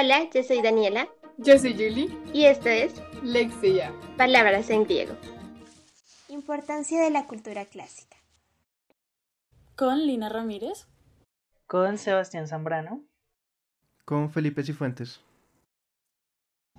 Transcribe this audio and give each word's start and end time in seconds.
Hola, 0.00 0.28
yo 0.32 0.44
soy 0.44 0.62
Daniela. 0.62 1.08
Yo 1.38 1.58
soy 1.58 1.72
Julie. 1.72 2.08
Y 2.32 2.44
esto 2.44 2.68
es 2.68 2.94
Lexia. 3.24 3.92
Palabras 4.16 4.70
en 4.70 4.84
griego. 4.84 5.16
Importancia 6.28 7.02
de 7.02 7.10
la 7.10 7.26
cultura 7.26 7.64
clásica. 7.64 8.16
Con 9.74 10.06
Lina 10.06 10.28
Ramírez. 10.28 10.86
Con 11.66 11.98
Sebastián 11.98 12.46
Zambrano. 12.46 13.02
Con 14.04 14.30
Felipe 14.30 14.62
Cifuentes. 14.62 15.20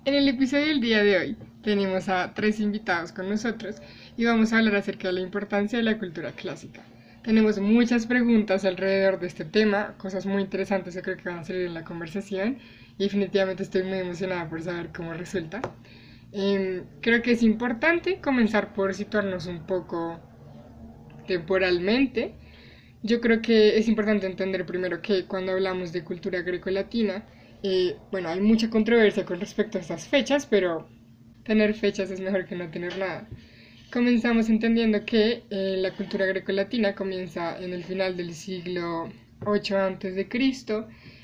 En 0.06 0.14
el 0.14 0.26
episodio 0.26 0.68
del 0.68 0.80
día 0.80 1.02
de 1.02 1.18
hoy 1.18 1.36
tenemos 1.62 2.08
a 2.08 2.32
tres 2.32 2.58
invitados 2.58 3.12
con 3.12 3.28
nosotros 3.28 3.82
y 4.16 4.24
vamos 4.24 4.54
a 4.54 4.58
hablar 4.58 4.76
acerca 4.76 5.08
de 5.08 5.14
la 5.14 5.20
importancia 5.20 5.78
de 5.78 5.84
la 5.84 5.98
cultura 5.98 6.32
clásica. 6.32 6.80
Tenemos 7.22 7.58
muchas 7.58 8.06
preguntas 8.06 8.64
alrededor 8.64 9.18
de 9.20 9.26
este 9.26 9.44
tema, 9.44 9.94
cosas 9.98 10.24
muy 10.24 10.40
interesantes 10.42 10.94
que 10.94 11.02
creo 11.02 11.16
que 11.18 11.28
van 11.28 11.38
a 11.40 11.44
salir 11.44 11.66
en 11.66 11.74
la 11.74 11.84
conversación 11.84 12.58
y 12.96 13.04
definitivamente 13.04 13.62
estoy 13.62 13.82
muy 13.82 13.98
emocionada 13.98 14.48
por 14.48 14.62
saber 14.62 14.90
cómo 14.90 15.12
resulta. 15.12 15.60
Em, 16.32 16.86
creo 17.00 17.20
que 17.22 17.32
es 17.32 17.42
importante 17.42 18.20
comenzar 18.20 18.72
por 18.72 18.94
situarnos 18.94 19.46
un 19.46 19.66
poco 19.66 20.18
temporalmente. 21.26 22.34
Yo 23.02 23.20
creo 23.20 23.42
que 23.42 23.78
es 23.78 23.88
importante 23.88 24.26
entender 24.26 24.66
primero 24.66 25.02
que 25.02 25.26
cuando 25.26 25.52
hablamos 25.52 25.92
de 25.92 26.04
cultura 26.04 26.42
grecolatina, 26.42 27.26
eh, 27.62 27.96
bueno, 28.10 28.28
hay 28.30 28.40
mucha 28.40 28.70
controversia 28.70 29.24
con 29.26 29.40
respecto 29.40 29.78
a 29.78 29.80
estas 29.82 30.08
fechas, 30.08 30.46
pero 30.46 30.88
tener 31.44 31.74
fechas 31.74 32.10
es 32.10 32.20
mejor 32.20 32.46
que 32.46 32.56
no 32.56 32.70
tener 32.70 32.96
nada. 32.98 33.28
Comenzamos 33.92 34.48
entendiendo 34.48 35.04
que 35.04 35.42
eh, 35.50 35.76
la 35.78 35.92
cultura 35.96 36.24
grecolatina 36.24 36.94
comienza 36.94 37.60
en 37.60 37.72
el 37.72 37.82
final 37.82 38.16
del 38.16 38.34
siglo 38.34 39.08
8 39.44 39.78
a.C. 39.78 40.28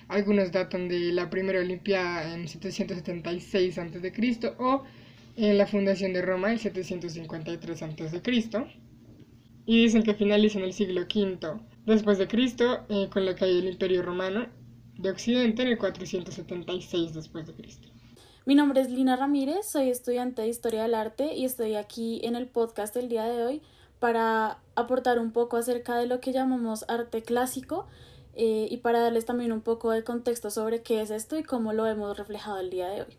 Algunos 0.08 0.50
datan 0.50 0.88
de 0.88 1.12
la 1.12 1.30
primera 1.30 1.60
Olimpiada 1.60 2.34
en 2.34 2.48
776 2.48 3.78
a.C. 3.78 4.54
o 4.58 4.82
en 5.36 5.58
la 5.58 5.66
fundación 5.68 6.12
de 6.12 6.22
Roma 6.22 6.50
en 6.50 6.58
753 6.58 7.82
a.C. 7.82 8.22
Y 9.64 9.82
dicen 9.82 10.02
que 10.02 10.14
finaliza 10.14 10.58
en 10.58 10.64
el 10.64 10.72
siglo 10.72 11.02
V 11.02 11.60
después 11.86 12.18
de 12.18 12.26
Cristo 12.26 12.84
eh, 12.88 13.08
con 13.12 13.26
la 13.26 13.36
caída 13.36 13.58
del 13.58 13.74
Imperio 13.74 14.02
Romano 14.02 14.48
de 14.98 15.10
Occidente 15.10 15.62
en 15.62 15.68
el 15.68 15.78
476 15.78 17.14
después 17.14 17.46
de 17.46 17.54
Cristo. 17.54 17.95
Mi 18.48 18.54
nombre 18.54 18.80
es 18.80 18.92
Lina 18.92 19.16
Ramírez, 19.16 19.66
soy 19.66 19.90
estudiante 19.90 20.42
de 20.42 20.46
Historia 20.46 20.82
del 20.84 20.94
Arte 20.94 21.34
y 21.34 21.44
estoy 21.44 21.74
aquí 21.74 22.20
en 22.22 22.36
el 22.36 22.46
podcast 22.46 22.94
del 22.94 23.08
día 23.08 23.24
de 23.24 23.44
hoy 23.44 23.60
para 23.98 24.58
aportar 24.76 25.18
un 25.18 25.32
poco 25.32 25.56
acerca 25.56 25.96
de 25.96 26.06
lo 26.06 26.20
que 26.20 26.30
llamamos 26.30 26.84
arte 26.88 27.22
clásico 27.24 27.88
eh, 28.34 28.68
y 28.70 28.76
para 28.76 29.00
darles 29.00 29.26
también 29.26 29.50
un 29.50 29.62
poco 29.62 29.90
de 29.90 30.04
contexto 30.04 30.50
sobre 30.50 30.84
qué 30.84 31.00
es 31.00 31.10
esto 31.10 31.36
y 31.36 31.42
cómo 31.42 31.72
lo 31.72 31.86
hemos 31.86 32.16
reflejado 32.16 32.60
el 32.60 32.70
día 32.70 32.86
de 32.86 33.00
hoy. 33.02 33.18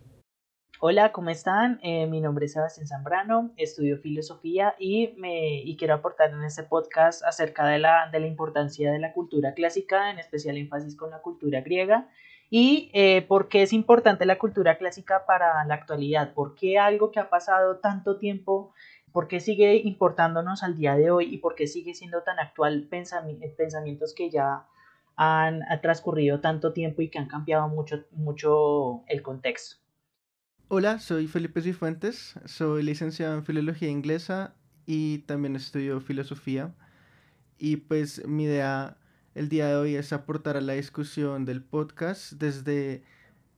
Hola, 0.79 1.11
¿cómo 1.11 1.29
están? 1.29 1.81
Eh, 1.83 2.07
mi 2.07 2.21
nombre 2.21 2.45
es 2.45 2.53
Sebastián 2.53 2.87
Zambrano, 2.87 3.51
estudio 3.57 3.97
filosofía 3.97 4.75
y, 4.79 5.09
me, 5.17 5.59
y 5.61 5.75
quiero 5.75 5.95
aportar 5.95 6.31
en 6.31 6.41
este 6.43 6.63
podcast 6.63 7.21
acerca 7.25 7.67
de 7.67 7.79
la, 7.79 8.09
de 8.13 8.21
la 8.21 8.27
importancia 8.27 8.93
de 8.93 8.99
la 8.99 9.11
cultura 9.11 9.53
clásica, 9.53 10.09
en 10.09 10.19
especial 10.19 10.55
énfasis 10.55 10.95
con 10.95 11.09
la 11.09 11.21
cultura 11.21 11.59
griega 11.59 12.07
y 12.49 12.89
eh, 12.93 13.25
por 13.27 13.49
qué 13.49 13.63
es 13.63 13.73
importante 13.73 14.25
la 14.25 14.37
cultura 14.37 14.77
clásica 14.77 15.25
para 15.25 15.65
la 15.65 15.73
actualidad, 15.73 16.33
por 16.33 16.55
qué 16.55 16.79
algo 16.79 17.11
que 17.11 17.19
ha 17.19 17.29
pasado 17.29 17.77
tanto 17.77 18.17
tiempo, 18.17 18.73
por 19.11 19.27
qué 19.27 19.39
sigue 19.39 19.75
importándonos 19.77 20.63
al 20.63 20.75
día 20.75 20.95
de 20.95 21.11
hoy 21.11 21.33
y 21.33 21.37
por 21.39 21.55
qué 21.55 21.67
sigue 21.67 21.93
siendo 21.93 22.23
tan 22.23 22.39
actual 22.39 22.87
pensamientos 22.89 24.13
que 24.15 24.29
ya 24.29 24.65
han 25.15 25.61
transcurrido 25.81 26.39
tanto 26.39 26.73
tiempo 26.73 27.01
y 27.01 27.09
que 27.09 27.19
han 27.19 27.27
cambiado 27.27 27.67
mucho, 27.67 28.05
mucho 28.11 29.03
el 29.07 29.21
contexto. 29.23 29.77
Hola, 30.69 30.99
soy 30.99 31.27
Felipe 31.27 31.61
Cifuentes, 31.61 32.35
soy 32.45 32.83
licenciado 32.83 33.33
en 33.33 33.43
Filología 33.43 33.89
Inglesa 33.89 34.53
y 34.85 35.19
también 35.19 35.55
estudio 35.55 35.99
Filosofía. 35.99 36.75
Y 37.57 37.77
pues 37.77 38.27
mi 38.27 38.43
idea 38.43 38.97
el 39.37 39.49
día 39.49 39.67
de 39.67 39.75
hoy 39.75 39.95
es 39.95 40.13
aportar 40.13 40.57
a 40.57 40.61
la 40.61 40.73
discusión 40.73 41.45
del 41.45 41.63
podcast 41.63 42.33
desde 42.33 43.03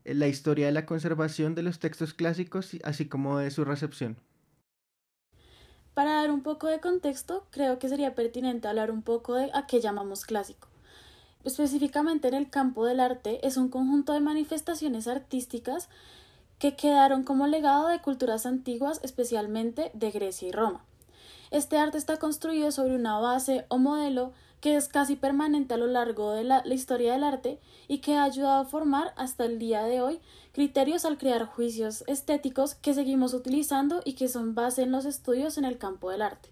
la 0.04 0.28
historia 0.28 0.66
de 0.66 0.74
la 0.74 0.86
conservación 0.86 1.56
de 1.56 1.64
los 1.64 1.80
textos 1.80 2.14
clásicos, 2.14 2.72
así 2.84 3.08
como 3.08 3.38
de 3.38 3.50
su 3.50 3.64
recepción. 3.64 4.18
Para 5.94 6.16
dar 6.16 6.32
un 6.32 6.44
poco 6.44 6.68
de 6.68 6.82
contexto, 6.82 7.48
creo 7.52 7.80
que 7.80 7.88
sería 7.88 8.14
pertinente 8.14 8.68
hablar 8.68 8.92
un 8.92 9.04
poco 9.04 9.36
de 9.36 9.52
a 9.54 9.68
qué 9.68 9.80
llamamos 9.80 10.26
clásico. 10.26 10.68
Específicamente 11.46 12.28
en 12.28 12.34
el 12.34 12.50
campo 12.50 12.86
del 12.86 13.00
arte 13.00 13.46
es 13.48 13.56
un 13.56 13.70
conjunto 13.70 14.12
de 14.12 14.20
manifestaciones 14.20 15.08
artísticas 15.08 15.88
que 16.58 16.76
quedaron 16.76 17.24
como 17.24 17.48
legado 17.48 17.88
de 17.88 18.02
culturas 18.02 18.46
antiguas, 18.46 19.00
especialmente 19.02 19.92
de 19.94 20.12
Grecia 20.12 20.50
y 20.50 20.52
Roma. 20.52 20.84
Este 21.52 21.78
arte 21.78 21.98
está 21.98 22.18
construido 22.18 22.72
sobre 22.72 22.96
una 22.96 23.18
base 23.20 23.66
o 23.70 23.78
modelo 23.78 24.34
que 24.62 24.76
es 24.76 24.88
casi 24.88 25.16
permanente 25.16 25.74
a 25.74 25.78
lo 25.78 25.88
largo 25.88 26.34
de 26.34 26.44
la, 26.44 26.64
historia 26.68 27.14
del 27.14 27.24
arte 27.24 27.60
y 27.88 28.00
que 28.00 28.16
ha 28.16 28.24
ayudado 28.24 28.62
a 28.62 28.66
formar 28.66 29.14
hasta 29.18 29.46
el 29.46 29.60
día 29.60 29.84
de 29.84 30.02
hoy 30.02 30.22
criterios 30.52 31.06
al 31.06 31.18
crear 31.18 31.46
juicios 31.46 32.04
estéticos 32.08 32.76
que 32.76 32.94
seguimos 32.94 33.34
utilizando 33.34 34.02
y 34.04 34.16
que 34.16 34.28
son 34.28 34.56
base 34.56 34.84
en 34.84 34.92
los 34.92 35.06
estudios 35.06 35.58
en 35.58 35.66
el 35.66 35.78
campo 35.78 36.12
del 36.12 36.22
arte. 36.22 36.50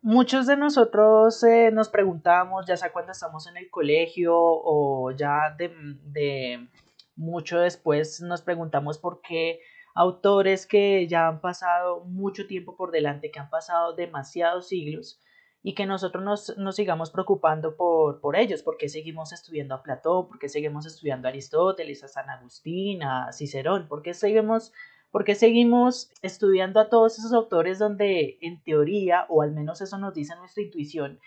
Muchos 0.00 0.46
de 0.46 0.56
nosotros 0.56 1.42
eh, 1.42 1.70
nos 1.72 1.88
preguntamos, 1.88 2.66
ya 2.66 2.76
sea 2.76 2.92
cuando 2.92 3.12
estamos 3.12 3.46
en 3.48 3.56
el 3.56 3.68
colegio 3.68 4.34
o 4.36 5.10
ya 5.10 5.54
de, 5.58 5.72
de 6.04 6.68
mucho 7.16 7.58
después, 7.58 8.20
nos 8.20 8.42
preguntamos 8.42 8.96
por 8.98 9.20
qué 9.20 9.60
autores 9.94 10.66
que 10.66 11.08
ya 11.08 11.26
han 11.26 11.40
pasado 11.40 12.04
mucho 12.04 12.46
tiempo 12.46 12.76
por 12.76 12.92
delante, 12.92 13.32
que 13.32 13.40
han 13.40 13.50
pasado 13.50 13.94
demasiados 13.94 14.68
siglos, 14.68 15.20
y 15.68 15.74
que 15.74 15.84
nosotros 15.84 16.24
nos, 16.24 16.56
nos 16.56 16.76
sigamos 16.76 17.10
preocupando 17.10 17.76
por, 17.76 18.22
por 18.22 18.36
ellos, 18.36 18.62
porque 18.62 18.88
seguimos 18.88 19.34
estudiando 19.34 19.74
a 19.74 19.82
Platón, 19.82 20.26
porque 20.26 20.48
seguimos 20.48 20.86
estudiando 20.86 21.28
a 21.28 21.30
Aristóteles, 21.30 22.02
a 22.02 22.08
San 22.08 22.30
Agustín, 22.30 23.02
a 23.02 23.30
Cicerón, 23.34 23.86
porque 23.86 24.14
seguimos, 24.14 24.72
porque 25.10 25.34
seguimos 25.34 26.10
estudiando 26.22 26.80
a 26.80 26.88
todos 26.88 27.18
esos 27.18 27.34
autores 27.34 27.78
donde 27.78 28.38
en 28.40 28.62
teoría, 28.62 29.26
o 29.28 29.42
al 29.42 29.52
menos 29.52 29.82
eso 29.82 29.98
nos 29.98 30.14
dice 30.14 30.34
nuestra 30.36 30.62
intuición, 30.62 31.20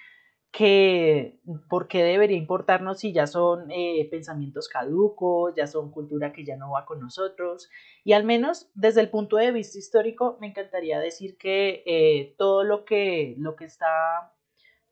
que 0.51 1.39
por 1.69 1.87
qué 1.87 2.03
debería 2.03 2.35
importarnos 2.37 2.99
si 2.99 3.13
ya 3.13 3.25
son 3.25 3.71
eh, 3.71 4.05
pensamientos 4.11 4.67
caducos, 4.67 5.53
ya 5.55 5.65
son 5.65 5.91
cultura 5.91 6.33
que 6.33 6.43
ya 6.43 6.57
no 6.57 6.71
va 6.71 6.85
con 6.85 6.99
nosotros. 6.99 7.69
Y 8.03 8.11
al 8.13 8.25
menos 8.25 8.69
desde 8.75 8.99
el 8.99 9.09
punto 9.09 9.37
de 9.37 9.51
vista 9.53 9.79
histórico, 9.79 10.37
me 10.41 10.47
encantaría 10.47 10.99
decir 10.99 11.37
que 11.37 11.83
eh, 11.85 12.35
todo 12.37 12.65
lo 12.65 12.83
que, 12.83 13.35
lo 13.37 13.55
que 13.55 13.63
está, 13.63 14.33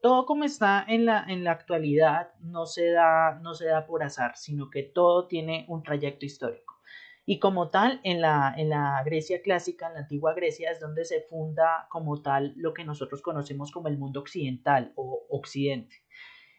todo 0.01 0.25
como 0.25 0.45
está 0.45 0.85
en 0.87 1.05
la, 1.05 1.25
en 1.27 1.43
la 1.43 1.51
actualidad, 1.51 2.31
no 2.39 2.65
se, 2.65 2.91
da, 2.91 3.37
no 3.41 3.53
se 3.53 3.65
da 3.65 3.85
por 3.85 4.01
azar, 4.01 4.37
sino 4.37 4.69
que 4.69 4.83
todo 4.83 5.27
tiene 5.27 5.65
un 5.67 5.83
trayecto 5.83 6.25
histórico. 6.25 6.78
Y 7.31 7.37
como 7.37 7.69
tal, 7.69 8.01
en 8.03 8.21
la, 8.21 8.55
en 8.57 8.69
la 8.69 9.03
Grecia 9.05 9.43
clásica, 9.43 9.85
en 9.85 9.93
la 9.93 9.99
antigua 9.99 10.33
Grecia, 10.33 10.71
es 10.71 10.79
donde 10.79 11.05
se 11.05 11.21
funda 11.21 11.85
como 11.91 12.23
tal 12.23 12.53
lo 12.55 12.73
que 12.73 12.83
nosotros 12.83 13.21
conocemos 13.21 13.71
como 13.71 13.87
el 13.87 13.99
mundo 13.99 14.19
occidental 14.19 14.93
o 14.95 15.27
occidente. 15.29 15.97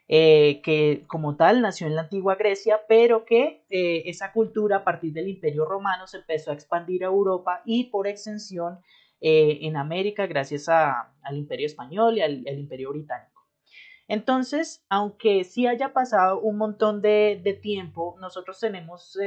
Eh, 0.06 0.60
que 0.62 1.02
como 1.08 1.34
tal 1.34 1.60
nació 1.60 1.88
en 1.88 1.96
la 1.96 2.02
antigua 2.02 2.36
Grecia, 2.36 2.82
pero 2.88 3.24
que 3.24 3.64
eh, 3.68 4.04
esa 4.06 4.32
cultura 4.32 4.76
a 4.76 4.84
partir 4.84 5.12
del 5.12 5.26
imperio 5.26 5.64
romano 5.64 6.06
se 6.06 6.18
empezó 6.18 6.52
a 6.52 6.54
expandir 6.54 7.02
a 7.02 7.08
Europa 7.08 7.62
y 7.64 7.90
por 7.90 8.06
extensión 8.06 8.78
eh, 9.20 9.58
en 9.62 9.76
América 9.76 10.28
gracias 10.28 10.68
al 10.68 11.36
imperio 11.36 11.66
español 11.66 12.16
y 12.16 12.20
al, 12.20 12.46
imperio 12.46 12.90
británico. 12.90 13.42
Entonces, 14.06 14.84
aunque 14.88 15.42
sí 15.42 15.66
haya 15.66 15.92
pasado 15.92 16.38
un 16.38 16.58
montón 16.58 17.02
de, 17.02 17.40
de 17.42 17.54
tiempo, 17.54 18.16
nosotros 18.20 18.60
tenemos 18.60 19.18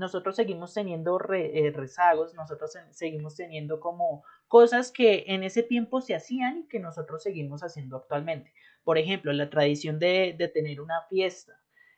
nosotros 0.00 0.34
seguimos 0.34 0.72
teniendo 0.72 1.20
eh, 1.32 1.70
rezagos, 1.74 2.34
nosotros 2.34 2.72
seguimos 2.90 3.36
teniendo 3.36 3.78
como 3.80 4.24
cosas 4.48 4.90
que 4.90 5.24
en 5.28 5.44
ese 5.44 5.62
tiempo 5.62 6.00
se 6.00 6.14
hacían 6.14 6.60
y 6.60 6.68
que 6.68 6.80
nosotros 6.80 7.22
seguimos 7.22 7.62
haciendo 7.62 7.98
actualmente. 7.98 8.52
Por 8.82 8.96
ejemplo, 8.96 9.30
la 9.34 9.50
tradición 9.50 9.98
de, 9.98 10.34
tener 10.54 10.80
una 10.80 11.02
fiesta. 11.10 11.52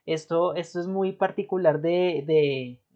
Esto, 0.05 0.57
esto, 0.57 0.81
es 0.81 0.89
muy 0.89 1.13
particular 1.13 1.81
de, 1.81 2.25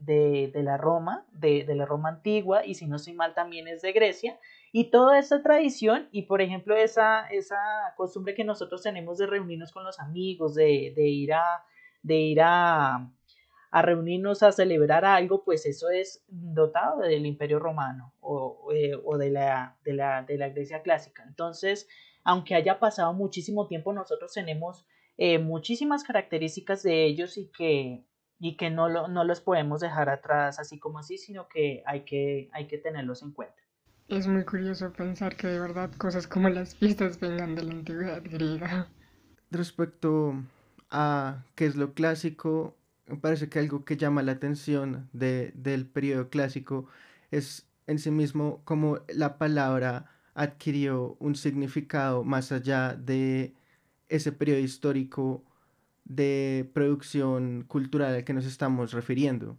de, 0.00 0.62
la 0.62 0.76
Roma, 0.76 1.24
de, 1.30 1.64
la 1.72 1.86
Roma 1.86 2.08
antigua, 2.08 2.66
y 2.66 2.74
si 2.74 2.88
no 2.88 2.98
soy 2.98 3.12
mal 3.12 3.32
también 3.32 3.68
es 3.68 3.82
de 3.82 3.92
Grecia. 3.92 4.40
Y 4.72 4.90
toda 4.90 5.20
esa 5.20 5.40
tradición, 5.40 6.08
y 6.10 6.22
por 6.22 6.42
ejemplo 6.42 6.74
esa, 6.74 7.28
esa 7.28 7.56
costumbre 7.96 8.34
que 8.34 8.42
nosotros 8.42 8.82
tenemos 8.82 9.18
de 9.18 9.26
reunirnos 9.26 9.70
con 9.70 9.84
los 9.84 10.00
amigos, 10.00 10.56
de, 10.56 10.92
ir 10.96 11.32
a, 11.32 11.44
de 12.02 12.16
ir 12.16 12.40
a, 12.42 13.08
a 13.76 13.82
reunirnos 13.82 14.42
a 14.42 14.52
celebrar 14.52 15.04
algo, 15.04 15.44
pues 15.44 15.66
eso 15.66 15.90
es 15.90 16.24
dotado 16.28 17.00
del 17.00 17.26
Imperio 17.26 17.58
Romano 17.58 18.14
o, 18.20 18.72
eh, 18.72 18.92
de, 19.18 19.30
la, 19.30 19.76
de, 19.84 19.92
la, 19.92 20.22
de, 20.22 20.38
la, 20.38 20.48
Grecia 20.48 20.80
clásica. 20.80 21.22
Entonces, 21.28 21.86
aunque 22.24 22.54
haya 22.54 22.78
pasado 22.78 23.12
muchísimo 23.12 23.66
tiempo, 23.66 23.92
nosotros 23.92 24.32
tenemos 24.32 24.86
eh, 25.18 25.38
muchísimas 25.38 26.04
características 26.04 26.82
de 26.84 27.04
ellos 27.04 27.36
y 27.36 27.50
que, 27.52 28.06
y 28.38 28.56
que 28.56 28.70
no, 28.70 28.88
lo, 28.88 29.08
no 29.08 29.24
los 29.24 29.42
podemos 29.42 29.82
dejar 29.82 30.08
atrás 30.08 30.58
así 30.58 30.78
como 30.78 31.00
así, 31.00 31.18
sino 31.18 31.46
que 31.46 31.82
hay 31.84 32.06
que, 32.06 32.48
hay 32.54 32.68
que 32.68 32.78
tenerlos 32.78 33.20
en 33.20 33.32
cuenta. 33.32 33.60
Es 34.08 34.26
muy 34.26 34.46
curioso 34.46 34.90
pensar 34.94 35.36
que 35.36 35.48
de 35.48 35.60
verdad 35.60 35.90
cosas 35.98 36.26
como 36.26 36.48
las 36.48 36.74
fiestas 36.76 37.20
vengan 37.20 37.54
de 37.54 37.62
la 37.62 37.72
antigüedad 37.72 38.22
griega. 38.24 38.88
Respecto 39.50 40.32
a 40.90 41.44
qué 41.54 41.66
es 41.66 41.76
lo 41.76 41.92
clásico, 41.92 42.74
me 43.06 43.16
parece 43.16 43.48
que 43.48 43.58
algo 43.58 43.84
que 43.84 43.96
llama 43.96 44.22
la 44.22 44.32
atención 44.32 45.08
de, 45.12 45.52
del 45.54 45.86
periodo 45.86 46.28
clásico 46.30 46.86
es 47.30 47.68
en 47.86 47.98
sí 47.98 48.10
mismo 48.10 48.62
como 48.64 49.00
la 49.08 49.38
palabra 49.38 50.10
adquirió 50.34 51.16
un 51.20 51.34
significado 51.36 52.24
más 52.24 52.52
allá 52.52 52.94
de 52.94 53.54
ese 54.08 54.32
periodo 54.32 54.60
histórico 54.60 55.44
de 56.04 56.70
producción 56.74 57.64
cultural 57.64 58.14
al 58.14 58.24
que 58.24 58.32
nos 58.34 58.46
estamos 58.46 58.92
refiriendo. 58.92 59.58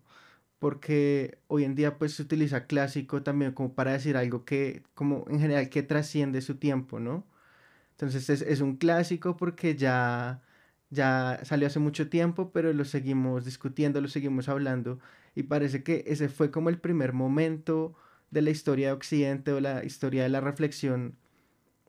Porque 0.59 1.39
hoy 1.47 1.63
en 1.65 1.75
día 1.75 1.97
pues 1.99 2.13
se 2.15 2.23
utiliza 2.23 2.67
clásico 2.67 3.23
también 3.23 3.53
como 3.53 3.75
para 3.75 3.93
decir 3.93 4.17
algo 4.17 4.45
que, 4.45 4.83
como 4.95 5.25
en 5.29 5.39
general, 5.39 5.69
que 5.69 5.83
trasciende 5.83 6.41
su 6.41 6.57
tiempo, 6.57 6.99
¿no? 6.99 7.27
Entonces 7.91 8.29
es, 8.29 8.41
es 8.41 8.61
un 8.61 8.77
clásico 8.77 9.37
porque 9.37 9.75
ya, 9.75 10.41
ya 10.89 11.39
salió 11.43 11.67
hace 11.67 11.79
mucho 11.79 12.09
tiempo, 12.09 12.51
pero 12.51 12.71
lo 12.73 12.85
seguimos 12.85 13.45
discutiendo, 13.45 14.01
lo 14.01 14.07
seguimos 14.07 14.49
hablando 14.49 14.99
y 15.35 15.43
parece 15.43 15.83
que 15.83 16.03
ese 16.07 16.29
fue 16.29 16.51
como 16.51 16.69
el 16.69 16.79
primer 16.79 17.13
momento 17.13 17.95
de 18.31 18.41
la 18.41 18.49
historia 18.49 18.87
de 18.87 18.93
Occidente 18.93 19.51
o 19.53 19.59
la 19.59 19.83
historia 19.85 20.23
de 20.23 20.29
la 20.29 20.41
reflexión 20.41 21.17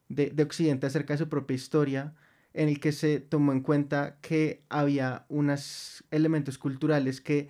de, 0.09 0.31
de 0.31 0.43
Occidente 0.43 0.87
acerca 0.87 1.15
de 1.15 1.19
su 1.19 1.29
propia 1.29 1.55
historia 1.55 2.15
en 2.55 2.69
el 2.69 2.81
que 2.81 2.93
se 2.93 3.21
tomó 3.21 3.53
en 3.53 3.61
cuenta 3.61 4.19
que 4.21 4.65
había 4.69 5.27
unos 5.29 6.05
elementos 6.11 6.59
culturales 6.59 7.21
que 7.21 7.49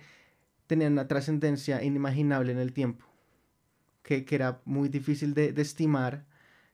tenían 0.67 0.93
una 0.93 1.07
trascendencia 1.07 1.83
inimaginable 1.83 2.51
en 2.51 2.59
el 2.59 2.73
tiempo, 2.73 3.05
que, 4.03 4.23
que 4.23 4.35
era 4.35 4.61
muy 4.65 4.87
difícil 4.87 5.33
de, 5.33 5.51
de 5.51 5.61
estimar 5.63 6.25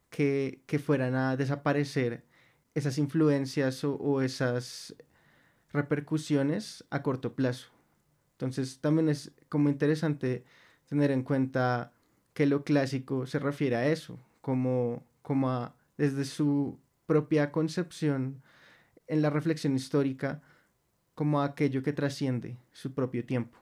que, 0.09 0.63
que, 0.65 0.79
fueran 0.79 1.15
a 1.15 1.37
desaparecer 1.37 2.24
esas 2.75 2.97
influencias 2.97 3.83
o, 3.83 4.21
esas 4.21 4.95
repercusiones 5.71 6.85
a 6.89 7.01
corto 7.01 7.33
plazo. 7.33 7.69
Entonces 8.33 8.79
también 8.79 9.09
es 9.09 9.31
como 9.49 9.69
interesante 9.69 10.43
tener 10.87 11.11
en 11.11 11.23
cuenta 11.23 11.93
que 12.33 12.45
lo 12.45 12.63
clásico 12.63 13.25
se 13.25 13.39
refiere 13.39 13.77
a 13.77 13.87
eso, 13.87 14.19
como, 14.41 15.03
como 15.21 15.49
a, 15.49 15.75
desde 15.97 16.25
su 16.25 16.77
propia 17.07 17.51
concepción 17.51 18.43
en 19.07 19.21
la 19.21 19.29
reflexión 19.29 19.75
histórica 19.75 20.41
como 21.13 21.41
aquello 21.41 21.81
que 21.81 21.93
trasciende 21.93 22.57
su 22.73 22.93
propio 22.93 23.25
tiempo. 23.25 23.57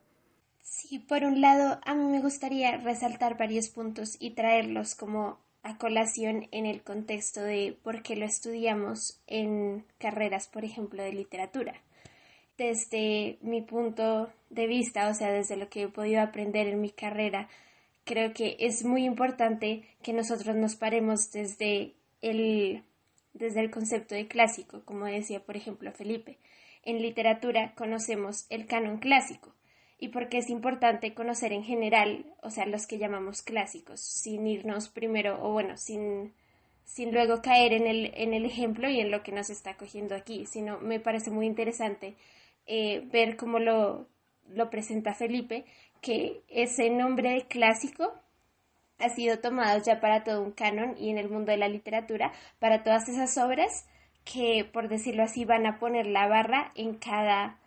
Sí, 0.62 0.98
por 0.98 1.24
un 1.24 1.40
lado, 1.40 1.80
a 1.86 1.94
mí 1.94 2.04
me 2.06 2.22
gustaría 2.22 2.78
resaltar 2.78 3.38
varios 3.38 3.70
puntos 3.70 4.18
y 4.20 4.32
traerlos 4.32 4.96
como 4.96 5.40
a 5.64 5.78
colación 5.78 6.48
en 6.52 6.66
el 6.66 6.84
contexto 6.84 7.42
de 7.42 7.78
por 7.84 8.04
qué 8.04 8.16
lo 8.16 8.26
estudiamos 8.26 9.20
en 9.28 9.86
carreras, 9.98 10.48
por 10.48 10.66
ejemplo, 10.66 11.02
de 11.02 11.14
literatura. 11.14 11.74
Desde 12.58 13.38
mi 13.42 13.62
punto 13.62 14.30
de 14.50 14.68
vista, 14.68 15.08
o 15.08 15.14
sea, 15.14 15.32
desde 15.32 15.56
lo 15.56 15.70
que 15.70 15.84
he 15.84 15.88
podido 15.88 16.22
aprender 16.22 16.68
en 16.68 16.82
mi 16.82 16.90
carrera, 16.90 17.48
creo 18.04 18.34
que 18.34 18.58
es 18.60 18.84
muy 18.84 19.06
importante 19.06 19.84
que 20.04 20.14
nosotros 20.14 20.56
nos 20.56 20.76
paremos 20.76 21.32
desde 21.32 21.94
el 22.22 22.84
desde 23.34 23.62
el 23.62 23.72
concepto 23.72 24.14
de 24.14 24.28
clásico, 24.28 24.84
como 24.86 25.06
decía 25.06 25.44
por 25.44 25.58
ejemplo 25.58 25.92
Felipe. 25.92 26.38
En 26.84 27.02
literatura 27.02 27.74
conocemos 27.76 28.46
el 28.50 28.68
canon 28.68 29.00
clásico 29.00 29.54
y 30.04 30.10
porque 30.10 30.38
es 30.38 30.50
importante 30.50 31.14
conocer 31.14 31.54
en 31.54 31.64
general, 31.64 32.26
o 32.42 32.50
sea, 32.50 32.66
los 32.66 32.88
que 32.88 32.98
llamamos 32.98 33.42
clásicos, 33.42 34.02
sin 34.02 34.46
irnos 34.46 34.90
primero, 34.90 35.40
o 35.42 35.54
bueno, 35.54 35.78
sin, 35.78 36.34
sin 36.84 37.14
luego 37.14 37.42
caer 37.42 37.72
en 37.72 37.88
el, 37.88 38.12
en 38.14 38.34
el 38.34 38.44
ejemplo 38.44 38.90
y 38.90 39.00
en 39.00 39.12
lo 39.12 39.24
que 39.24 39.32
nos 39.32 39.50
está 39.50 39.78
cogiendo 39.78 40.14
aquí, 40.14 40.46
sino 40.46 40.78
me 40.82 41.00
parece 41.00 41.32
muy 41.32 41.46
interesante 41.46 42.18
eh, 42.66 43.08
ver 43.14 43.38
cómo 43.38 43.60
lo, 43.60 44.10
lo 44.50 44.70
presenta 44.70 45.14
Felipe, 45.14 45.64
que 46.02 46.42
ese 46.50 46.90
nombre 46.90 47.46
clásico 47.48 48.12
ha 49.00 49.08
sido 49.08 49.40
tomado 49.40 49.82
ya 49.82 50.02
para 50.02 50.26
todo 50.26 50.42
un 50.42 50.52
canon 50.52 50.98
y 50.98 51.12
en 51.12 51.18
el 51.18 51.30
mundo 51.30 51.54
de 51.54 51.58
la 51.60 51.70
literatura, 51.70 52.34
para 52.60 52.84
todas 52.84 53.08
esas 53.08 53.38
obras 53.38 53.88
que, 54.26 54.70
por 54.70 54.90
decirlo 54.90 55.24
así, 55.24 55.46
van 55.46 55.66
a 55.66 55.80
poner 55.80 56.08
la 56.08 56.28
barra 56.28 56.74
en 56.76 56.96
cada, 56.96 57.58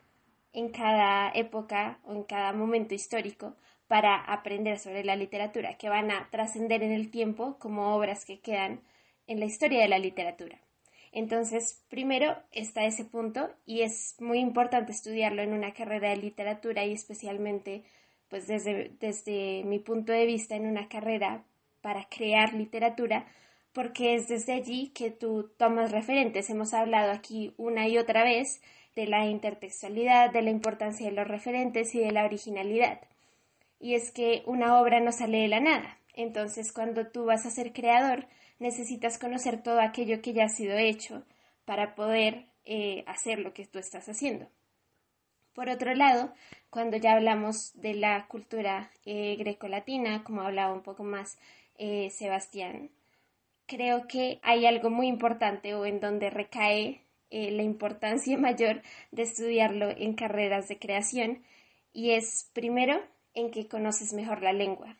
en 0.57 0.71
cada 0.71 1.31
época 1.35 2.01
o 2.05 2.15
en 2.15 2.25
cada 2.25 2.55
momento 2.55 2.95
histórico 2.95 3.55
para 3.89 4.17
aprender 4.17 4.79
sobre 4.79 5.05
la 5.05 5.15
literatura, 5.15 5.77
que 5.77 5.91
van 5.91 6.11
a 6.11 6.29
trascender 6.31 6.83
en 6.83 6.93
el 6.93 7.11
tiempo 7.11 7.59
como 7.59 7.95
obras 7.95 8.25
que 8.25 8.41
quedan 8.41 8.81
en 9.27 9.39
la 9.39 9.45
historia 9.45 9.83
de 9.83 9.89
la 9.89 9.99
literatura. 9.99 10.59
Entonces, 11.13 11.85
primero 11.91 12.37
está 12.53 12.87
ese 12.87 13.05
punto 13.05 13.51
y 13.67 13.83
es 13.83 14.17
muy 14.19 14.39
importante 14.39 14.93
estudiarlo 14.93 15.43
en 15.43 15.53
una 15.53 15.75
carrera 15.75 16.09
de 16.09 16.17
literatura 16.17 16.87
y 16.87 16.93
especialmente 16.93 17.85
pues 18.29 18.47
desde, 18.47 18.93
desde 18.99 19.63
mi 19.65 19.79
punto 19.79 20.13
de 20.13 20.25
vista 20.25 20.57
en 20.57 20.67
una 20.67 20.89
carrera 20.89 21.45
para 21.83 22.09
crear 22.09 22.55
literatura, 22.55 23.27
porque 23.75 24.15
es 24.15 24.27
desde 24.27 24.55
allí 24.55 24.89
que 24.89 25.11
tú 25.11 25.51
tomas 25.59 25.93
referentes. 25.93 26.49
Hemos 26.49 26.73
hablado 26.73 27.13
aquí 27.13 27.53
una 27.59 27.87
y 27.89 27.99
otra 27.99 28.25
vez 28.25 28.63
de 28.97 29.07
la 29.07 29.27
intertextualidad, 29.27 30.33
de 30.33 30.43
la 30.43 30.51
importancia 30.51 31.07
de 31.07 31.13
los 31.13 31.29
referentes 31.29 31.95
y 31.95 32.01
de 32.01 32.11
la 32.11 32.25
originalidad. 32.25 33.01
Y 33.79 33.95
es 33.95 34.11
que 34.11 34.43
una 34.47 34.81
obra 34.81 35.01
no 35.01 35.13
sale 35.13 35.43
de 35.43 35.49
la 35.49 35.61
nada. 35.61 35.99
Entonces, 36.15 36.73
cuando 36.73 37.07
tú 37.07 37.27
vas 37.27 37.45
a 37.45 37.51
ser 37.51 37.73
creador, 37.73 38.27
necesitas 38.59 39.19
conocer 39.19 39.63
todo 39.63 39.81
aquello 39.81 40.23
que 40.23 40.33
ya 40.33 40.47
ha 40.47 40.49
sido 40.49 40.79
hecho 40.79 41.25
para 41.67 41.95
poder 41.95 42.47
eh, 42.65 43.05
hacer 43.07 43.39
lo 43.39 43.53
que 43.53 43.67
tú 43.67 43.79
estás 43.79 44.09
haciendo. 44.09 44.49
Por 45.53 45.69
otro 45.69 45.95
lado, 45.95 46.33
cuando 46.71 46.97
ya 46.97 47.13
hablamos 47.13 47.73
de 47.75 47.95
la 47.95 48.27
cultura 48.29 48.91
eh, 49.05 49.37
grecolatina, 49.37 50.25
como 50.25 50.41
hablaba 50.41 50.73
un 50.73 50.83
poco 50.83 51.05
más 51.05 51.39
eh, 51.77 52.11
Sebastián, 52.11 52.91
creo 53.67 54.07
que 54.07 54.41
hay 54.43 54.65
algo 54.65 54.91
muy 54.91 55.07
importante 55.07 55.75
o 55.75 55.85
en 55.85 56.01
donde 56.01 56.31
recae 56.31 57.06
eh, 57.31 57.51
la 57.51 57.63
importancia 57.63 58.39
mayor 58.39 58.83
de 59.11 59.23
estudiarlo 59.23 59.91
en 59.91 60.15
carreras 60.15 60.69
de 60.69 60.79
creación 60.79 61.43
y 61.93 62.11
es 62.13 62.51
primero 62.53 63.01
en 63.35 63.51
que 63.51 63.69
conoces 63.69 64.13
mejor 64.13 64.43
la 64.43 64.53
lengua, 64.53 64.97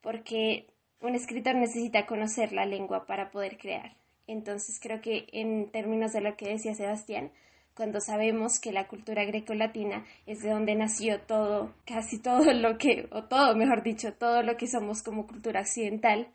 porque 0.00 0.66
un 1.00 1.14
escritor 1.14 1.54
necesita 1.54 2.06
conocer 2.06 2.52
la 2.52 2.66
lengua 2.66 3.06
para 3.06 3.30
poder 3.30 3.58
crear. 3.58 3.96
Entonces 4.26 4.78
creo 4.80 5.00
que 5.00 5.26
en 5.32 5.70
términos 5.70 6.12
de 6.12 6.22
lo 6.22 6.36
que 6.36 6.48
decía 6.48 6.74
Sebastián, 6.74 7.30
cuando 7.74 8.00
sabemos 8.00 8.60
que 8.60 8.72
la 8.72 8.86
cultura 8.86 9.24
grecolatina 9.24 10.04
es 10.26 10.42
de 10.42 10.50
donde 10.50 10.74
nació 10.74 11.20
todo, 11.20 11.74
casi 11.84 12.18
todo 12.20 12.52
lo 12.52 12.78
que, 12.78 13.08
o 13.10 13.24
todo, 13.24 13.54
mejor 13.56 13.82
dicho, 13.82 14.14
todo 14.14 14.42
lo 14.42 14.56
que 14.56 14.68
somos 14.68 15.02
como 15.02 15.26
cultura 15.26 15.60
occidental, 15.60 16.28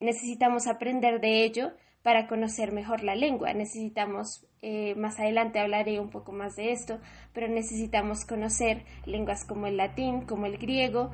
necesitamos 0.00 0.66
aprender 0.66 1.20
de 1.20 1.44
ello 1.44 1.72
para 2.02 2.26
conocer 2.26 2.72
mejor 2.72 3.02
la 3.04 3.14
lengua. 3.14 3.52
Necesitamos, 3.52 4.46
eh, 4.60 4.94
más 4.96 5.18
adelante 5.20 5.60
hablaré 5.60 6.00
un 6.00 6.10
poco 6.10 6.32
más 6.32 6.56
de 6.56 6.72
esto, 6.72 7.00
pero 7.32 7.48
necesitamos 7.48 8.24
conocer 8.24 8.84
lenguas 9.06 9.44
como 9.44 9.66
el 9.66 9.76
latín, 9.76 10.22
como 10.22 10.46
el 10.46 10.58
griego, 10.58 11.10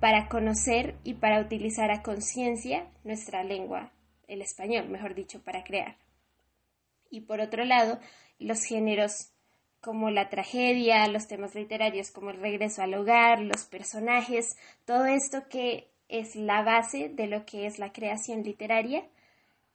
para 0.00 0.28
conocer 0.28 0.96
y 1.04 1.14
para 1.14 1.40
utilizar 1.40 1.90
a 1.90 2.02
conciencia 2.02 2.86
nuestra 3.04 3.44
lengua, 3.44 3.92
el 4.28 4.42
español, 4.42 4.88
mejor 4.88 5.14
dicho, 5.14 5.42
para 5.42 5.64
crear. 5.64 5.96
Y 7.10 7.22
por 7.22 7.40
otro 7.40 7.64
lado, 7.64 7.98
los 8.38 8.64
géneros 8.64 9.32
como 9.80 10.10
la 10.10 10.28
tragedia, 10.28 11.06
los 11.06 11.28
temas 11.28 11.54
literarios 11.54 12.10
como 12.10 12.30
el 12.30 12.40
regreso 12.40 12.82
al 12.82 12.94
hogar, 12.94 13.40
los 13.40 13.66
personajes, 13.66 14.56
todo 14.84 15.06
esto 15.06 15.48
que 15.48 15.92
es 16.08 16.34
la 16.34 16.62
base 16.62 17.08
de 17.08 17.26
lo 17.28 17.46
que 17.46 17.66
es 17.66 17.78
la 17.78 17.92
creación 17.92 18.42
literaria, 18.42 19.08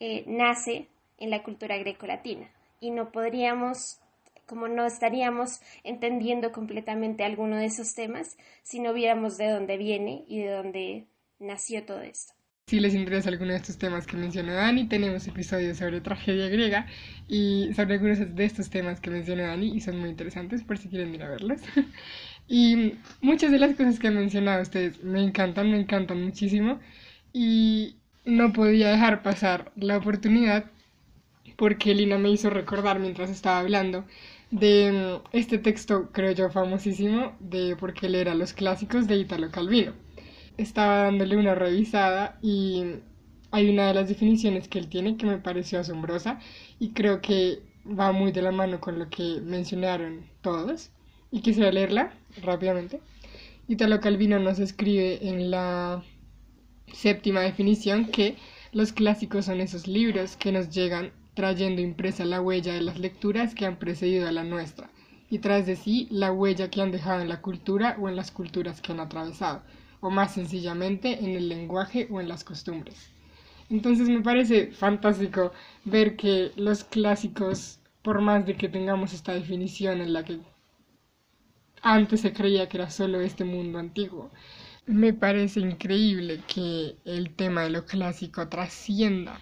eh, 0.03 0.23
nace 0.25 0.87
en 1.19 1.29
la 1.29 1.43
cultura 1.43 1.77
grecolatina 1.77 2.49
y 2.79 2.89
no 2.89 3.11
podríamos, 3.11 3.99
como 4.47 4.67
no 4.67 4.87
estaríamos 4.87 5.61
entendiendo 5.83 6.51
completamente 6.51 7.23
alguno 7.23 7.57
de 7.57 7.65
esos 7.65 7.93
temas 7.93 8.35
si 8.63 8.79
no 8.79 8.93
viéramos 8.93 9.37
de 9.37 9.51
dónde 9.51 9.77
viene 9.77 10.25
y 10.27 10.39
de 10.39 10.49
dónde 10.49 11.05
nació 11.37 11.85
todo 11.85 12.01
esto. 12.01 12.33
Si 12.65 12.79
les 12.79 12.95
interesa 12.95 13.29
alguno 13.29 13.51
de 13.51 13.57
estos 13.57 13.77
temas 13.77 14.07
que 14.07 14.17
mencionó 14.17 14.53
Dani, 14.53 14.87
tenemos 14.87 15.27
episodios 15.27 15.77
sobre 15.77 16.01
tragedia 16.01 16.49
griega 16.49 16.87
y 17.27 17.71
sobre 17.75 17.93
algunos 17.95 18.35
de 18.35 18.43
estos 18.43 18.71
temas 18.71 18.99
que 18.99 19.11
mencionó 19.11 19.43
Dani 19.43 19.75
y 19.75 19.81
son 19.81 19.99
muy 19.99 20.09
interesantes 20.09 20.63
por 20.63 20.79
si 20.79 20.89
quieren 20.89 21.13
ir 21.13 21.21
a 21.21 21.29
verlos. 21.29 21.61
y 22.47 22.95
muchas 23.21 23.51
de 23.51 23.59
las 23.59 23.75
cosas 23.75 23.99
que 23.99 24.07
han 24.07 24.15
mencionado 24.15 24.63
ustedes 24.63 25.03
me 25.03 25.23
encantan, 25.23 25.69
me 25.69 25.79
encantan 25.79 26.23
muchísimo 26.23 26.79
y 27.33 27.97
no 28.25 28.53
podía 28.53 28.89
dejar 28.89 29.23
pasar 29.23 29.71
la 29.75 29.97
oportunidad 29.97 30.65
porque 31.57 31.93
Lina 31.93 32.17
me 32.17 32.31
hizo 32.31 32.49
recordar 32.49 32.99
mientras 32.99 33.29
estaba 33.29 33.59
hablando 33.59 34.05
de 34.51 34.91
mm, 34.91 35.27
este 35.31 35.57
texto, 35.57 36.09
creo 36.11 36.31
yo, 36.31 36.49
famosísimo, 36.49 37.35
de 37.39 37.75
por 37.75 37.93
qué 37.93 38.09
leer 38.09 38.29
a 38.29 38.35
los 38.35 38.53
clásicos 38.53 39.07
de 39.07 39.17
Italo 39.17 39.49
Calvino. 39.51 39.93
Estaba 40.57 41.03
dándole 41.03 41.37
una 41.37 41.55
revisada 41.55 42.37
y 42.41 42.83
hay 43.51 43.69
una 43.69 43.87
de 43.87 43.93
las 43.93 44.09
definiciones 44.09 44.67
que 44.67 44.79
él 44.79 44.87
tiene 44.87 45.17
que 45.17 45.25
me 45.25 45.37
pareció 45.37 45.79
asombrosa 45.79 46.39
y 46.79 46.91
creo 46.91 47.21
que 47.21 47.59
va 47.87 48.11
muy 48.11 48.31
de 48.31 48.41
la 48.41 48.51
mano 48.51 48.79
con 48.79 48.99
lo 48.99 49.09
que 49.09 49.41
mencionaron 49.43 50.25
todos 50.41 50.91
y 51.31 51.41
quisiera 51.41 51.71
leerla 51.71 52.13
rápidamente. 52.41 53.01
Italo 53.67 53.99
Calvino 53.99 54.39
nos 54.39 54.59
escribe 54.59 55.27
en 55.27 55.51
la 55.51 56.03
séptima 56.93 57.41
definición 57.41 58.05
que 58.05 58.37
los 58.71 58.93
clásicos 58.93 59.45
son 59.45 59.61
esos 59.61 59.87
libros 59.87 60.37
que 60.37 60.51
nos 60.51 60.69
llegan 60.69 61.11
trayendo 61.33 61.81
impresa 61.81 62.25
la 62.25 62.41
huella 62.41 62.73
de 62.73 62.81
las 62.81 62.99
lecturas 62.99 63.55
que 63.55 63.65
han 63.65 63.77
precedido 63.77 64.27
a 64.27 64.31
la 64.31 64.43
nuestra, 64.43 64.89
y 65.29 65.39
tras 65.39 65.65
de 65.65 65.75
sí 65.75 66.07
la 66.11 66.31
huella 66.31 66.69
que 66.69 66.81
han 66.81 66.91
dejado 66.91 67.21
en 67.21 67.29
la 67.29 67.41
cultura 67.41 67.95
o 67.99 68.09
en 68.09 68.15
las 68.15 68.31
culturas 68.31 68.81
que 68.81 68.91
han 68.91 68.99
atravesado, 68.99 69.63
o 70.01 70.09
más 70.09 70.33
sencillamente 70.33 71.19
en 71.19 71.35
el 71.35 71.47
lenguaje 71.47 72.07
o 72.09 72.19
en 72.19 72.27
las 72.27 72.43
costumbres. 72.43 73.09
Entonces 73.69 74.09
me 74.09 74.21
parece 74.21 74.67
fantástico 74.67 75.53
ver 75.85 76.17
que 76.17 76.51
los 76.57 76.83
clásicos, 76.83 77.79
por 78.01 78.19
más 78.19 78.45
de 78.45 78.55
que 78.55 78.67
tengamos 78.67 79.13
esta 79.13 79.33
definición 79.33 80.01
en 80.01 80.11
la 80.11 80.25
que 80.25 80.39
antes 81.81 82.21
se 82.21 82.33
creía 82.33 82.67
que 82.67 82.77
era 82.77 82.89
solo 82.89 83.21
este 83.21 83.45
mundo 83.45 83.79
antiguo, 83.79 84.29
me 84.91 85.13
parece 85.13 85.59
increíble 85.59 86.41
que 86.47 86.95
el 87.05 87.33
tema 87.35 87.63
de 87.63 87.71
lo 87.71 87.85
clásico 87.85 88.47
trascienda 88.47 89.39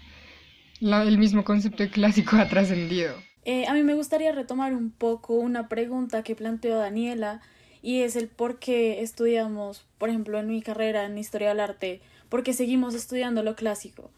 el 0.81 1.17
mismo 1.17 1.43
concepto 1.43 1.83
de 1.83 1.89
clásico 1.89 2.37
ha 2.37 2.47
trascendido. 2.47 3.15
Eh, 3.45 3.67
a 3.67 3.73
mí 3.73 3.83
me 3.83 3.95
gustaría 3.95 4.31
retomar 4.31 4.73
un 4.73 4.91
poco 4.91 5.35
una 5.35 5.67
pregunta 5.67 6.23
que 6.23 6.35
planteó 6.35 6.77
Daniela 6.77 7.41
y 7.81 8.01
es 8.01 8.15
el 8.15 8.27
por 8.27 8.59
qué 8.59 9.01
estudiamos, 9.01 9.85
por 9.97 10.09
ejemplo, 10.09 10.39
en 10.39 10.47
mi 10.47 10.61
carrera 10.61 11.05
en 11.05 11.17
Historia 11.17 11.49
del 11.49 11.59
Arte, 11.59 12.01
por 12.29 12.43
qué 12.43 12.53
seguimos 12.53 12.93
estudiando 12.95 13.43
lo 13.43 13.55
clásico. 13.55 14.11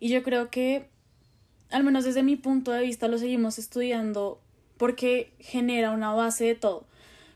Y 0.00 0.08
yo 0.08 0.22
creo 0.22 0.50
que, 0.50 0.88
al 1.70 1.84
menos 1.84 2.04
desde 2.04 2.22
mi 2.22 2.36
punto 2.36 2.72
de 2.72 2.82
vista, 2.82 3.08
lo 3.08 3.18
seguimos 3.18 3.58
estudiando 3.58 4.40
porque 4.76 5.32
genera 5.38 5.92
una 5.92 6.12
base 6.12 6.44
de 6.44 6.54
todo. 6.54 6.86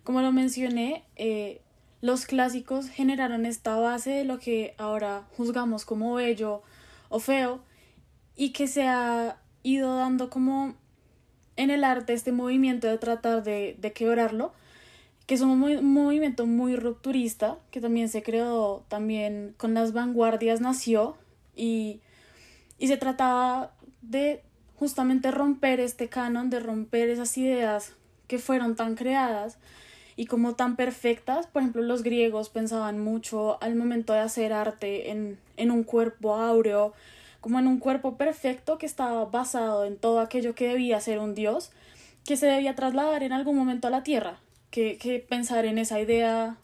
Como 0.03 0.23
lo 0.23 0.33
mencioné, 0.33 1.05
eh, 1.17 1.61
los 2.01 2.27
clásicos 2.27 2.89
generaron 2.89 3.47
esta 3.47 3.77
base 3.77 4.11
de 4.11 4.25
lo 4.25 4.39
que 4.39 4.75
ahora 4.79 5.25
juzgamos 5.37 5.85
como 5.85 6.15
bello 6.15 6.63
o 7.09 7.19
feo 7.19 7.61
y 8.37 8.51
que 8.51 8.69
se 8.69 8.87
ha 8.87 9.39
ido 9.63 9.97
dando 9.97 10.31
como 10.31 10.75
en 11.57 11.71
el 11.71 11.83
arte 11.83 12.13
este 12.13 12.31
movimiento 12.31 12.87
de 12.87 12.99
tratar 12.99 13.43
de, 13.43 13.77
de 13.79 13.93
quebrarlo, 13.93 14.53
que 15.27 15.35
es 15.35 15.41
un, 15.41 15.59
movimiento 15.59 16.47
muy 16.47 16.77
rupturista, 16.77 17.59
que 17.73 17.81
también 17.81 18.09
se 18.09 18.23
creó 18.23 18.85
también 18.89 19.55
con 19.57 19.75
las 19.75 19.93
vanguardias 19.93 20.61
nació 20.61 21.17
y, 21.57 22.01
y 22.79 22.87
se 22.87 22.97
trataba 22.97 23.73
de 24.03 24.43
justamente 24.77 25.33
romper 25.33 25.81
este 25.81 26.09
canon, 26.09 26.49
de 26.49 26.61
romper 26.61 27.09
esas 27.09 27.37
ideas 27.37 27.95
que 28.29 28.39
fueron 28.39 28.77
tan 28.77 28.95
creadas 28.95 29.59
y 30.19 30.27
como 30.27 30.57
tan 30.57 30.75
perfectas. 30.75 31.47
Por 31.47 31.63
ejemplo, 31.63 31.81
los 31.81 32.03
griegos 32.03 32.49
pensaban 32.49 32.99
mucho 32.99 33.63
al 33.63 33.77
momento 33.77 34.13
de 34.13 34.19
hacer 34.19 34.53
arte 34.53 35.13
en, 35.13 35.39
en 35.57 35.71
un 35.71 35.85
cuerpo 35.85 36.35
áureo, 36.35 36.93
como 37.41 37.61
en 37.61 37.69
un 37.69 37.79
cuerpo 37.79 38.17
perfecto 38.17 38.79
que 38.79 38.87
estaba 38.87 39.25
basado 39.27 39.85
en 39.85 39.97
todo 39.97 40.19
aquello 40.19 40.57
que 40.57 40.67
debía 40.67 40.99
ser 41.01 41.21
un 41.21 41.37
dios, 41.37 41.71
que 42.27 42.37
se 42.37 42.47
debía 42.47 42.75
trasladar 42.75 43.23
en 43.23 43.33
algún 43.33 43.57
momento 43.57 43.87
a 43.87 43.91
la 43.91 44.03
tierra, 44.03 44.41
que, 44.73 44.99
que 44.99 45.21
pensar 45.21 45.65
en 45.67 45.79
esa 45.79 46.01
idea 46.01 46.57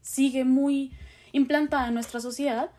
sigue 0.00 0.46
muy 0.46 0.90
implantada 1.32 1.88
en 1.88 1.94
nuestra 1.94 2.20
sociedad. 2.20 2.70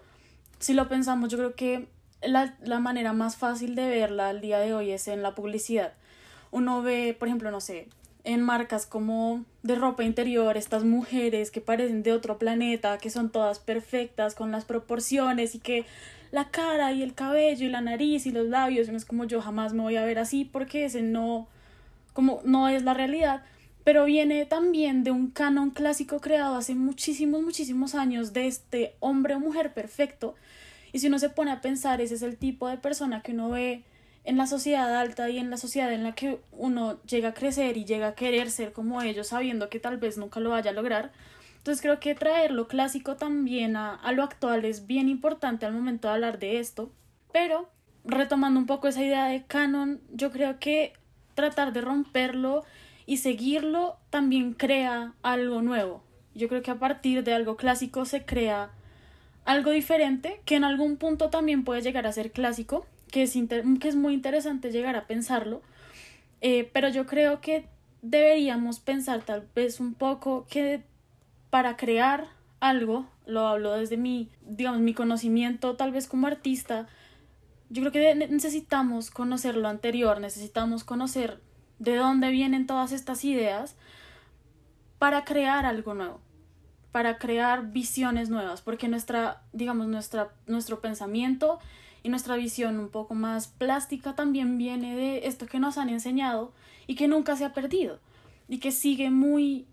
Si 0.58 0.74
lo 0.74 0.90
pensamos, 0.90 1.30
yo 1.30 1.38
creo 1.38 1.54
que 1.54 1.90
la, 2.24 2.58
la 2.64 2.80
manera 2.80 3.14
más 3.14 3.38
fácil 3.38 3.76
de 3.76 3.88
verla 3.88 4.30
al 4.30 4.42
día 4.42 4.58
de 4.58 4.74
hoy 4.74 4.90
es 4.90 5.08
en 5.10 5.22
la 5.22 5.36
publicidad. 5.36 5.94
Uno 6.50 6.82
ve, 6.82 7.16
por 7.20 7.28
ejemplo, 7.28 7.52
no 7.52 7.62
sé, 7.62 7.88
en 8.28 8.42
marcas 8.42 8.86
como 8.86 9.46
de 9.64 9.76
ropa 9.76 10.04
interior, 10.04 10.58
estas 10.58 10.84
mujeres 10.84 11.50
que 11.50 11.62
parecen 11.62 12.04
de 12.04 12.12
otro 12.12 12.38
planeta, 12.38 12.98
que 12.98 13.10
son 13.10 13.32
todas 13.32 13.60
perfectas 13.60 14.36
con 14.36 14.52
las 14.52 14.66
proporciones 14.66 15.56
y 15.56 15.60
que 15.60 15.86
la 16.32 16.52
cara 16.52 16.92
y 16.92 17.04
el 17.04 17.14
cabello 17.14 17.66
y 17.66 17.70
la 17.70 17.80
nariz 17.80 18.26
y 18.26 18.34
los 18.34 18.46
labios, 18.48 18.90
no 18.90 18.98
es 18.98 19.06
como 19.06 19.24
yo 19.24 19.42
jamás 19.42 19.74
me 19.74 19.82
voy 19.82 19.96
a 19.96 20.04
ver 20.04 20.20
así 20.20 20.44
porque 20.44 20.84
ese 20.84 21.02
no, 21.02 21.48
como 22.12 22.42
no 22.44 22.68
es 22.68 22.84
la 22.84 22.94
realidad, 22.94 23.44
pero 23.86 24.04
viene 24.04 24.46
también 24.46 25.06
de 25.06 25.12
un 25.12 25.32
canon 25.32 25.70
clásico 25.70 26.20
creado 26.20 26.58
hace 26.58 26.76
muchísimos, 26.76 27.42
muchísimos 27.42 27.96
años 27.96 28.34
de 28.34 28.48
este 28.48 28.96
hombre 29.00 29.36
o 29.36 29.40
mujer 29.40 29.74
perfecto. 29.74 30.36
Y 30.92 31.00
si 31.00 31.08
uno 31.08 31.18
se 31.18 31.30
pone 31.30 31.52
a 31.52 31.62
pensar, 31.62 32.02
ese 32.02 32.16
es 32.16 32.24
el 32.24 32.36
tipo 32.36 32.68
de 32.68 32.76
persona 32.76 33.22
que 33.22 33.32
uno 33.32 33.50
ve 33.50 33.86
en 34.28 34.36
la 34.36 34.46
sociedad 34.46 34.94
alta 34.94 35.30
y 35.30 35.38
en 35.38 35.50
la 35.50 35.56
sociedad 35.56 35.92
en 35.94 36.04
la 36.04 36.14
que 36.14 36.42
uno 36.52 37.02
llega 37.04 37.30
a 37.30 37.34
crecer 37.34 37.78
y 37.78 37.86
llega 37.86 38.10
a 38.10 38.16
querer 38.16 38.52
ser 38.52 38.74
como 38.74 39.02
ellos, 39.02 39.28
sabiendo 39.28 39.70
que 39.70 39.80
tal 39.80 39.96
vez 39.96 40.18
nunca 40.18 40.42
lo 40.42 40.50
vaya 40.50 40.72
a 40.72 40.74
lograr, 40.74 41.14
entonces 41.56 41.82
creo 41.82 42.02
que 42.02 42.14
traer 42.14 42.52
lo 42.52 42.68
clásico 42.68 43.16
también 43.16 43.78
a, 43.78 43.96
a 43.96 44.12
lo 44.12 44.24
actual 44.24 44.66
es 44.66 44.86
bien 44.86 45.08
importante 45.08 45.66
al 45.66 45.72
momento 45.72 46.10
de 46.10 46.16
hablar 46.16 46.40
de 46.40 46.60
esto. 46.60 46.92
Pero, 47.32 47.70
retomando 48.04 48.60
un 48.60 48.66
poco 48.66 48.90
esa 48.90 49.02
idea 49.02 49.28
de 49.28 49.46
canon, 49.46 50.02
yo 50.12 50.30
creo 50.30 50.60
que 50.60 50.92
tratar 51.34 51.72
de 51.72 51.80
romperlo 51.80 52.66
y 53.06 53.18
seguirlo 53.18 53.96
también 54.10 54.54
crea 54.54 55.14
algo 55.24 55.62
nuevo. 55.62 56.04
Yo 56.36 56.50
creo 56.50 56.62
que 56.62 56.72
a 56.72 56.80
partir 56.80 57.24
de 57.24 57.34
algo 57.34 57.56
clásico 57.56 58.04
se 58.04 58.26
crea 58.26 58.72
algo 59.46 59.72
diferente 59.72 60.42
que 60.44 60.58
en 60.58 60.66
algún 60.66 60.98
punto 60.98 61.30
también 61.30 61.64
puede 61.64 61.82
llegar 61.82 62.06
a 62.08 62.12
ser 62.12 62.34
clásico, 62.34 62.86
que 63.12 63.24
es, 63.24 63.34
que 63.80 63.88
es 63.88 63.96
muy 63.96 64.14
interesante 64.14 64.72
llegar 64.72 64.96
a 64.96 65.08
pensarlo, 65.08 65.62
eh, 66.42 66.70
pero 66.74 66.90
yo 66.90 67.06
creo 67.06 67.42
que 67.42 67.68
deberíamos 68.02 68.80
pensar 68.80 69.22
tal 69.24 69.48
vez 69.56 69.80
un 69.80 69.94
poco 69.94 70.46
que 70.50 70.84
para 71.50 71.78
crear 71.78 72.28
algo, 72.60 73.08
lo 73.26 73.48
hablo 73.48 73.74
desde 73.74 73.98
mi, 73.98 74.30
digamos, 74.42 74.82
mi 74.82 74.94
conocimiento 74.94 75.76
tal 75.76 75.92
vez 75.92 76.08
como 76.08 76.28
artista, 76.28 76.88
yo 77.70 77.82
creo 77.82 77.92
que 77.92 78.16
necesitamos 78.16 79.12
conocer 79.12 79.58
lo 79.58 79.68
anterior, 79.68 80.20
necesitamos 80.22 80.84
conocer 80.84 81.42
de 81.80 81.96
dónde 81.96 82.32
vienen 82.32 82.66
todas 82.66 82.92
estas 82.92 83.24
ideas 83.26 83.76
para 85.00 85.26
crear 85.26 85.66
algo 85.66 85.94
nuevo, 85.94 86.22
para 86.92 87.18
crear 87.18 87.72
visiones 87.72 88.30
nuevas, 88.30 88.62
porque 88.62 88.88
nuestra, 88.88 89.44
digamos, 89.54 89.88
nuestra, 89.88 90.30
nuestro 90.48 90.80
pensamiento 90.80 91.60
y 92.08 92.10
nuestra 92.10 92.38
visión 92.38 92.80
un 92.80 92.88
poco 92.88 93.16
más 93.16 93.50
plástica 93.50 94.16
también 94.16 94.58
viene 94.58 94.96
de 94.96 95.28
esto 95.28 95.46
que 95.46 95.60
nos 95.60 95.78
han 95.78 95.90
enseñado 95.90 96.54
y 96.88 96.96
que 96.96 97.10
nunca 97.10 97.36
se 97.36 97.44
ha 97.44 97.52
perdido 97.52 98.00
y 98.48 98.60
que 98.60 98.72
sigue 98.72 99.10
muy 99.10 99.66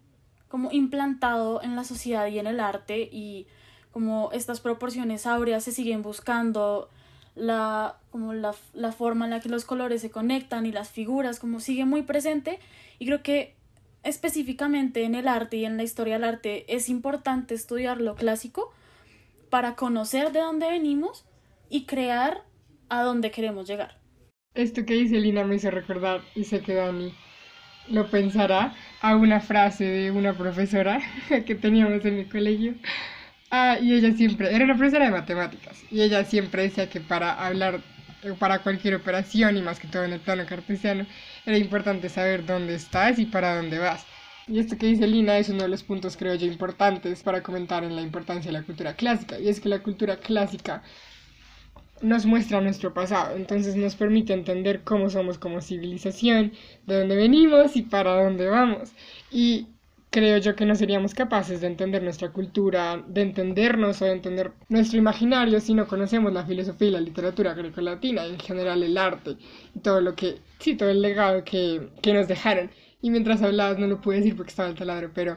como 0.48 0.72
implantado 0.72 1.62
en 1.62 1.76
la 1.76 1.84
sociedad 1.84 2.26
y 2.26 2.40
en 2.40 2.48
el 2.48 2.58
arte 2.58 3.08
y 3.12 3.46
como 3.92 4.32
estas 4.32 4.58
proporciones 4.58 5.26
áureas 5.26 5.62
se 5.62 5.70
siguen 5.70 6.02
buscando, 6.02 6.88
la, 7.36 7.98
como 8.10 8.34
la, 8.34 8.52
la 8.72 8.90
forma 8.90 9.26
en 9.26 9.30
la 9.30 9.38
que 9.38 9.48
los 9.48 9.64
colores 9.64 10.00
se 10.00 10.10
conectan 10.10 10.66
y 10.66 10.72
las 10.72 10.88
figuras 10.88 11.38
como 11.38 11.60
sigue 11.60 11.84
muy 11.84 12.02
presente 12.02 12.58
y 12.98 13.06
creo 13.06 13.22
que 13.22 13.54
específicamente 14.02 15.04
en 15.04 15.14
el 15.14 15.28
arte 15.28 15.58
y 15.58 15.66
en 15.66 15.76
la 15.76 15.84
historia 15.84 16.14
del 16.14 16.24
arte 16.24 16.64
es 16.66 16.88
importante 16.88 17.54
estudiar 17.54 18.00
lo 18.00 18.16
clásico 18.16 18.72
para 19.50 19.76
conocer 19.76 20.32
de 20.32 20.40
dónde 20.40 20.68
venimos 20.68 21.24
y 21.68 21.86
crear 21.86 22.44
a 22.88 23.02
dónde 23.02 23.30
queremos 23.30 23.66
llegar. 23.66 24.00
Esto 24.54 24.84
que 24.84 24.94
dice 24.94 25.18
Lina 25.18 25.44
me 25.44 25.56
hizo 25.56 25.70
recordar 25.70 26.20
y 26.34 26.44
se 26.44 26.60
quedó 26.60 26.86
a 26.86 26.92
mí 26.92 27.12
lo 27.88 28.08
pensará 28.10 28.74
a 29.00 29.16
una 29.16 29.40
frase 29.40 29.84
de 29.84 30.10
una 30.10 30.32
profesora 30.32 31.00
que 31.46 31.54
teníamos 31.54 32.04
en 32.04 32.16
mi 32.16 32.24
colegio. 32.24 32.74
Ah, 33.50 33.78
y 33.80 33.94
ella 33.94 34.12
siempre, 34.12 34.54
era 34.54 34.64
una 34.64 34.76
profesora 34.76 35.04
de 35.04 35.12
matemáticas, 35.12 35.84
y 35.90 36.02
ella 36.02 36.24
siempre 36.24 36.62
decía 36.62 36.88
que 36.88 37.00
para 37.00 37.32
hablar, 37.34 37.80
para 38.38 38.60
cualquier 38.60 38.96
operación, 38.96 39.56
y 39.56 39.62
más 39.62 39.78
que 39.78 39.86
todo 39.86 40.04
en 40.04 40.12
el 40.12 40.20
plano 40.20 40.44
cartesiano, 40.46 41.06
era 41.46 41.58
importante 41.58 42.08
saber 42.08 42.46
dónde 42.46 42.74
estás 42.74 43.18
y 43.18 43.26
para 43.26 43.56
dónde 43.56 43.78
vas. 43.78 44.06
Y 44.48 44.58
esto 44.58 44.76
que 44.76 44.86
dice 44.86 45.06
Lina 45.06 45.38
es 45.38 45.48
uno 45.50 45.62
de 45.62 45.68
los 45.68 45.84
puntos, 45.84 46.16
creo 46.16 46.34
yo, 46.34 46.46
importantes 46.46 47.22
para 47.22 47.42
comentar 47.42 47.84
en 47.84 47.94
la 47.94 48.02
importancia 48.02 48.50
de 48.50 48.58
la 48.58 48.64
cultura 48.64 48.94
clásica, 48.94 49.38
y 49.38 49.48
es 49.48 49.60
que 49.60 49.68
la 49.68 49.82
cultura 49.82 50.16
clásica 50.16 50.82
nos 52.02 52.26
muestra 52.26 52.60
nuestro 52.60 52.92
pasado, 52.92 53.36
entonces 53.36 53.76
nos 53.76 53.94
permite 53.94 54.32
entender 54.32 54.82
cómo 54.82 55.10
somos 55.10 55.38
como 55.38 55.60
civilización, 55.60 56.52
de 56.86 56.98
dónde 56.98 57.16
venimos 57.16 57.76
y 57.76 57.82
para 57.82 58.22
dónde 58.22 58.46
vamos. 58.46 58.92
Y 59.30 59.68
creo 60.14 60.38
yo 60.38 60.54
que 60.54 60.64
no 60.64 60.76
seríamos 60.76 61.12
capaces 61.12 61.60
de 61.60 61.66
entender 61.66 62.00
nuestra 62.02 62.30
cultura, 62.30 63.02
de 63.08 63.22
entendernos 63.22 64.00
o 64.00 64.04
de 64.04 64.12
entender 64.12 64.52
nuestro 64.68 64.98
imaginario 64.98 65.60
si 65.60 65.74
no 65.74 65.88
conocemos 65.88 66.32
la 66.32 66.46
filosofía 66.46 66.88
y 66.88 66.92
la 66.92 67.00
literatura 67.00 67.52
grecolatina 67.54 68.24
y 68.26 68.30
en 68.34 68.38
general 68.38 68.82
el 68.84 68.96
arte 68.96 69.36
y 69.74 69.80
todo 69.80 70.00
lo 70.00 70.14
que, 70.14 70.36
sí, 70.60 70.76
todo 70.76 70.90
el 70.90 71.02
legado 71.02 71.42
que, 71.44 71.88
que 72.00 72.12
nos 72.14 72.28
dejaron. 72.28 72.70
y 73.02 73.10
mientras 73.10 73.42
hablabas 73.42 73.78
no 73.78 73.88
lo 73.88 74.00
pude 74.00 74.18
decir 74.18 74.36
porque 74.36 74.50
estaba 74.50 74.68
el 74.68 74.76
taladro, 74.76 75.10
pero 75.12 75.36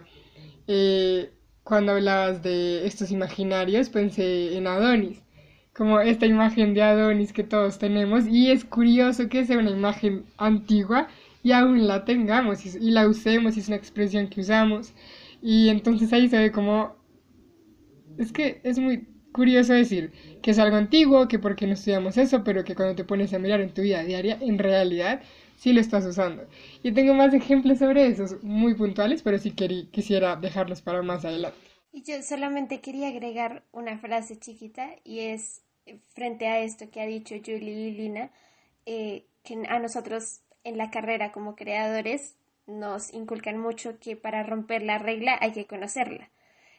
eh, 0.67 1.31
cuando 1.63 1.93
hablabas 1.93 2.43
de 2.43 2.85
estos 2.85 3.09
imaginarios 3.11 3.89
pensé 3.89 4.55
en 4.57 4.67
Adonis, 4.67 5.23
como 5.77 5.99
esta 5.99 6.25
imagen 6.25 6.73
de 6.73 6.81
Adonis 6.81 7.31
que 7.31 7.43
todos 7.43 7.77
tenemos 7.77 8.25
y 8.27 8.49
es 8.49 8.65
curioso 8.65 9.29
que 9.29 9.45
sea 9.45 9.59
una 9.59 9.69
imagen 9.69 10.25
antigua 10.37 11.07
y 11.43 11.51
aún 11.51 11.87
la 11.87 12.03
tengamos 12.03 12.65
y, 12.65 12.89
la 12.91 13.07
usemos 13.07 13.55
y 13.55 13.59
es 13.59 13.67
una 13.67 13.77
expresión 13.77 14.27
que 14.27 14.41
usamos 14.41 14.93
y 15.41 15.69
entonces 15.69 16.11
ahí 16.13 16.29
se 16.29 16.39
ve 16.39 16.51
como 16.51 16.95
es 18.17 18.31
que 18.31 18.59
es 18.63 18.79
muy 18.79 19.07
curioso 19.31 19.73
decir 19.73 20.11
que 20.41 20.49
es 20.49 20.57
algo 20.57 20.77
antiguo, 20.77 21.27
que 21.27 21.37
porque 21.37 21.67
no 21.67 21.73
estudiamos 21.73 22.17
eso, 22.17 22.43
pero 22.43 22.63
que 22.63 22.73
cuando 22.73 22.95
te 22.95 23.03
pones 23.03 23.31
a 23.33 23.39
mirar 23.39 23.61
en 23.61 23.71
tu 23.71 23.83
vida 23.83 24.03
diaria, 24.03 24.39
en 24.41 24.57
realidad 24.57 25.21
sí 25.57 25.73
lo 25.73 25.79
estás 25.79 26.05
usando. 26.07 26.47
Y 26.81 26.91
tengo 26.91 27.13
más 27.13 27.35
ejemplos 27.35 27.77
sobre 27.77 28.07
esos, 28.07 28.43
muy 28.43 28.73
puntuales, 28.73 29.21
pero 29.21 29.37
sí 29.37 29.51
quisiera 29.91 30.35
dejarlos 30.37 30.81
para 30.81 31.03
más 31.03 31.23
adelante. 31.23 31.59
Y 31.91 32.01
yo 32.01 32.21
solamente 32.23 32.81
quería 32.81 33.09
agregar 33.09 33.63
una 33.71 33.99
frase 33.99 34.39
chiquita 34.39 34.89
y 35.03 35.19
es 35.19 35.66
frente 36.13 36.47
a 36.47 36.59
esto 36.59 36.89
que 36.89 37.01
ha 37.01 37.05
dicho 37.05 37.35
Julie 37.35 37.87
y 37.87 37.91
Lina, 37.91 38.31
eh, 38.85 39.25
que 39.43 39.63
a 39.67 39.79
nosotros 39.79 40.41
en 40.63 40.77
la 40.77 40.91
carrera 40.91 41.31
como 41.31 41.55
creadores 41.55 42.35
nos 42.65 43.13
inculcan 43.13 43.57
mucho 43.57 43.99
que 43.99 44.15
para 44.15 44.43
romper 44.43 44.83
la 44.83 44.97
regla 44.97 45.37
hay 45.39 45.51
que 45.51 45.65
conocerla. 45.65 46.29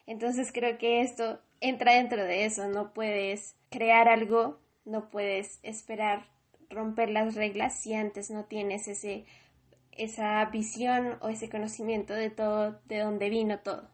Entonces 0.05 0.51
creo 0.51 0.77
que 0.77 1.01
esto 1.01 1.39
entra 1.61 1.93
dentro 1.93 2.23
de 2.23 2.45
eso, 2.45 2.67
no 2.67 2.93
puedes 2.93 3.55
crear 3.69 4.07
algo, 4.07 4.59
no 4.85 5.09
puedes 5.09 5.59
esperar 5.63 6.27
romper 6.69 7.09
las 7.09 7.35
reglas 7.35 7.79
si 7.79 7.93
antes 7.93 8.29
no 8.29 8.45
tienes 8.45 8.87
ese 8.87 9.25
esa 9.99 10.45
visión 10.45 11.17
o 11.21 11.27
ese 11.27 11.49
conocimiento 11.49 12.13
de 12.13 12.29
todo, 12.29 12.79
de 12.85 12.99
dónde 12.99 13.29
vino 13.29 13.59
todo. 13.59 13.89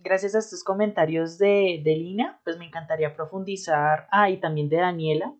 Gracias 0.00 0.34
a 0.36 0.38
estos 0.38 0.62
comentarios 0.62 1.38
de, 1.38 1.80
de 1.82 1.96
Lina, 1.96 2.40
pues 2.44 2.56
me 2.56 2.66
encantaría 2.66 3.16
profundizar, 3.16 4.06
ah, 4.12 4.30
y 4.30 4.38
también 4.38 4.68
de 4.68 4.76
Daniela, 4.76 5.34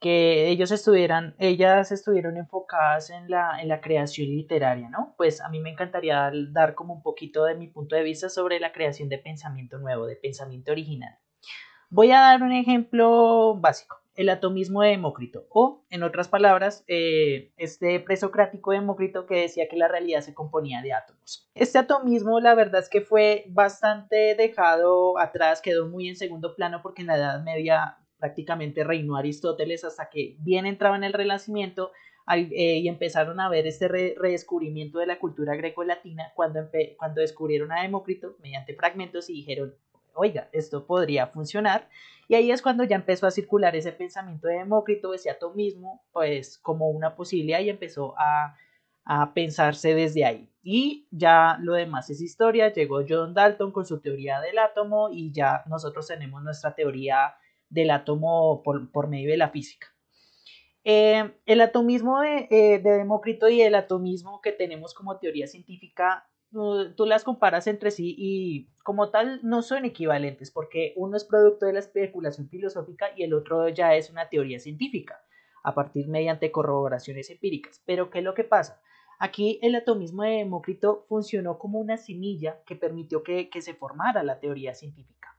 que 0.00 0.48
ellos 0.48 0.70
estuvieran, 0.70 1.34
ellas 1.38 1.90
estuvieron 1.90 2.36
enfocadas 2.36 3.10
en 3.10 3.28
la, 3.28 3.60
en 3.60 3.66
la 3.66 3.80
creación 3.80 4.28
literaria, 4.28 4.88
¿no? 4.88 5.14
Pues 5.16 5.40
a 5.40 5.48
mí 5.48 5.58
me 5.58 5.70
encantaría 5.70 6.30
dar 6.50 6.76
como 6.76 6.94
un 6.94 7.02
poquito 7.02 7.44
de 7.44 7.56
mi 7.56 7.66
punto 7.66 7.96
de 7.96 8.04
vista 8.04 8.28
sobre 8.28 8.60
la 8.60 8.70
creación 8.70 9.08
de 9.08 9.18
pensamiento 9.18 9.78
nuevo, 9.78 10.06
de 10.06 10.14
pensamiento 10.14 10.70
original. 10.70 11.18
Voy 11.90 12.12
a 12.12 12.20
dar 12.20 12.42
un 12.42 12.52
ejemplo 12.52 13.56
básico, 13.56 13.96
el 14.18 14.30
atomismo 14.30 14.82
de 14.82 14.90
Demócrito, 14.90 15.46
o 15.48 15.84
en 15.90 16.02
otras 16.02 16.26
palabras, 16.26 16.84
eh, 16.88 17.52
este 17.56 18.00
presocrático 18.00 18.72
Demócrito 18.72 19.26
que 19.26 19.42
decía 19.42 19.68
que 19.68 19.76
la 19.76 19.86
realidad 19.86 20.22
se 20.22 20.34
componía 20.34 20.82
de 20.82 20.92
átomos. 20.92 21.48
Este 21.54 21.78
atomismo, 21.78 22.40
la 22.40 22.56
verdad 22.56 22.80
es 22.80 22.88
que 22.88 23.00
fue 23.00 23.44
bastante 23.50 24.34
dejado 24.34 25.20
atrás, 25.20 25.62
quedó 25.62 25.86
muy 25.86 26.08
en 26.08 26.16
segundo 26.16 26.56
plano 26.56 26.80
porque 26.82 27.02
en 27.02 27.06
la 27.06 27.16
Edad 27.16 27.44
Media 27.44 27.98
prácticamente 28.18 28.82
reinó 28.82 29.14
Aristóteles 29.14 29.84
hasta 29.84 30.10
que 30.10 30.34
bien 30.40 30.66
entraba 30.66 30.96
en 30.96 31.04
el 31.04 31.12
Renacimiento 31.12 31.92
eh, 32.28 32.78
y 32.78 32.88
empezaron 32.88 33.38
a 33.38 33.48
ver 33.48 33.68
este 33.68 33.86
redescubrimiento 33.86 34.98
de 34.98 35.06
la 35.06 35.20
cultura 35.20 35.54
greco-latina 35.54 36.32
cuando, 36.34 36.68
cuando 36.96 37.20
descubrieron 37.20 37.70
a 37.70 37.82
Demócrito 37.82 38.34
mediante 38.42 38.74
fragmentos 38.74 39.30
y 39.30 39.34
dijeron, 39.34 39.76
oiga, 40.12 40.48
esto 40.52 40.88
podría 40.88 41.28
funcionar. 41.28 41.88
Y 42.28 42.34
ahí 42.34 42.50
es 42.50 42.60
cuando 42.60 42.84
ya 42.84 42.96
empezó 42.96 43.26
a 43.26 43.30
circular 43.30 43.74
ese 43.74 43.90
pensamiento 43.90 44.48
de 44.48 44.58
Demócrito, 44.58 45.14
ese 45.14 45.30
atomismo, 45.30 46.04
pues 46.12 46.58
como 46.58 46.90
una 46.90 47.16
posibilidad 47.16 47.60
y 47.60 47.70
empezó 47.70 48.14
a, 48.18 48.54
a 49.04 49.32
pensarse 49.32 49.94
desde 49.94 50.26
ahí. 50.26 50.52
Y 50.62 51.08
ya 51.10 51.56
lo 51.62 51.72
demás 51.72 52.10
es 52.10 52.20
historia, 52.20 52.70
llegó 52.70 53.00
John 53.08 53.32
Dalton 53.32 53.72
con 53.72 53.86
su 53.86 54.00
teoría 54.00 54.40
del 54.40 54.58
átomo 54.58 55.08
y 55.10 55.32
ya 55.32 55.62
nosotros 55.66 56.06
tenemos 56.06 56.42
nuestra 56.42 56.74
teoría 56.74 57.34
del 57.70 57.90
átomo 57.90 58.62
por, 58.62 59.08
medio 59.08 59.30
de 59.30 59.38
la 59.38 59.48
física. 59.48 59.86
Eh, 60.84 61.32
el 61.46 61.60
atomismo 61.62 62.20
de, 62.20 62.48
eh, 62.50 62.78
de, 62.78 62.90
Demócrito 62.90 63.48
y 63.48 63.62
el 63.62 63.74
atomismo 63.74 64.42
que 64.42 64.52
tenemos 64.52 64.92
como 64.92 65.18
teoría 65.18 65.46
científica, 65.46 66.28
tú, 66.50 67.06
las 67.06 67.24
comparas 67.24 67.66
entre 67.66 67.90
sí 67.90 68.14
y 68.16 68.68
como 68.82 69.10
tal 69.10 69.40
no 69.42 69.62
son 69.62 69.84
equivalentes 69.84 70.50
porque 70.50 70.92
uno 70.96 71.16
es 71.16 71.24
producto 71.24 71.66
de 71.66 71.74
la 71.74 71.78
especulación 71.78 72.48
filosófica 72.48 73.06
y 73.16 73.22
el 73.22 73.34
otro 73.34 73.68
ya 73.68 73.94
es 73.94 74.10
una 74.10 74.28
teoría 74.28 74.58
científica 74.58 75.22
a 75.62 75.74
partir 75.74 76.08
mediante 76.08 76.50
corroboraciones 76.50 77.30
empíricas. 77.30 77.82
Pero 77.84 78.10
¿qué 78.10 78.18
es 78.18 78.24
lo 78.24 78.34
que 78.34 78.44
pasa? 78.44 78.80
Aquí 79.18 79.58
el 79.62 79.74
atomismo 79.74 80.22
de 80.22 80.30
Demócrito 80.30 81.04
funcionó 81.08 81.58
como 81.58 81.80
una 81.80 81.96
semilla 81.96 82.62
que 82.64 82.76
permitió 82.76 83.22
que 83.22 83.50
se 83.60 83.74
formara 83.74 84.22
la 84.22 84.38
teoría 84.38 84.74
científica. 84.74 85.36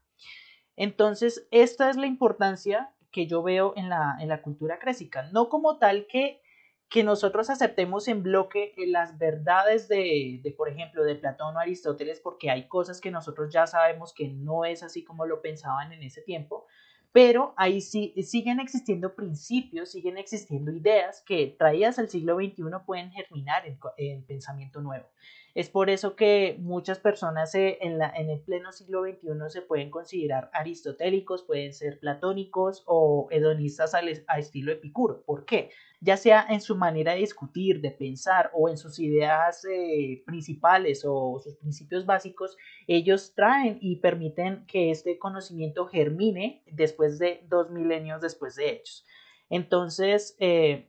Entonces, 0.76 1.45
esta 1.52 1.89
es 1.89 1.98
la 1.98 2.08
importancia 2.08 2.93
que 3.12 3.28
yo 3.28 3.43
veo 3.43 3.74
en 3.76 3.89
la, 3.89 4.17
en 4.22 4.30
la 4.30 4.41
cultura 4.41 4.80
clásica, 4.80 5.30
no 5.34 5.50
como 5.50 5.78
tal 5.78 6.08
que, 6.08 6.41
que 6.89 7.04
nosotros 7.04 7.49
aceptemos 7.49 8.08
en 8.08 8.23
bloque 8.23 8.73
las 8.78 9.17
verdades 9.19 9.88
de, 9.88 10.39
de, 10.43 10.52
por 10.52 10.69
ejemplo, 10.69 11.04
de 11.04 11.15
Platón 11.15 11.56
o 11.56 11.60
Aristóteles, 11.60 12.19
porque 12.19 12.49
hay 12.49 12.67
cosas 12.67 12.99
que 12.99 13.12
nosotros 13.12 13.54
ya 13.54 13.67
sabemos 13.67 14.12
que 14.13 14.28
no 14.28 14.65
es 14.65 14.82
así 14.82 15.04
como 15.04 15.25
lo 15.25 15.41
pensaban 15.41 15.93
en 15.93 16.02
ese 16.02 16.21
tiempo, 16.21 16.65
pero 17.12 17.54
ahí 17.58 17.82
sí 17.82 18.13
siguen 18.23 18.60
existiendo 18.60 19.15
principios, 19.15 19.91
siguen 19.91 20.17
existiendo 20.17 20.71
ideas 20.71 21.21
que 21.25 21.56
traídas 21.58 21.99
al 21.99 22.10
siglo 22.10 22.36
XXI 22.36 22.63
pueden 22.86 23.12
germinar 23.12 23.65
en, 23.67 23.80
en 23.97 24.23
pensamiento 24.25 24.82
nuevo. 24.82 25.06
Es 25.55 25.69
por 25.69 25.89
eso 25.89 26.15
que 26.15 26.57
muchas 26.59 26.99
personas 26.99 27.55
en, 27.55 27.97
la, 27.97 28.09
en 28.09 28.29
el 28.29 28.39
pleno 28.39 28.71
siglo 28.71 29.03
XXI 29.03 29.49
se 29.49 29.62
pueden 29.62 29.89
considerar 29.89 30.49
aristotélicos, 30.53 31.43
pueden 31.43 31.73
ser 31.73 31.99
platónicos 31.99 32.83
o 32.85 33.27
hedonistas 33.31 33.93
al, 33.93 34.23
a 34.27 34.39
estilo 34.39 34.71
epicuro. 34.71 35.23
¿Por 35.25 35.45
qué? 35.45 35.71
Ya 36.01 36.17
sea 36.17 36.45
en 36.49 36.62
su 36.62 36.75
manera 36.75 37.13
de 37.13 37.19
discutir, 37.19 37.81
de 37.81 37.91
pensar 37.91 38.51
o 38.53 38.69
en 38.69 38.77
sus 38.77 38.99
ideas 38.99 39.65
eh, 39.65 40.23
principales 40.25 41.03
o 41.05 41.39
sus 41.43 41.55
principios 41.57 42.05
básicos, 42.05 42.55
ellos 42.88 43.33
traen 43.35 43.79
y 43.81 43.97
permiten 43.97 44.65
que 44.65 44.91
este 44.91 45.17
conocimiento 45.17 45.88
germine 45.88 46.63
después 46.71 47.19
de 47.19 47.43
dos 47.49 47.69
milenios 47.71 48.21
después 48.21 48.55
de 48.55 48.69
hechos. 48.69 49.05
Entonces, 49.49 50.35
eh, 50.39 50.88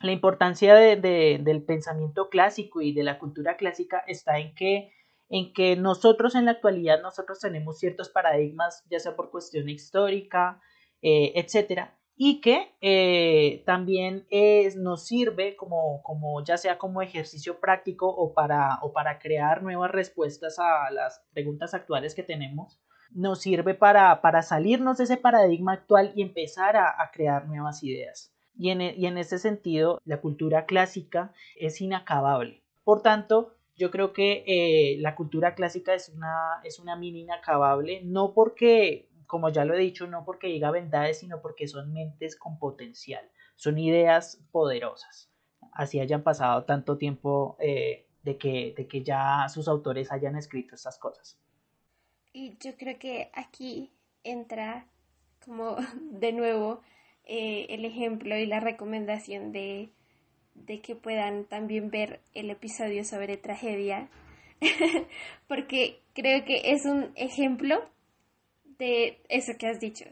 la 0.00 0.12
importancia 0.12 0.74
del 0.74 1.62
pensamiento 1.64 2.30
clásico 2.30 2.80
y 2.80 2.92
de 2.92 3.04
la 3.04 3.18
cultura 3.18 3.56
clásica 3.56 4.02
está 4.06 4.38
en 4.38 4.54
que, 4.54 4.92
en 5.28 5.52
que 5.52 5.76
nosotros 5.76 6.34
en 6.34 6.46
la 6.46 6.52
actualidad 6.52 7.02
nosotros 7.02 7.38
tenemos 7.40 7.78
ciertos 7.78 8.08
paradigmas, 8.08 8.82
ya 8.90 8.98
sea 8.98 9.14
por 9.14 9.30
cuestión 9.30 9.68
histórica, 9.68 10.60
eh, 11.02 11.32
etcétera, 11.34 11.98
y 12.16 12.40
que 12.40 12.74
eh, 12.80 13.62
también 13.66 14.26
nos 14.76 15.06
sirve 15.06 15.54
como, 15.56 16.02
como, 16.02 16.42
ya 16.44 16.56
sea 16.56 16.78
como 16.78 17.02
ejercicio 17.02 17.60
práctico 17.60 18.08
o 18.08 18.32
para, 18.32 18.78
o 18.80 18.94
para 18.94 19.18
crear 19.18 19.62
nuevas 19.62 19.90
respuestas 19.90 20.58
a 20.58 20.90
las 20.90 21.22
preguntas 21.32 21.74
actuales 21.74 22.14
que 22.14 22.22
tenemos, 22.22 22.80
nos 23.10 23.40
sirve 23.40 23.74
para, 23.74 24.22
para 24.22 24.42
salirnos 24.42 24.96
de 24.96 25.04
ese 25.04 25.18
paradigma 25.18 25.74
actual 25.74 26.12
y 26.14 26.22
empezar 26.22 26.76
a 26.78 27.10
crear 27.12 27.46
nuevas 27.46 27.82
ideas. 27.82 28.32
Y 28.60 28.68
en, 28.68 28.82
e, 28.82 29.06
en 29.06 29.16
ese 29.16 29.38
sentido, 29.38 30.02
la 30.04 30.20
cultura 30.20 30.66
clásica 30.66 31.32
es 31.56 31.80
inacabable. 31.80 32.62
Por 32.84 33.00
tanto, 33.00 33.54
yo 33.74 33.90
creo 33.90 34.12
que 34.12 34.44
eh, 34.46 34.98
la 34.98 35.14
cultura 35.14 35.54
clásica 35.54 35.94
es 35.94 36.10
una, 36.10 36.60
es 36.62 36.78
una 36.78 36.94
mina 36.94 37.20
inacabable, 37.20 38.02
no 38.04 38.34
porque, 38.34 39.08
como 39.26 39.48
ya 39.48 39.64
lo 39.64 39.72
he 39.72 39.78
dicho, 39.78 40.06
no 40.06 40.26
porque 40.26 40.48
diga 40.48 40.70
verdades, 40.70 41.20
sino 41.20 41.40
porque 41.40 41.68
son 41.68 41.94
mentes 41.94 42.36
con 42.36 42.58
potencial, 42.58 43.26
son 43.56 43.78
ideas 43.78 44.44
poderosas. 44.52 45.30
Así 45.72 45.98
hayan 45.98 46.22
pasado 46.22 46.64
tanto 46.64 46.98
tiempo 46.98 47.56
eh, 47.60 48.08
de, 48.22 48.36
que, 48.36 48.74
de 48.76 48.86
que 48.86 49.02
ya 49.02 49.48
sus 49.48 49.68
autores 49.68 50.12
hayan 50.12 50.36
escrito 50.36 50.74
estas 50.74 50.98
cosas. 50.98 51.38
Y 52.34 52.58
yo 52.58 52.76
creo 52.76 52.98
que 52.98 53.30
aquí 53.32 53.90
entra 54.22 54.86
como 55.42 55.76
de 56.10 56.32
nuevo 56.32 56.82
eh, 57.32 57.66
el 57.68 57.84
ejemplo 57.84 58.36
y 58.36 58.44
la 58.44 58.58
recomendación 58.58 59.52
de, 59.52 59.88
de 60.56 60.80
que 60.80 60.96
puedan 60.96 61.44
también 61.44 61.88
ver 61.88 62.18
el 62.34 62.50
episodio 62.50 63.04
sobre 63.04 63.36
tragedia, 63.36 64.08
porque 65.46 66.00
creo 66.12 66.44
que 66.44 66.72
es 66.72 66.86
un 66.86 67.12
ejemplo 67.14 67.88
de 68.78 69.20
eso 69.28 69.52
que 69.56 69.68
has 69.68 69.78
dicho, 69.78 70.06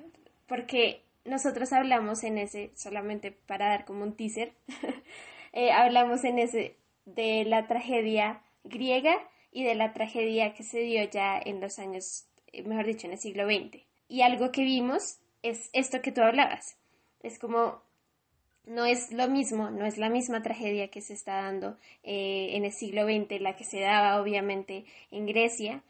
porque 0.47 1.03
nosotros 1.25 1.73
hablamos 1.73 2.23
en 2.23 2.39
ese, 2.39 2.71
solamente 2.77 3.33
para 3.33 3.69
dar 3.69 3.85
como 3.85 4.05
un 4.05 4.15
teaser, 4.15 4.53
eh, 5.53 5.73
hablamos 5.73 6.23
en 6.23 6.39
ese 6.39 6.77
de 7.05 7.45
la 7.47 7.67
tragedia 7.67 8.43
griega 8.63 9.17
y 9.51 9.65
de 9.65 9.75
la 9.75 9.93
tragedia 9.93 10.55
que 10.55 10.63
se 10.63 10.79
dio 10.83 11.03
ya 11.11 11.37
en 11.37 11.61
los 11.61 11.81
años, 11.81 12.29
eh, 12.53 12.63
mejor 12.63 12.87
dicho, 12.87 13.09
en 13.09 13.15
el 13.15 13.19
siglo 13.19 13.45
XX. 13.45 13.83
Y 14.07 14.23
algo 14.23 14.53
que 14.53 14.63
vimos 14.63 15.19
es 15.43 15.69
esto 15.73 16.01
que 16.01 16.13
tú 16.13 16.23
hablabas, 16.23 16.79
es 17.23 17.39
como 17.39 17.83
no 18.69 18.85
es 18.85 19.13
lo 19.13 19.29
mismo, 19.29 19.71
no 19.71 19.87
es 19.87 19.97
la 19.97 20.11
misma 20.11 20.43
tragedia 20.43 20.89
que 20.89 21.01
se 21.01 21.15
está 21.15 21.43
dando 21.43 21.79
eh, 22.03 22.51
en 22.53 22.65
el 22.65 22.73
siglo 22.73 23.05
XX, 23.05 23.41
la 23.41 23.57
que 23.57 23.65
se 23.65 23.81
daba 23.81 24.21
obviamente 24.21 24.85
en 25.11 25.27
Grecia, 25.27 25.83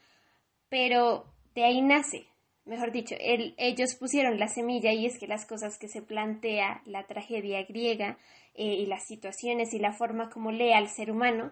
pero 0.69 1.25
de 1.55 1.65
ahí 1.65 1.81
nace, 1.81 2.27
mejor 2.65 2.91
dicho, 2.91 3.15
ellos 3.19 3.95
pusieron 3.95 4.39
la 4.39 4.47
semilla 4.47 4.93
y 4.93 5.05
es 5.05 5.19
que 5.19 5.27
las 5.27 5.45
cosas 5.45 5.77
que 5.77 5.89
se 5.89 6.01
plantea 6.01 6.81
la 6.85 7.05
tragedia 7.05 7.63
griega 7.63 8.17
eh, 8.53 8.75
y 8.75 8.85
las 8.85 9.05
situaciones 9.05 9.73
y 9.73 9.79
la 9.79 9.91
forma 9.91 10.29
como 10.29 10.51
lee 10.51 10.71
al 10.71 10.87
ser 10.87 11.11
humano 11.11 11.51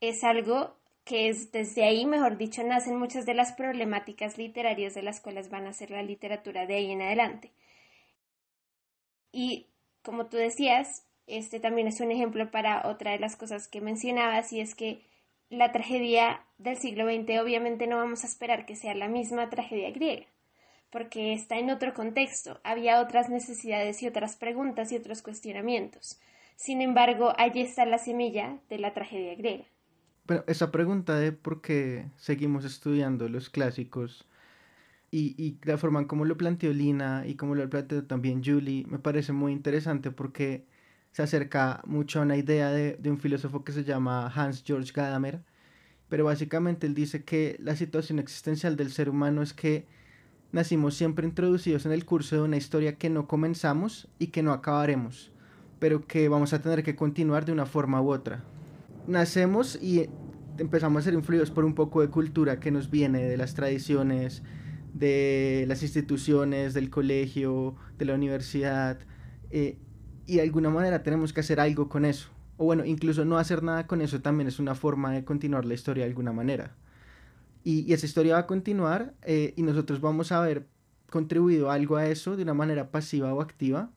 es 0.00 0.24
algo 0.24 0.76
que 1.04 1.28
es 1.28 1.50
desde 1.50 1.84
ahí, 1.84 2.06
mejor 2.06 2.38
dicho, 2.38 2.62
nacen 2.62 2.96
muchas 2.96 3.26
de 3.26 3.34
las 3.34 3.52
problemáticas 3.52 4.38
literarias 4.38 4.94
de 4.94 5.02
las 5.02 5.20
cuales 5.20 5.50
van 5.50 5.66
a 5.66 5.72
ser 5.72 5.90
la 5.90 6.02
literatura 6.02 6.64
de 6.66 6.76
ahí 6.76 6.90
en 6.92 7.02
adelante. 7.02 7.50
Y 9.32 9.66
como 10.02 10.26
tú 10.26 10.36
decías, 10.36 11.04
este 11.26 11.60
también 11.60 11.86
es 11.86 12.00
un 12.00 12.10
ejemplo 12.10 12.50
para 12.50 12.86
otra 12.86 13.12
de 13.12 13.18
las 13.18 13.36
cosas 13.36 13.68
que 13.68 13.80
mencionabas 13.80 14.52
y 14.52 14.60
es 14.60 14.74
que 14.74 15.06
la 15.48 15.72
tragedia 15.72 16.40
del 16.58 16.76
siglo 16.76 17.04
XX 17.04 17.40
obviamente 17.40 17.86
no 17.86 17.96
vamos 17.96 18.24
a 18.24 18.26
esperar 18.26 18.66
que 18.66 18.76
sea 18.76 18.94
la 18.94 19.08
misma 19.08 19.50
tragedia 19.50 19.90
griega, 19.90 20.26
porque 20.90 21.32
está 21.32 21.58
en 21.58 21.70
otro 21.70 21.94
contexto, 21.94 22.60
había 22.64 23.00
otras 23.00 23.28
necesidades 23.28 24.02
y 24.02 24.08
otras 24.08 24.36
preguntas 24.36 24.92
y 24.92 24.96
otros 24.96 25.22
cuestionamientos. 25.22 26.20
Sin 26.56 26.80
embargo, 26.80 27.32
allí 27.38 27.60
está 27.60 27.84
la 27.86 27.98
semilla 27.98 28.58
de 28.68 28.78
la 28.78 28.94
tragedia 28.94 29.34
griega. 29.34 29.64
Bueno, 30.26 30.44
esa 30.46 30.70
pregunta 30.70 31.16
de 31.16 31.32
por 31.32 31.60
qué 31.60 32.06
seguimos 32.16 32.64
estudiando 32.64 33.28
los 33.28 33.50
clásicos 33.50 34.28
y, 35.12 35.34
y 35.36 35.58
la 35.64 35.76
forma 35.78 36.00
en 36.00 36.06
cómo 36.06 36.24
lo 36.24 36.36
planteó 36.36 36.72
Lina 36.72 37.24
y 37.26 37.34
cómo 37.36 37.54
lo 37.54 37.68
planteó 37.68 38.02
también 38.04 38.42
Julie 38.42 38.86
me 38.88 38.98
parece 38.98 39.32
muy 39.32 39.52
interesante 39.52 40.10
porque 40.10 40.66
se 41.12 41.22
acerca 41.22 41.82
mucho 41.86 42.18
a 42.18 42.22
una 42.22 42.36
idea 42.36 42.70
de, 42.70 42.96
de 42.96 43.10
un 43.10 43.18
filósofo 43.18 43.62
que 43.62 43.72
se 43.72 43.84
llama 43.84 44.32
Hans 44.34 44.64
Georg 44.66 44.90
Gadamer, 44.92 45.42
pero 46.08 46.24
básicamente 46.24 46.86
él 46.86 46.94
dice 46.94 47.22
que 47.24 47.56
la 47.60 47.76
situación 47.76 48.18
existencial 48.18 48.76
del 48.76 48.90
ser 48.90 49.10
humano 49.10 49.42
es 49.42 49.52
que 49.52 49.86
nacimos 50.50 50.94
siempre 50.94 51.26
introducidos 51.26 51.84
en 51.84 51.92
el 51.92 52.06
curso 52.06 52.36
de 52.36 52.42
una 52.42 52.56
historia 52.56 52.96
que 52.96 53.10
no 53.10 53.28
comenzamos 53.28 54.08
y 54.18 54.28
que 54.28 54.42
no 54.42 54.52
acabaremos, 54.52 55.30
pero 55.78 56.06
que 56.06 56.30
vamos 56.30 56.54
a 56.54 56.62
tener 56.62 56.82
que 56.82 56.96
continuar 56.96 57.44
de 57.44 57.52
una 57.52 57.66
forma 57.66 58.00
u 58.00 58.10
otra. 58.10 58.42
Nacemos 59.06 59.78
y 59.82 60.08
empezamos 60.56 61.00
a 61.00 61.04
ser 61.04 61.14
influidos 61.14 61.50
por 61.50 61.66
un 61.66 61.74
poco 61.74 62.00
de 62.00 62.08
cultura 62.08 62.58
que 62.58 62.70
nos 62.70 62.90
viene 62.90 63.24
de 63.24 63.36
las 63.36 63.54
tradiciones, 63.54 64.42
de 64.92 65.64
las 65.68 65.82
instituciones, 65.82 66.74
del 66.74 66.90
colegio, 66.90 67.76
de 67.98 68.04
la 68.04 68.14
universidad, 68.14 68.98
eh, 69.50 69.78
y 70.26 70.36
de 70.36 70.42
alguna 70.42 70.70
manera 70.70 71.02
tenemos 71.02 71.32
que 71.32 71.40
hacer 71.40 71.60
algo 71.60 71.88
con 71.88 72.04
eso. 72.04 72.28
O 72.56 72.64
bueno, 72.64 72.84
incluso 72.84 73.24
no 73.24 73.38
hacer 73.38 73.62
nada 73.62 73.86
con 73.86 74.00
eso 74.00 74.20
también 74.20 74.48
es 74.48 74.58
una 74.58 74.74
forma 74.74 75.12
de 75.12 75.24
continuar 75.24 75.64
la 75.64 75.74
historia 75.74 76.04
de 76.04 76.10
alguna 76.10 76.32
manera. 76.32 76.76
Y, 77.64 77.92
esa 77.92 78.06
historia 78.06 78.34
va 78.34 78.40
a 78.40 78.46
continuar 78.46 79.14
eh, 79.22 79.54
y 79.56 79.62
nosotros 79.62 80.00
vamos 80.00 80.32
a 80.32 80.38
haber 80.38 80.66
contribuido 81.10 81.70
algo 81.70 81.96
a 81.96 82.06
eso 82.06 82.36
de 82.36 82.42
una 82.42 82.54
manera 82.54 82.90
pasiva 82.90 83.32
o 83.34 83.40
activa. 83.40 83.90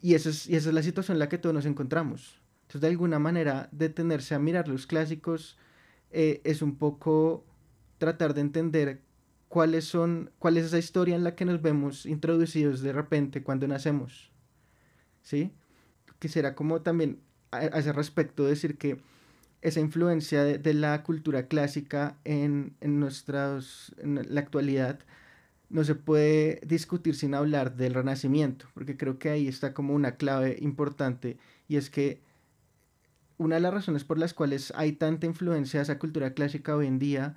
Y, 0.00 0.14
eso 0.14 0.30
es, 0.30 0.48
y 0.48 0.56
esa 0.56 0.68
es 0.68 0.74
la 0.74 0.82
situación 0.82 1.16
en 1.16 1.20
la 1.20 1.28
que 1.28 1.38
todos 1.38 1.54
nos 1.54 1.66
encontramos. 1.66 2.40
Entonces, 2.62 2.80
de 2.82 2.88
alguna 2.88 3.18
manera, 3.18 3.68
detenerse 3.72 4.34
a 4.34 4.38
mirar 4.38 4.68
los 4.68 4.86
clásicos 4.86 5.58
eh, 6.10 6.40
es 6.44 6.62
un 6.62 6.76
poco 6.76 7.44
tratar 7.98 8.34
de 8.34 8.40
entender 8.42 9.02
cuáles 9.48 9.84
son, 9.84 10.30
cuál 10.38 10.56
es 10.56 10.66
esa 10.66 10.78
historia 10.78 11.16
en 11.16 11.24
la 11.24 11.34
que 11.34 11.44
nos 11.44 11.62
vemos 11.62 12.06
introducidos 12.06 12.80
de 12.80 12.92
repente 12.92 13.42
cuando 13.42 13.66
nacemos. 13.66 14.30
¿Sí? 15.22 15.52
Quisiera 16.18 16.54
como 16.54 16.82
también 16.82 17.20
a, 17.50 17.64
ese 17.64 17.92
respecto 17.92 18.44
decir 18.44 18.78
que 18.78 19.00
esa 19.60 19.80
influencia 19.80 20.44
de, 20.44 20.74
la 20.74 21.02
cultura 21.02 21.48
clásica 21.48 22.16
en, 22.24 22.76
en, 22.80 23.00
nuestras, 23.00 23.92
en 23.98 24.20
la 24.32 24.40
actualidad 24.40 25.00
no 25.68 25.84
se 25.84 25.94
puede 25.94 26.60
discutir 26.64 27.14
sin 27.14 27.34
hablar 27.34 27.76
del 27.76 27.94
renacimiento, 27.94 28.66
porque 28.72 28.96
creo 28.96 29.18
que 29.18 29.30
ahí 29.30 29.48
está 29.48 29.74
como 29.74 29.94
una 29.94 30.12
clave 30.12 30.56
importante 30.60 31.38
y 31.66 31.76
es 31.76 31.90
que 31.90 32.20
una 33.36 33.56
de 33.56 33.60
las 33.60 33.74
razones 33.74 34.04
por 34.04 34.18
las 34.18 34.34
cuales 34.34 34.72
hay 34.76 34.92
tanta 34.92 35.26
influencia 35.26 35.80
de 35.80 35.84
esa 35.84 35.98
cultura 35.98 36.34
clásica 36.34 36.76
hoy 36.76 36.86
en 36.86 36.98
día 36.98 37.36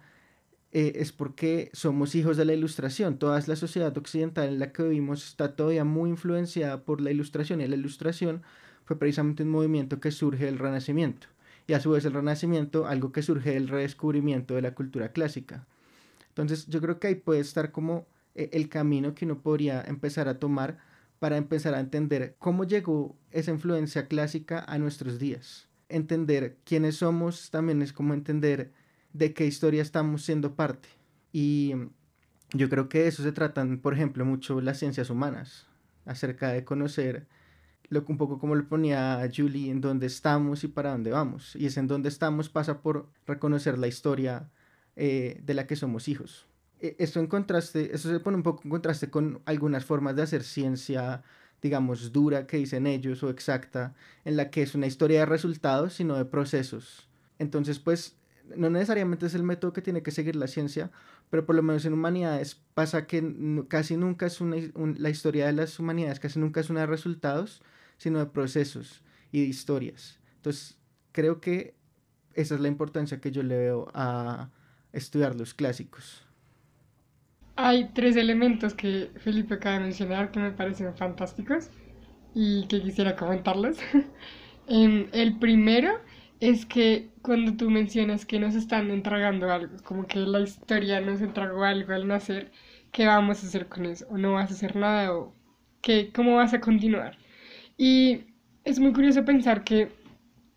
eh, 0.72 0.94
es 0.96 1.12
porque 1.12 1.70
somos 1.74 2.16
hijos 2.16 2.38
de 2.38 2.46
la 2.46 2.54
ilustración. 2.54 3.18
Toda 3.18 3.42
la 3.46 3.56
sociedad 3.56 3.98
occidental 3.98 4.48
en 4.48 4.60
la 4.60 4.72
que 4.72 4.84
vivimos 4.84 5.28
está 5.28 5.56
todavía 5.56 5.84
muy 5.84 6.10
influenciada 6.10 6.84
por 6.84 7.02
la 7.02 7.12
ilustración 7.12 7.62
y 7.62 7.68
la 7.68 7.76
ilustración 7.76 8.42
fue 8.86 8.98
precisamente 8.98 9.44
un 9.44 9.50
movimiento 9.50 10.00
que 10.00 10.12
surge 10.12 10.46
del 10.46 10.60
Renacimiento 10.60 11.28
y 11.68 11.74
a 11.74 11.80
su 11.80 11.92
vez 11.92 12.06
el 12.06 12.14
Renacimiento 12.14 12.88
algo 12.88 13.12
que 13.12 13.22
surge 13.22 13.52
del 13.52 13.68
redescubrimiento 13.68 14.56
de 14.56 14.62
la 14.62 14.74
cultura 14.74 15.12
clásica. 15.12 15.68
Entonces 16.30 16.68
yo 16.68 16.82
creo 16.82 17.00
que 17.00 17.08
ahí 17.08 17.16
puede 17.16 17.42
estar 17.42 17.72
como 17.72 18.08
eh, 18.36 18.50
el 18.54 18.70
camino 18.70 19.14
que 19.14 19.26
uno 19.26 19.42
podría 19.42 19.82
empezar 19.82 20.28
a 20.28 20.40
tomar 20.40 20.80
para 21.20 21.38
empezar 21.38 21.76
a 21.76 21.80
entender 21.80 22.36
cómo 22.40 22.64
llegó 22.64 23.16
esa 23.32 23.52
influencia 23.52 24.08
clásica 24.08 24.64
a 24.68 24.78
nuestros 24.78 25.20
días 25.20 25.68
entender 25.92 26.58
quiénes 26.64 26.98
somos 26.98 27.52
también 27.52 27.82
es 27.82 27.94
como 27.94 28.14
entender 28.14 28.72
de 29.13 29.34
qué 29.34 29.45
historia 29.45 29.82
estamos 29.82 30.24
siendo 30.24 30.56
parte. 30.56 30.89
Y 31.32 31.74
yo 32.54 32.69
creo 32.69 32.89
que 32.89 33.08
eso 33.08 33.24
se 33.24 33.32
tratan, 33.32 33.80
por 33.80 33.93
ejemplo, 33.93 34.26
mucho 34.26 34.62
las 34.62 34.80
ciencias 34.80 35.10
humanas, 35.10 35.67
acerca 36.06 36.50
de 36.50 36.63
conocer 36.63 37.28
lo, 37.89 38.04
un 38.08 38.17
poco 38.17 38.39
como 38.39 38.56
lo 38.56 38.67
ponía 38.67 39.21
Julie, 39.34 39.69
en 39.69 39.82
dónde 39.82 40.08
estamos 40.08 40.63
y 40.63 40.67
para 40.67 40.91
dónde 40.91 41.12
vamos. 41.12 41.56
Y 41.56 41.65
es 41.65 41.78
en 41.78 41.88
dónde 41.88 42.10
estamos 42.10 42.50
pasa 42.50 42.82
por 42.82 43.10
reconocer 43.28 43.78
la 43.78 43.88
historia 43.88 44.50
eh, 44.95 45.41
de 45.43 45.54
la 45.54 45.67
que 45.67 45.76
somos 45.76 46.08
hijos. 46.08 46.47
E, 46.80 46.95
esto 47.00 47.19
en 47.19 47.28
contraste, 47.28 47.93
eso 47.93 48.10
se 48.10 48.19
pone 48.19 48.38
un 48.38 48.43
poco 48.43 48.62
en 48.63 48.69
contraste 48.71 49.10
con 49.10 49.41
algunas 49.45 49.86
formas 49.86 50.15
de 50.15 50.24
hacer 50.24 50.43
ciencia 50.43 51.24
digamos, 51.62 52.12
dura 52.12 52.47
que 52.47 52.58
dicen 52.58 52.88
ellos 52.88 53.24
o 53.24 53.30
exacta, 53.30 53.93
en 54.26 54.36
la 54.36 54.50
que 54.50 54.63
es 54.63 54.76
una 54.76 54.88
historia 54.88 55.19
de 55.19 55.26
resultados, 55.26 55.93
sino 55.93 56.15
de 56.15 56.26
procesos. 56.26 57.08
Entonces, 57.39 57.80
pues, 57.80 58.17
no 58.56 58.70
necesariamente 58.70 59.26
es 59.26 59.36
el 59.36 59.44
método 59.44 59.74
que 59.74 59.82
tiene 59.82 60.04
que 60.04 60.12
seguir 60.12 60.36
la 60.36 60.48
ciencia, 60.48 60.92
pero 61.30 61.46
por 61.46 61.56
lo 61.56 61.64
menos 61.64 61.86
en 61.86 61.94
humanidades 61.94 62.62
pasa 62.74 63.08
que 63.08 63.64
casi 63.68 63.98
nunca 63.98 64.26
es 64.26 64.42
una, 64.42 64.58
la 64.98 65.10
historia 65.10 65.46
de 65.48 65.54
las 65.54 65.80
humanidades, 65.80 66.20
casi 66.20 66.40
nunca 66.40 66.60
es 66.60 66.70
una 66.70 66.82
de 66.82 66.86
resultados, 66.88 67.62
sino 67.98 68.20
de 68.20 68.26
procesos 68.28 69.04
y 69.32 69.42
de 69.42 69.48
historias. 69.48 70.20
Entonces, 70.38 70.78
creo 71.12 71.40
que 71.42 71.76
esa 72.34 72.56
es 72.56 72.62
la 72.62 72.68
importancia 72.68 73.20
que 73.20 73.32
yo 73.32 73.44
le 73.44 73.58
veo 73.58 73.92
a 73.94 74.50
estudiar 74.94 75.36
los 75.36 75.54
clásicos. 75.54 76.26
Hay 77.56 77.92
tres 77.94 78.16
elementos 78.16 78.74
que 78.74 79.12
Felipe 79.18 79.56
acaba 79.56 79.76
de 79.76 79.84
mencionar 79.84 80.32
que 80.32 80.40
me 80.40 80.52
parecen 80.52 80.96
fantásticos 80.96 81.70
y 82.34 82.66
que 82.68 82.82
quisiera 82.82 83.16
comentarles. 83.16 83.78
El 84.68 85.38
primero 85.40 86.00
es 86.42 86.66
que 86.66 87.12
cuando 87.22 87.56
tú 87.56 87.70
mencionas 87.70 88.26
que 88.26 88.40
nos 88.40 88.56
están 88.56 88.92
entregando 88.92 89.52
algo, 89.52 89.78
como 89.84 90.08
que 90.08 90.20
la 90.20 90.42
historia 90.42 91.00
nos 91.02 91.22
entregó 91.22 91.64
algo 91.64 91.94
al 91.94 92.08
nacer, 92.08 92.52
¿qué 92.92 93.06
vamos 93.08 93.44
a 93.44 93.48
hacer 93.48 93.68
con 93.68 93.86
eso? 93.86 94.08
¿O 94.10 94.18
no 94.18 94.34
vas 94.34 94.52
a 94.52 94.56
hacer 94.56 94.76
nada? 94.76 95.14
¿O 95.16 95.34
qué, 95.82 96.12
cómo 96.14 96.36
vas 96.38 96.54
a 96.54 96.62
continuar? 96.62 97.18
Y 97.78 98.26
es 98.66 98.80
muy 98.80 98.94
curioso 98.94 99.26
pensar 99.26 99.64
que 99.64 99.90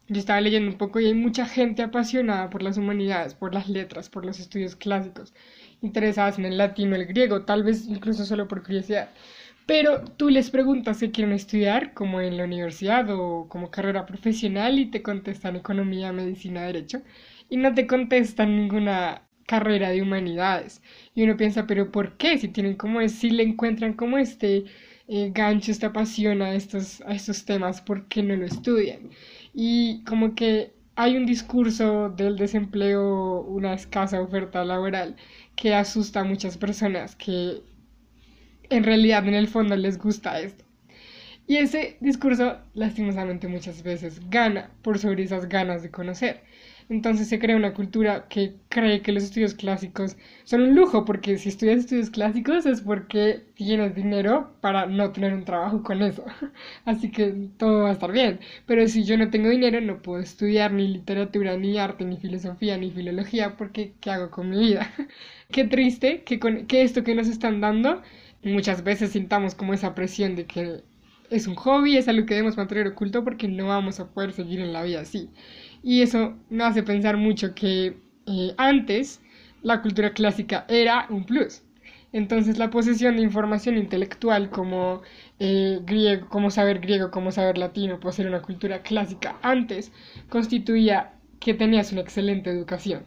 yo 0.09 0.20
estaba 0.20 0.40
leyendo 0.40 0.70
un 0.70 0.79
poco 0.79 1.01
y 1.01 1.07
hay 1.07 1.14
mucha 1.14 1.47
gente 1.47 1.83
apasionada 1.83 2.51
por 2.51 2.62
las 2.62 2.79
humanidades, 2.79 3.35
por 3.35 3.55
las 3.55 3.68
letras, 3.68 4.11
por 4.11 4.25
los 4.27 4.40
estudios 4.40 4.77
clásicos 4.77 5.35
interesadas 5.83 6.38
en 6.38 6.47
el 6.47 6.59
latino, 6.59 6.97
el 6.97 7.07
griego, 7.07 7.44
tal 7.44 7.62
vez 7.62 7.87
incluso 7.87 8.25
solo 8.25 8.49
por 8.49 8.62
curiosidad. 8.62 9.11
Pero 9.66 10.05
tú 10.05 10.29
les 10.31 10.50
preguntas 10.50 10.98
qué 11.00 11.11
quieren 11.11 11.33
estudiar, 11.35 11.94
como 11.94 12.20
en 12.20 12.37
la 12.37 12.44
universidad 12.44 13.09
o 13.11 13.48
como 13.48 13.70
carrera 13.70 14.07
profesional, 14.07 14.79
y 14.79 14.87
te 14.90 15.03
contestan 15.03 15.57
economía, 15.57 16.12
medicina, 16.12 16.62
derecho, 16.64 17.03
y 17.48 17.57
no 17.57 17.74
te 17.74 17.87
contestan 17.87 18.57
ninguna 18.57 19.22
carrera 19.46 19.90
de 19.90 20.03
humanidades. 20.03 20.83
Y 21.14 21.22
uno 21.22 21.37
piensa, 21.37 21.66
pero 21.66 21.90
¿por 21.92 22.16
qué? 22.16 22.38
Si 22.38 22.48
tienen 22.48 22.77
como 22.77 23.07
si 23.09 23.31
le 23.31 23.42
encuentran 23.42 23.94
como 23.94 24.18
este 24.18 24.64
eh, 25.09 25.31
gancho, 25.35 25.70
esta 25.72 25.92
pasión 25.92 26.42
a 26.42 26.55
estos, 26.55 27.00
a 27.03 27.14
estos 27.14 27.44
temas, 27.44 27.81
¿por 27.81 28.09
qué 28.09 28.22
no 28.22 28.37
lo 28.37 28.46
estudian? 28.46 29.11
Y 29.55 30.03
como 30.05 30.35
que 30.35 30.74
hay 30.96 31.16
un 31.16 31.27
discurso 31.27 32.11
del 32.11 32.37
desempleo, 32.37 33.40
una 33.42 33.74
escasa 33.74 34.20
oferta 34.20 34.64
laboral 34.64 35.16
que 35.57 35.74
asusta 35.74 36.20
a 36.20 36.24
muchas 36.24 36.57
personas 36.59 37.16
que 37.16 37.62
en 38.76 38.84
realidad 38.84 39.26
en 39.28 39.34
el 39.34 39.48
fondo 39.48 39.76
les 39.76 39.98
gusta 39.98 40.40
esto. 40.40 40.64
Y 41.46 41.56
ese 41.58 41.96
discurso 42.00 42.58
lastimosamente 42.74 43.48
muchas 43.48 43.82
veces 43.82 44.20
gana 44.30 44.70
por 44.82 44.98
sobre 44.98 45.24
esas 45.24 45.48
ganas 45.48 45.82
de 45.82 45.90
conocer. 45.90 46.42
Entonces 46.88 47.28
se 47.28 47.38
crea 47.38 47.56
una 47.56 47.72
cultura 47.74 48.28
que 48.28 48.56
cree 48.68 49.00
que 49.00 49.12
los 49.12 49.24
estudios 49.24 49.54
clásicos 49.54 50.16
son 50.44 50.62
un 50.62 50.74
lujo, 50.74 51.04
porque 51.04 51.38
si 51.38 51.48
estudias 51.48 51.80
estudios 51.80 52.10
clásicos 52.10 52.66
es 52.66 52.82
porque 52.82 53.42
tienes 53.54 53.94
dinero 53.94 54.54
para 54.60 54.87
no 54.87 55.10
tener 55.12 55.32
un 55.32 55.44
trabajo 55.44 55.82
con 55.82 56.02
eso. 56.02 56.24
Así 56.84 57.10
que 57.10 57.48
todo 57.58 57.84
va 57.84 57.90
a 57.90 57.92
estar 57.92 58.12
bien. 58.12 58.40
Pero 58.66 58.87
si 58.88 59.04
yo 59.04 59.16
no 59.16 59.30
tengo 59.30 59.48
dinero, 59.48 59.80
no 59.80 60.02
puedo 60.02 60.20
estudiar 60.20 60.72
ni 60.72 60.88
literatura, 60.88 61.56
ni 61.56 61.78
arte, 61.78 62.04
ni 62.04 62.18
filosofía, 62.18 62.76
ni 62.76 62.90
filología, 62.90 63.56
porque 63.56 63.94
¿qué 64.00 64.10
hago 64.10 64.30
con 64.30 64.50
mi 64.50 64.58
vida? 64.58 64.90
Qué 65.50 65.64
triste 65.64 66.22
que, 66.24 66.38
con, 66.38 66.66
que 66.66 66.82
esto 66.82 67.04
que 67.04 67.14
nos 67.14 67.28
están 67.28 67.60
dando, 67.60 68.02
muchas 68.44 68.85
veces 68.85 69.12
sintamos 69.12 69.54
como 69.54 69.74
esa 69.74 69.94
presión 69.94 70.37
de 70.37 70.46
que 70.46 70.83
es 71.30 71.46
un 71.46 71.54
hobby, 71.54 71.96
es 71.96 72.09
algo 72.09 72.26
que 72.26 72.35
debemos 72.35 72.57
mantener 72.57 72.87
oculto 72.88 73.24
porque 73.24 73.48
no 73.48 73.66
vamos 73.66 74.00
a 74.00 74.09
poder 74.09 74.33
seguir 74.33 74.61
en 74.61 74.72
la 74.72 74.83
vida 74.83 75.00
así. 75.00 75.30
Y 75.83 76.02
eso 76.02 76.37
me 76.50 76.64
hace 76.64 76.83
pensar 76.83 77.16
mucho 77.16 77.54
que 77.54 77.96
eh, 78.26 78.54
antes 78.57 79.20
la 79.62 79.83
cultura 79.83 80.12
clásica 80.12 80.64
era 80.68 81.07
un 81.11 81.24
plus. 81.24 81.62
Entonces 82.12 82.59
la 82.59 82.70
posesión 82.70 83.16
de 83.16 83.22
información 83.22 83.76
intelectual 83.76 84.50
como, 84.50 85.02
eh, 85.40 85.80
griego, 85.85 86.28
como 86.28 86.50
saber 86.50 86.78
griego, 86.78 87.11
como 87.11 87.33
saber 87.33 87.59
latino, 87.59 87.98
poseer 87.98 88.28
una 88.28 88.40
cultura 88.42 88.83
clásica 88.83 89.37
antes 89.42 89.90
constituía 90.28 91.12
que 91.40 91.54
tenías 91.54 91.90
una 91.92 92.02
excelente 92.02 92.50
educación. 92.50 93.04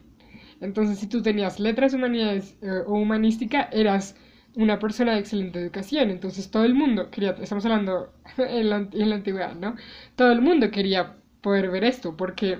Entonces 0.60 1.00
si 1.00 1.08
tú 1.08 1.22
tenías 1.22 1.60
letras 1.60 1.94
humanidades 1.94 2.58
eh, 2.62 2.82
o 2.86 2.96
humanística, 2.96 3.70
eras 3.72 4.16
una 4.58 4.80
persona 4.80 5.14
de 5.14 5.20
excelente 5.20 5.60
educación, 5.60 6.10
entonces 6.10 6.50
todo 6.50 6.66
el 6.66 6.74
mundo 6.74 7.12
quería, 7.12 7.32
estamos 7.40 7.64
hablando 7.66 8.12
en 8.38 8.70
la, 8.70 8.78
en 8.92 9.10
la 9.10 9.16
antigüedad, 9.16 9.56
¿no? 9.56 9.76
Todo 10.16 10.32
el 10.32 10.42
mundo 10.42 10.72
quería 10.72 11.16
poder 11.42 11.70
ver 11.70 11.84
esto, 11.84 12.18
porque 12.18 12.60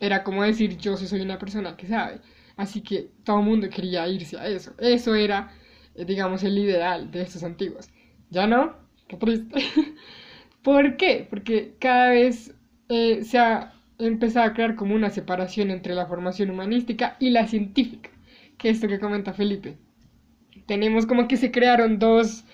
era 0.00 0.24
como 0.24 0.42
decir 0.42 0.78
yo 0.78 0.96
soy 0.96 1.20
una 1.20 1.38
persona 1.38 1.76
que 1.76 1.86
sabe, 1.86 2.20
así 2.56 2.80
que 2.80 3.10
todo 3.24 3.40
el 3.40 3.44
mundo 3.46 3.68
quería 3.68 4.08
irse 4.08 4.38
a 4.38 4.46
eso, 4.48 4.72
eso 4.78 5.14
era, 5.14 5.52
eh, 5.94 6.06
digamos, 6.06 6.42
el 6.42 6.56
ideal 6.58 7.10
de 7.10 7.22
estos 7.22 7.44
antiguos. 7.44 7.90
Ya 8.30 8.46
no, 8.46 8.74
qué 9.06 9.16
triste. 9.18 9.54
¿Por 10.62 10.96
qué? 10.96 11.26
Porque 11.28 11.74
cada 11.78 12.10
vez 12.10 12.54
eh, 12.88 13.22
se 13.24 13.38
ha 13.38 13.74
empezado 13.98 14.46
a 14.46 14.54
crear 14.54 14.74
como 14.76 14.94
una 14.94 15.10
separación 15.10 15.70
entre 15.70 15.94
la 15.94 16.06
formación 16.06 16.50
humanística 16.50 17.16
y 17.20 17.30
la 17.30 17.46
científica, 17.46 18.10
que 18.58 18.70
es 18.70 18.76
esto 18.76 18.88
que 18.88 18.98
comenta 18.98 19.34
Felipe 19.34 19.76
tenemos 20.66 21.06
como 21.06 21.28
que 21.28 21.36
se 21.36 21.50
crearon 21.50 21.98
dos, 21.98 22.44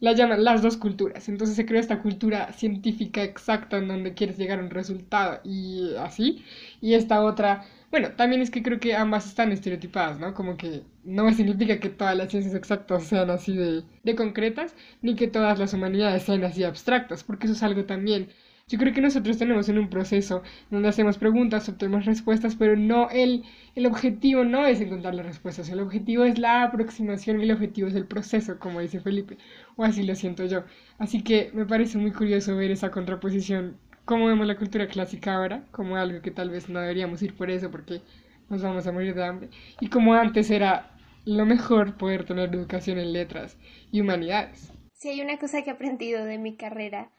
la 0.00 0.12
llaman 0.12 0.44
las 0.44 0.62
dos 0.62 0.76
culturas. 0.76 1.28
Entonces 1.28 1.56
se 1.56 1.66
creó 1.66 1.80
esta 1.80 2.02
cultura 2.02 2.52
científica 2.52 3.22
exacta 3.22 3.78
en 3.78 3.88
donde 3.88 4.14
quieres 4.14 4.38
llegar 4.38 4.58
a 4.58 4.62
un 4.62 4.70
resultado 4.70 5.40
y 5.44 5.94
así. 5.98 6.44
Y 6.80 6.94
esta 6.94 7.22
otra, 7.22 7.64
bueno, 7.90 8.12
también 8.12 8.40
es 8.42 8.50
que 8.50 8.62
creo 8.62 8.80
que 8.80 8.94
ambas 8.96 9.26
están 9.26 9.52
estereotipadas, 9.52 10.18
¿no? 10.18 10.34
Como 10.34 10.56
que 10.56 10.82
no 11.04 11.30
significa 11.32 11.80
que 11.80 11.90
todas 11.90 12.16
las 12.16 12.30
ciencias 12.30 12.54
exactas 12.54 13.04
sean 13.04 13.30
así 13.30 13.56
de, 13.56 13.84
de 14.02 14.14
concretas, 14.16 14.74
ni 15.02 15.14
que 15.16 15.28
todas 15.28 15.58
las 15.58 15.72
humanidades 15.74 16.22
sean 16.24 16.44
así 16.44 16.64
abstractas, 16.64 17.24
porque 17.24 17.46
eso 17.46 17.54
es 17.54 17.62
algo 17.62 17.84
también 17.84 18.28
yo 18.70 18.78
creo 18.78 18.94
que 18.94 19.00
nosotros 19.00 19.36
tenemos 19.36 19.68
en 19.68 19.78
un 19.78 19.90
proceso 19.90 20.44
donde 20.70 20.88
hacemos 20.88 21.18
preguntas, 21.18 21.68
obtenemos 21.68 22.06
respuestas, 22.06 22.54
pero 22.54 22.76
no 22.76 23.10
el, 23.10 23.42
el 23.74 23.84
objetivo 23.84 24.44
no 24.44 24.64
es 24.64 24.80
encontrar 24.80 25.16
las 25.16 25.26
respuestas, 25.26 25.68
el 25.70 25.80
objetivo 25.80 26.22
es 26.22 26.38
la 26.38 26.62
aproximación 26.62 27.40
y 27.40 27.44
el 27.44 27.50
objetivo 27.50 27.88
es 27.88 27.96
el 27.96 28.06
proceso, 28.06 28.60
como 28.60 28.78
dice 28.78 29.00
Felipe, 29.00 29.38
o 29.74 29.82
así 29.82 30.04
lo 30.04 30.14
siento 30.14 30.46
yo. 30.46 30.62
Así 30.98 31.22
que 31.22 31.50
me 31.52 31.66
parece 31.66 31.98
muy 31.98 32.12
curioso 32.12 32.54
ver 32.54 32.70
esa 32.70 32.92
contraposición, 32.92 33.76
cómo 34.04 34.26
vemos 34.26 34.46
la 34.46 34.56
cultura 34.56 34.86
clásica 34.86 35.34
ahora, 35.34 35.64
como 35.72 35.96
algo 35.96 36.22
que 36.22 36.30
tal 36.30 36.50
vez 36.50 36.68
no 36.68 36.78
deberíamos 36.78 37.20
ir 37.22 37.34
por 37.34 37.50
eso 37.50 37.72
porque 37.72 38.02
nos 38.50 38.62
vamos 38.62 38.86
a 38.86 38.92
morir 38.92 39.16
de 39.16 39.24
hambre, 39.24 39.48
y 39.80 39.88
como 39.88 40.14
antes 40.14 40.48
era 40.48 40.92
lo 41.24 41.44
mejor 41.44 41.96
poder 41.96 42.24
tener 42.24 42.54
educación 42.54 43.00
en 43.00 43.12
letras 43.14 43.58
y 43.90 44.00
humanidades. 44.00 44.72
Si 44.92 45.08
hay 45.08 45.22
una 45.22 45.38
cosa 45.38 45.62
que 45.62 45.70
he 45.70 45.72
aprendido 45.72 46.24
de 46.24 46.38
mi 46.38 46.54
carrera, 46.54 47.10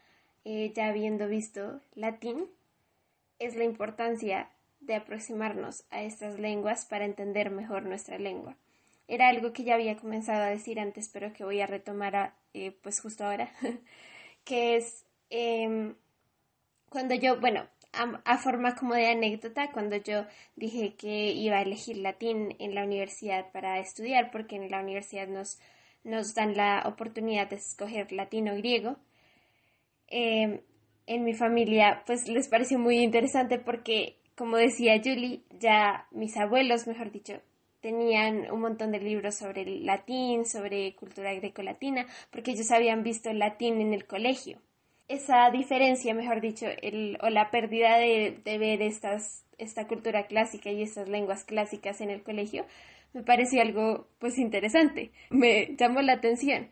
eh, 0.44 0.72
ya 0.74 0.88
habiendo 0.88 1.28
visto 1.28 1.80
latín, 1.94 2.46
es 3.38 3.56
la 3.56 3.64
importancia 3.64 4.50
de 4.80 4.96
aproximarnos 4.96 5.84
a 5.90 6.02
estas 6.02 6.38
lenguas 6.38 6.84
para 6.86 7.04
entender 7.04 7.50
mejor 7.50 7.84
nuestra 7.84 8.18
lengua. 8.18 8.56
Era 9.08 9.28
algo 9.28 9.52
que 9.52 9.64
ya 9.64 9.74
había 9.74 9.96
comenzado 9.96 10.42
a 10.42 10.46
decir 10.46 10.80
antes, 10.80 11.08
pero 11.08 11.32
que 11.32 11.44
voy 11.44 11.60
a 11.60 11.66
retomar 11.66 12.34
eh, 12.54 12.72
pues 12.82 13.00
justo 13.00 13.24
ahora, 13.24 13.50
que 14.44 14.76
es 14.76 15.04
em, 15.30 15.94
cuando 16.88 17.14
yo, 17.14 17.40
bueno, 17.40 17.66
a, 17.92 18.38
forma 18.38 18.74
como 18.74 18.94
de 18.94 19.08
anécdota, 19.08 19.70
cuando 19.72 19.96
yo 19.96 20.26
dije 20.56 20.94
que 20.94 21.32
iba 21.32 21.56
a 21.56 21.62
elegir 21.62 21.98
latín 21.98 22.56
en 22.58 22.74
la 22.74 22.84
universidad 22.84 23.50
para 23.52 23.78
estudiar, 23.78 24.30
porque 24.30 24.56
en 24.56 24.70
la 24.70 24.80
universidad 24.80 25.28
nos, 25.28 25.58
nos 26.04 26.34
dan 26.34 26.56
la 26.56 26.84
oportunidad 26.86 27.48
de 27.48 27.56
escoger 27.56 28.12
latín 28.12 28.48
o 28.48 28.56
griego, 28.56 28.96
Em, 30.14 30.60
en 31.06 31.24
mi 31.24 31.32
familia 31.32 32.02
pues 32.06 32.28
les 32.28 32.46
pareció 32.48 32.78
muy 32.78 32.98
interesante 32.98 33.58
porque, 33.58 34.16
como 34.36 34.58
decía 34.58 35.00
Julie, 35.02 35.40
ya 35.58 36.06
mis 36.10 36.36
abuelos, 36.36 36.86
mejor 36.86 37.10
dicho, 37.10 37.40
tenían 37.80 38.52
un 38.52 38.60
montón 38.60 38.92
de 38.92 39.00
libros 39.00 39.36
sobre 39.36 39.62
el 39.62 39.86
latín, 39.86 40.44
sobre 40.44 40.94
cultura 40.96 41.32
grecolatina, 41.32 42.06
porque 42.30 42.50
ellos 42.50 42.70
habían 42.70 43.02
visto 43.02 43.30
el 43.30 43.38
latín 43.38 43.80
en 43.80 43.94
el 43.94 44.06
colegio. 44.06 44.58
Esa 45.08 45.50
diferencia, 45.50 46.14
mejor 46.14 46.42
dicho, 46.42 46.66
el, 46.82 47.18
o 47.22 47.30
la 47.30 47.50
pérdida 47.50 47.96
de, 47.96 48.38
de 48.44 48.58
ver 48.58 48.82
estas, 48.82 49.46
esta 49.56 49.88
cultura 49.88 50.26
clásica 50.26 50.70
y 50.70 50.82
estas 50.82 51.08
lenguas 51.08 51.44
clásicas 51.44 52.02
en 52.02 52.10
el 52.10 52.22
colegio, 52.22 52.66
me 53.14 53.22
pareció 53.22 53.62
algo 53.62 54.06
pues 54.18 54.38
interesante, 54.38 55.10
me 55.30 55.74
llamó 55.76 56.02
la 56.02 56.14
atención. 56.14 56.68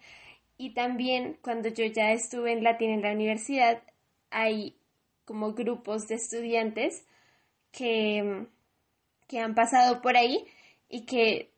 Y 0.60 0.74
también 0.74 1.38
cuando 1.40 1.70
yo 1.70 1.86
ya 1.86 2.12
estuve 2.12 2.52
en 2.52 2.62
latín 2.62 2.90
en 2.90 3.00
la 3.00 3.12
universidad, 3.12 3.82
hay 4.28 4.76
como 5.24 5.54
grupos 5.54 6.06
de 6.06 6.16
estudiantes 6.16 7.06
que, 7.72 8.46
que 9.26 9.38
han 9.38 9.54
pasado 9.54 10.02
por 10.02 10.18
ahí 10.18 10.44
y 10.90 11.06
que 11.06 11.50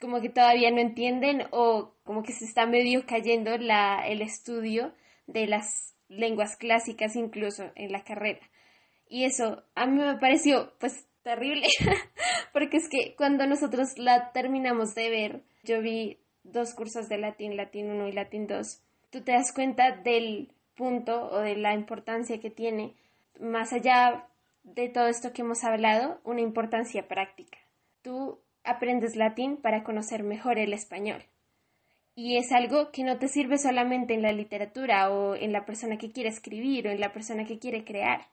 como 0.00 0.22
que 0.22 0.30
todavía 0.30 0.70
no 0.70 0.80
entienden 0.80 1.42
o 1.50 1.92
como 2.04 2.22
que 2.22 2.32
se 2.32 2.46
está 2.46 2.64
medio 2.64 3.04
cayendo 3.04 3.58
la, 3.58 4.08
el 4.08 4.22
estudio 4.22 4.94
de 5.26 5.46
las 5.46 5.94
lenguas 6.08 6.56
clásicas 6.56 7.16
incluso 7.16 7.70
en 7.74 7.92
la 7.92 8.02
carrera. 8.02 8.40
Y 9.10 9.24
eso 9.24 9.62
a 9.74 9.86
mí 9.86 9.98
me 9.98 10.16
pareció 10.16 10.72
pues 10.80 11.06
terrible, 11.22 11.66
porque 12.54 12.78
es 12.78 12.88
que 12.88 13.14
cuando 13.14 13.46
nosotros 13.46 13.88
la 13.98 14.32
terminamos 14.32 14.94
de 14.94 15.10
ver, 15.10 15.42
yo 15.64 15.82
vi 15.82 16.21
dos 16.44 16.74
cursos 16.74 17.08
de 17.08 17.18
latín, 17.18 17.56
latín 17.56 17.90
1 17.90 18.08
y 18.08 18.12
latín 18.12 18.46
2, 18.46 18.82
tú 19.10 19.20
te 19.22 19.32
das 19.32 19.52
cuenta 19.52 19.96
del 19.96 20.52
punto 20.74 21.30
o 21.30 21.38
de 21.38 21.56
la 21.56 21.74
importancia 21.74 22.40
que 22.40 22.50
tiene, 22.50 22.94
más 23.40 23.72
allá 23.72 24.26
de 24.64 24.88
todo 24.88 25.06
esto 25.08 25.32
que 25.32 25.42
hemos 25.42 25.64
hablado, 25.64 26.20
una 26.24 26.40
importancia 26.40 27.08
práctica. 27.08 27.58
Tú 28.02 28.38
aprendes 28.64 29.16
latín 29.16 29.56
para 29.56 29.82
conocer 29.84 30.22
mejor 30.22 30.58
el 30.58 30.72
español. 30.72 31.24
Y 32.14 32.36
es 32.36 32.52
algo 32.52 32.90
que 32.92 33.04
no 33.04 33.18
te 33.18 33.28
sirve 33.28 33.56
solamente 33.58 34.14
en 34.14 34.22
la 34.22 34.32
literatura 34.32 35.10
o 35.10 35.34
en 35.34 35.52
la 35.52 35.64
persona 35.64 35.96
que 35.96 36.12
quiere 36.12 36.28
escribir 36.28 36.86
o 36.86 36.90
en 36.90 37.00
la 37.00 37.12
persona 37.12 37.46
que 37.46 37.58
quiere 37.58 37.84
crear. 37.84 38.26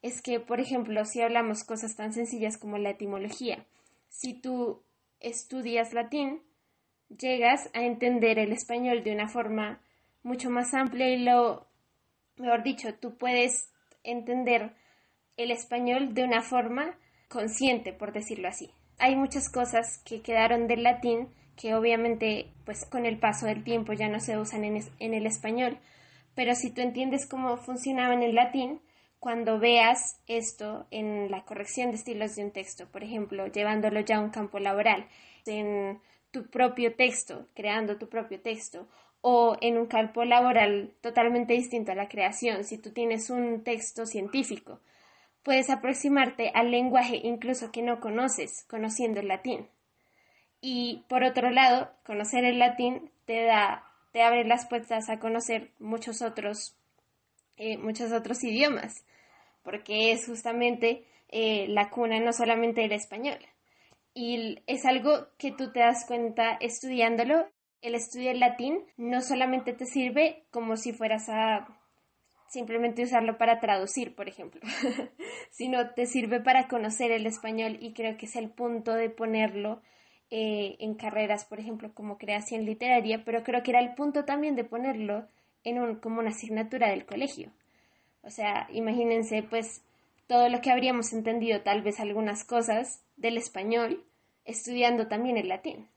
Es 0.00 0.22
que, 0.22 0.40
por 0.40 0.60
ejemplo, 0.60 1.04
si 1.04 1.20
hablamos 1.20 1.64
cosas 1.64 1.94
tan 1.94 2.12
sencillas 2.12 2.56
como 2.56 2.78
la 2.78 2.90
etimología, 2.90 3.66
si 4.08 4.32
tú 4.32 4.82
estudias 5.20 5.92
latín, 5.92 6.40
llegas 7.08 7.70
a 7.74 7.82
entender 7.82 8.38
el 8.38 8.52
español 8.52 9.02
de 9.02 9.12
una 9.12 9.28
forma 9.28 9.80
mucho 10.22 10.50
más 10.50 10.74
amplia 10.74 11.08
y 11.08 11.24
lo, 11.24 11.66
mejor 12.36 12.62
dicho, 12.62 12.94
tú 12.94 13.16
puedes 13.16 13.70
entender 14.04 14.74
el 15.36 15.50
español 15.50 16.14
de 16.14 16.24
una 16.24 16.42
forma 16.42 16.98
consciente, 17.28 17.92
por 17.92 18.12
decirlo 18.12 18.48
así. 18.48 18.70
Hay 18.98 19.16
muchas 19.16 19.50
cosas 19.50 20.02
que 20.04 20.22
quedaron 20.22 20.66
del 20.66 20.82
latín 20.82 21.28
que 21.56 21.74
obviamente 21.74 22.52
pues 22.64 22.84
con 22.84 23.04
el 23.04 23.18
paso 23.18 23.46
del 23.46 23.64
tiempo 23.64 23.92
ya 23.92 24.08
no 24.08 24.20
se 24.20 24.38
usan 24.38 24.64
en, 24.64 24.80
en 24.98 25.14
el 25.14 25.26
español, 25.26 25.78
pero 26.34 26.54
si 26.54 26.70
tú 26.72 26.82
entiendes 26.82 27.26
cómo 27.28 27.56
funcionaba 27.56 28.14
en 28.14 28.22
el 28.22 28.34
latín, 28.34 28.80
cuando 29.18 29.58
veas 29.58 30.20
esto 30.28 30.86
en 30.92 31.30
la 31.30 31.44
corrección 31.44 31.90
de 31.90 31.96
estilos 31.96 32.36
de 32.36 32.44
un 32.44 32.52
texto, 32.52 32.86
por 32.92 33.02
ejemplo, 33.02 33.48
llevándolo 33.48 34.00
ya 34.00 34.18
a 34.18 34.20
un 34.20 34.30
campo 34.30 34.60
laboral, 34.60 35.08
en 35.46 36.00
tu 36.30 36.48
propio 36.48 36.94
texto, 36.94 37.48
creando 37.54 37.96
tu 37.96 38.08
propio 38.08 38.40
texto, 38.40 38.88
o 39.20 39.56
en 39.60 39.78
un 39.78 39.86
campo 39.86 40.24
laboral 40.24 40.92
totalmente 41.00 41.54
distinto 41.54 41.92
a 41.92 41.96
la 41.96 42.08
creación, 42.08 42.64
si 42.64 42.78
tú 42.78 42.90
tienes 42.92 43.30
un 43.30 43.64
texto 43.64 44.06
científico, 44.06 44.80
puedes 45.42 45.70
aproximarte 45.70 46.50
al 46.54 46.70
lenguaje 46.70 47.20
incluso 47.24 47.72
que 47.72 47.82
no 47.82 48.00
conoces, 48.00 48.64
conociendo 48.68 49.20
el 49.20 49.28
latín. 49.28 49.68
Y 50.60 51.04
por 51.08 51.24
otro 51.24 51.50
lado, 51.50 51.90
conocer 52.04 52.44
el 52.44 52.58
latín 52.58 53.10
te 53.24 53.44
da, 53.44 53.84
te 54.12 54.22
abre 54.22 54.44
las 54.44 54.66
puertas 54.66 55.08
a 55.08 55.18
conocer 55.18 55.70
muchos 55.78 56.22
otros, 56.22 56.76
eh, 57.56 57.78
muchos 57.78 58.12
otros 58.12 58.42
idiomas, 58.44 59.04
porque 59.62 60.12
es 60.12 60.26
justamente 60.26 61.04
eh, 61.28 61.66
la 61.68 61.90
cuna 61.90 62.20
no 62.20 62.32
solamente 62.32 62.84
era 62.84 62.96
español. 62.96 63.38
Y 64.20 64.58
es 64.66 64.84
algo 64.84 65.28
que 65.38 65.52
tú 65.52 65.70
te 65.70 65.78
das 65.78 66.04
cuenta 66.04 66.58
estudiándolo. 66.60 67.46
El 67.80 67.94
estudio 67.94 68.30
del 68.30 68.40
latín 68.40 68.80
no 68.96 69.20
solamente 69.20 69.72
te 69.72 69.86
sirve 69.86 70.42
como 70.50 70.76
si 70.76 70.92
fueras 70.92 71.28
a 71.28 71.68
simplemente 72.48 73.04
usarlo 73.04 73.38
para 73.38 73.60
traducir, 73.60 74.16
por 74.16 74.28
ejemplo, 74.28 74.60
sino 75.52 75.90
te 75.90 76.06
sirve 76.06 76.40
para 76.40 76.66
conocer 76.66 77.12
el 77.12 77.26
español 77.26 77.78
y 77.80 77.92
creo 77.92 78.16
que 78.16 78.26
es 78.26 78.34
el 78.34 78.50
punto 78.50 78.92
de 78.92 79.08
ponerlo 79.08 79.82
eh, 80.32 80.74
en 80.80 80.96
carreras, 80.96 81.44
por 81.44 81.60
ejemplo, 81.60 81.94
como 81.94 82.18
creación 82.18 82.64
literaria, 82.64 83.22
pero 83.24 83.44
creo 83.44 83.62
que 83.62 83.70
era 83.70 83.80
el 83.80 83.94
punto 83.94 84.24
también 84.24 84.56
de 84.56 84.64
ponerlo 84.64 85.28
en 85.62 85.78
un, 85.78 86.00
como 86.00 86.18
una 86.18 86.30
asignatura 86.30 86.90
del 86.90 87.06
colegio. 87.06 87.52
O 88.22 88.30
sea, 88.30 88.66
imagínense 88.72 89.44
pues 89.44 89.84
todo 90.26 90.48
lo 90.48 90.60
que 90.60 90.72
habríamos 90.72 91.12
entendido, 91.12 91.60
tal 91.60 91.82
vez 91.82 92.00
algunas 92.00 92.42
cosas 92.42 93.04
del 93.18 93.36
español, 93.36 94.04
estudiando 94.44 95.08
también 95.08 95.36
el 95.36 95.48
latín. 95.48 95.88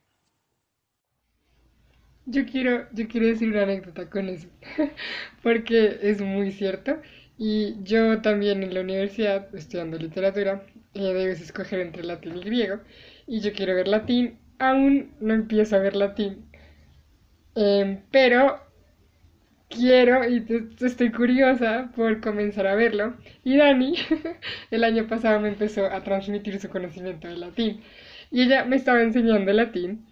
Yo 2.26 2.46
quiero, 2.46 2.88
yo 2.94 3.08
quiero 3.08 3.28
decir 3.28 3.50
una 3.50 3.64
anécdota 3.64 4.10
con 4.10 4.30
eso, 4.30 4.48
porque 5.44 6.00
es 6.02 6.22
muy 6.22 6.52
cierto. 6.52 7.02
Y 7.38 7.78
yo 7.84 8.22
también 8.22 8.64
en 8.64 8.74
la 8.74 8.82
universidad, 8.82 9.54
estudiando 9.56 9.98
literatura, 9.98 10.64
eh, 10.94 11.02
debes 11.14 11.42
escoger 11.42 11.80
entre 11.80 12.04
latín 12.04 12.38
y 12.38 12.42
griego. 12.42 12.80
Y 13.28 13.42
yo 13.42 13.54
quiero 13.54 13.76
ver 13.76 13.88
latín, 13.88 14.38
aún 14.60 15.12
no 15.20 15.34
empiezo 15.34 15.76
a 15.76 15.80
ver 15.80 15.96
latín. 15.96 16.46
Em, 17.56 18.02
pero 18.12 18.60
quiero 19.72 20.28
y 20.30 20.46
estoy 20.82 21.12
curiosa 21.12 21.92
por 21.96 22.22
comenzar 22.22 22.68
a 22.68 22.76
verlo. 22.76 23.16
Y 23.44 23.58
Dani 23.58 23.96
el 24.72 24.84
año 24.84 25.08
pasado 25.08 25.40
me 25.40 25.50
empezó 25.50 25.86
a 25.88 26.04
transmitir 26.04 26.60
su 26.60 26.70
conocimiento 26.70 27.28
de 27.28 27.38
latín. 27.38 27.82
Y 28.30 28.44
ella 28.44 28.66
me 28.66 28.76
estaba 28.76 29.02
enseñando 29.02 29.52
latín. 29.54 30.06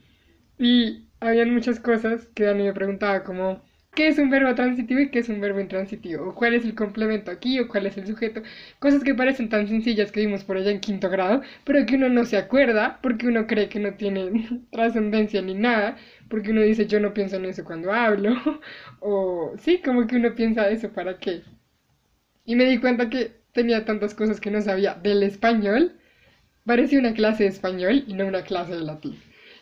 Y 0.58 1.06
habían 1.20 1.54
muchas 1.54 1.80
cosas 1.80 2.28
que 2.36 2.46
Dani 2.46 2.64
me 2.64 2.74
preguntaba 2.74 3.24
como 3.24 3.62
qué 4.00 4.08
es 4.08 4.18
un 4.18 4.30
verbo 4.30 4.56
transitivo 4.56 5.02
y 5.02 5.10
qué 5.10 5.20
es 5.20 5.28
un 5.28 5.42
verbo 5.42 5.60
intransitivo, 5.60 6.30
o 6.30 6.34
cuál 6.34 6.54
es 6.54 6.64
el 6.64 6.74
complemento 6.74 7.32
aquí, 7.32 7.60
o 7.60 7.68
cuál 7.68 7.86
es 7.86 7.98
el 7.98 8.08
sujeto, 8.08 8.42
cosas 8.80 9.04
que 9.04 9.14
parecen 9.14 9.50
tan 9.50 9.68
sencillas 9.68 10.10
que 10.14 10.22
vimos 10.22 10.46
por 10.46 10.56
allá 10.56 10.72
en 10.72 10.80
quinto 10.80 11.10
grado, 11.10 11.42
pero 11.66 11.86
que 11.86 11.96
uno 11.96 12.08
no 12.08 12.24
se 12.24 12.38
acuerda 12.38 13.00
porque 13.02 13.28
uno 13.28 13.46
cree 13.46 13.68
que 13.68 13.80
no 13.80 13.96
tiene 13.96 14.48
trascendencia 14.72 15.42
ni 15.42 15.54
nada, 15.54 15.98
porque 16.30 16.52
uno 16.52 16.62
dice 16.62 16.88
yo 16.88 17.02
no 17.02 17.14
pienso 17.14 17.36
en 17.36 17.44
eso 17.44 17.66
cuando 17.66 17.92
hablo, 17.92 18.38
o 19.02 19.54
sí, 19.58 19.82
como 19.84 20.08
que 20.08 20.16
uno 20.16 20.34
piensa 20.34 20.70
eso 20.70 20.94
para 20.94 21.20
qué. 21.20 21.42
Y 22.46 22.56
me 22.56 22.64
di 22.64 22.78
cuenta 22.78 23.10
que 23.10 23.34
tenía 23.52 23.84
tantas 23.84 24.14
cosas 24.14 24.40
que 24.40 24.50
no 24.50 24.62
sabía 24.62 24.94
del 24.94 25.24
español, 25.24 25.92
parecía 26.66 27.00
una 27.00 27.14
clase 27.14 27.44
de 27.44 27.50
español 27.50 28.06
y 28.08 28.14
no 28.14 28.26
una 28.28 28.44
clase 28.44 28.76
de 28.76 28.82
latín. 28.82 29.20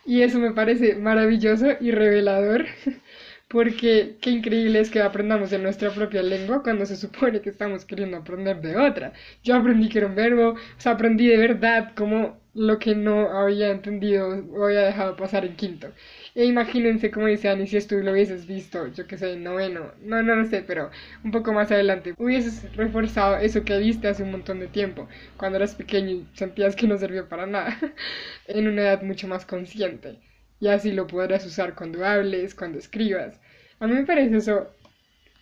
Y 0.07 0.21
eso 0.21 0.39
me 0.39 0.51
parece 0.51 0.95
maravilloso 0.95 1.67
y 1.81 1.91
revelador, 1.91 2.65
porque 3.49 4.17
qué 4.21 4.29
increíble 4.31 4.79
es 4.79 4.89
que 4.91 5.01
aprendamos 5.01 5.53
en 5.53 5.63
nuestra 5.63 5.91
propia 5.91 6.21
lengua 6.21 6.63
cuando 6.63 6.85
se 6.85 6.97
supone 6.97 7.41
que 7.41 7.49
estamos 7.49 7.85
queriendo 7.85 8.17
aprender 8.17 8.61
de 8.61 8.75
otra. 8.77 9.13
Yo 9.43 9.55
aprendí 9.55 9.89
que 9.89 9.99
era 9.99 10.07
un 10.07 10.15
verbo, 10.15 10.49
o 10.51 10.57
sea, 10.77 10.93
aprendí 10.93 11.27
de 11.27 11.37
verdad 11.37 11.93
como 11.95 12.39
lo 12.53 12.79
que 12.79 12.95
no 12.95 13.29
había 13.29 13.69
entendido 13.71 14.29
o 14.51 14.65
había 14.65 14.81
dejado 14.81 15.15
pasar 15.15 15.45
en 15.45 15.55
quinto. 15.55 15.93
E 16.35 16.45
imagínense, 16.45 17.11
como 17.11 17.27
dice 17.27 17.49
Ani, 17.49 17.67
si 17.67 17.77
esto 17.77 17.95
lo 17.95 18.11
hubieses 18.11 18.47
visto, 18.47 18.87
yo 18.87 19.07
que 19.07 19.17
sé, 19.17 19.35
noveno, 19.37 19.93
no, 20.01 20.23
no 20.23 20.35
lo 20.35 20.45
sé, 20.45 20.63
pero 20.63 20.89
un 21.23 21.31
poco 21.31 21.53
más 21.53 21.71
adelante, 21.71 22.13
hubieses 22.17 22.75
reforzado 22.75 23.37
eso 23.37 23.63
que 23.63 23.77
viste 23.79 24.07
hace 24.07 24.23
un 24.23 24.31
montón 24.31 24.59
de 24.59 24.67
tiempo, 24.67 25.07
cuando 25.37 25.57
eras 25.57 25.75
pequeño 25.75 26.09
y 26.11 26.27
sentías 26.33 26.75
que 26.75 26.87
no 26.87 26.97
sirvió 26.97 27.27
para 27.29 27.45
nada, 27.45 27.77
en 28.47 28.67
una 28.67 28.81
edad 28.83 29.01
mucho 29.03 29.27
más 29.27 29.45
consciente. 29.45 30.19
Y 30.59 30.67
así 30.67 30.91
lo 30.91 31.07
podrás 31.07 31.45
usar 31.45 31.75
cuando 31.75 32.05
hables, 32.05 32.55
cuando 32.55 32.79
escribas. 32.79 33.39
A 33.79 33.87
mí 33.87 33.93
me 33.93 34.05
parece 34.05 34.37
eso 34.37 34.67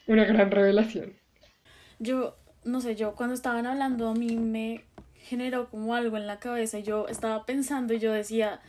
una 0.08 0.26
gran 0.26 0.52
revelación. 0.52 1.14
Yo, 2.00 2.36
no 2.64 2.82
sé, 2.82 2.96
yo 2.96 3.16
cuando 3.16 3.34
estaban 3.34 3.66
hablando 3.66 4.10
a 4.10 4.14
mí 4.14 4.36
me 4.36 4.84
generó 5.16 5.70
como 5.70 5.96
algo 5.96 6.18
en 6.18 6.28
la 6.28 6.40
cabeza 6.40 6.80
y 6.80 6.84
yo 6.84 7.08
estaba 7.08 7.46
pensando 7.46 7.94
y 7.94 8.00
yo 8.00 8.12
decía, 8.12 8.62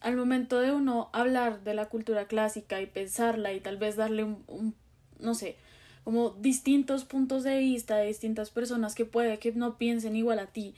al 0.00 0.16
momento 0.16 0.60
de 0.60 0.72
uno 0.72 1.10
hablar 1.12 1.62
de 1.62 1.74
la 1.74 1.88
cultura 1.88 2.26
clásica 2.26 2.80
y 2.80 2.86
pensarla 2.86 3.52
y 3.52 3.60
tal 3.60 3.76
vez 3.76 3.96
darle 3.96 4.24
un, 4.24 4.74
no 5.20 5.34
sé, 5.34 5.56
como 6.04 6.30
distintos 6.30 7.04
puntos 7.04 7.44
de 7.44 7.58
vista 7.58 7.96
de 7.96 8.06
distintas 8.06 8.50
personas 8.50 8.94
que 8.94 9.04
puede 9.04 9.38
que 9.38 9.52
no 9.52 9.76
piensen 9.76 10.16
igual 10.16 10.38
a 10.38 10.46
ti, 10.46 10.74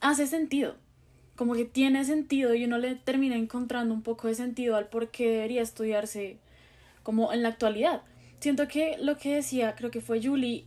hace 0.00 0.26
sentido. 0.26 0.76
Como 1.42 1.54
que 1.54 1.64
tiene 1.64 2.04
sentido 2.04 2.54
y 2.54 2.66
uno 2.66 2.78
le 2.78 2.94
termina 2.94 3.34
encontrando 3.34 3.92
un 3.92 4.02
poco 4.02 4.28
de 4.28 4.36
sentido 4.36 4.76
al 4.76 4.86
por 4.86 5.10
qué 5.10 5.28
debería 5.28 5.60
estudiarse 5.60 6.38
como 7.02 7.32
en 7.32 7.42
la 7.42 7.48
actualidad. 7.48 8.02
Siento 8.38 8.68
que 8.68 8.96
lo 9.00 9.18
que 9.18 9.34
decía, 9.34 9.74
creo 9.74 9.90
que 9.90 10.00
fue 10.00 10.22
Julie, 10.22 10.66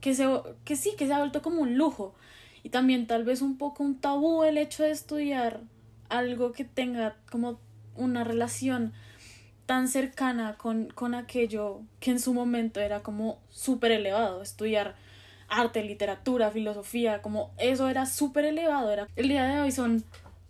que, 0.00 0.16
se, 0.16 0.26
que 0.64 0.74
sí, 0.74 0.94
que 0.98 1.06
se 1.06 1.12
ha 1.12 1.18
vuelto 1.18 1.42
como 1.42 1.62
un 1.62 1.78
lujo 1.78 2.12
y 2.64 2.70
también 2.70 3.06
tal 3.06 3.22
vez 3.22 3.40
un 3.40 3.56
poco 3.56 3.84
un 3.84 4.00
tabú 4.00 4.42
el 4.42 4.58
hecho 4.58 4.82
de 4.82 4.90
estudiar 4.90 5.60
algo 6.08 6.50
que 6.50 6.64
tenga 6.64 7.14
como 7.30 7.60
una 7.94 8.24
relación 8.24 8.94
tan 9.64 9.86
cercana 9.86 10.56
con, 10.58 10.88
con 10.88 11.14
aquello 11.14 11.82
que 12.00 12.10
en 12.10 12.18
su 12.18 12.34
momento 12.34 12.80
era 12.80 13.04
como 13.04 13.38
súper 13.50 13.92
elevado, 13.92 14.42
estudiar 14.42 14.96
arte, 15.48 15.82
literatura, 15.82 16.50
filosofía, 16.50 17.22
como 17.22 17.52
eso 17.58 17.88
era 17.88 18.06
súper 18.06 18.44
elevado, 18.44 18.92
era 18.92 19.08
el 19.16 19.28
día 19.28 19.44
de 19.44 19.60
hoy 19.60 19.72
son 19.72 20.04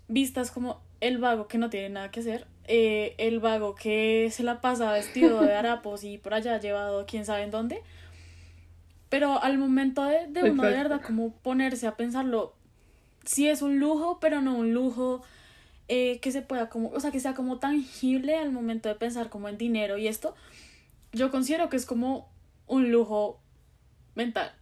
vistas 0.08 0.50
como 0.50 0.80
el 1.00 1.18
vago 1.18 1.48
que 1.48 1.58
no 1.58 1.70
tiene 1.70 1.90
nada 1.90 2.10
que 2.10 2.20
hacer, 2.20 2.46
eh, 2.68 3.14
el 3.18 3.40
vago 3.40 3.74
que 3.74 4.28
se 4.32 4.42
la 4.42 4.60
pasa 4.60 4.92
vestido 4.92 5.40
de 5.40 5.54
harapos 5.56 6.04
y 6.04 6.18
por 6.18 6.34
allá 6.34 6.58
llevado 6.58 7.06
quién 7.06 7.24
sabe 7.24 7.42
en 7.42 7.50
dónde, 7.50 7.82
pero 9.08 9.42
al 9.42 9.58
momento 9.58 10.04
de, 10.04 10.26
de 10.28 10.50
uno 10.50 10.64
de 10.64 10.70
verdad 10.70 11.00
como 11.02 11.32
ponerse 11.32 11.86
a 11.86 11.96
pensarlo, 11.96 12.54
sí 13.24 13.48
es 13.48 13.62
un 13.62 13.78
lujo, 13.78 14.18
pero 14.20 14.40
no 14.40 14.56
un 14.56 14.72
lujo 14.72 15.22
eh, 15.88 16.18
que 16.20 16.32
se 16.32 16.42
pueda 16.42 16.68
como, 16.68 16.88
o 16.88 16.98
sea, 16.98 17.12
que 17.12 17.20
sea 17.20 17.34
como 17.34 17.58
tangible 17.58 18.36
al 18.36 18.50
momento 18.50 18.88
de 18.88 18.96
pensar 18.96 19.28
como 19.28 19.48
en 19.48 19.56
dinero 19.56 19.98
y 19.98 20.08
esto, 20.08 20.34
yo 21.12 21.30
considero 21.30 21.68
que 21.68 21.76
es 21.76 21.86
como 21.86 22.28
un 22.66 22.90
lujo 22.90 23.40
mental, 24.16 24.52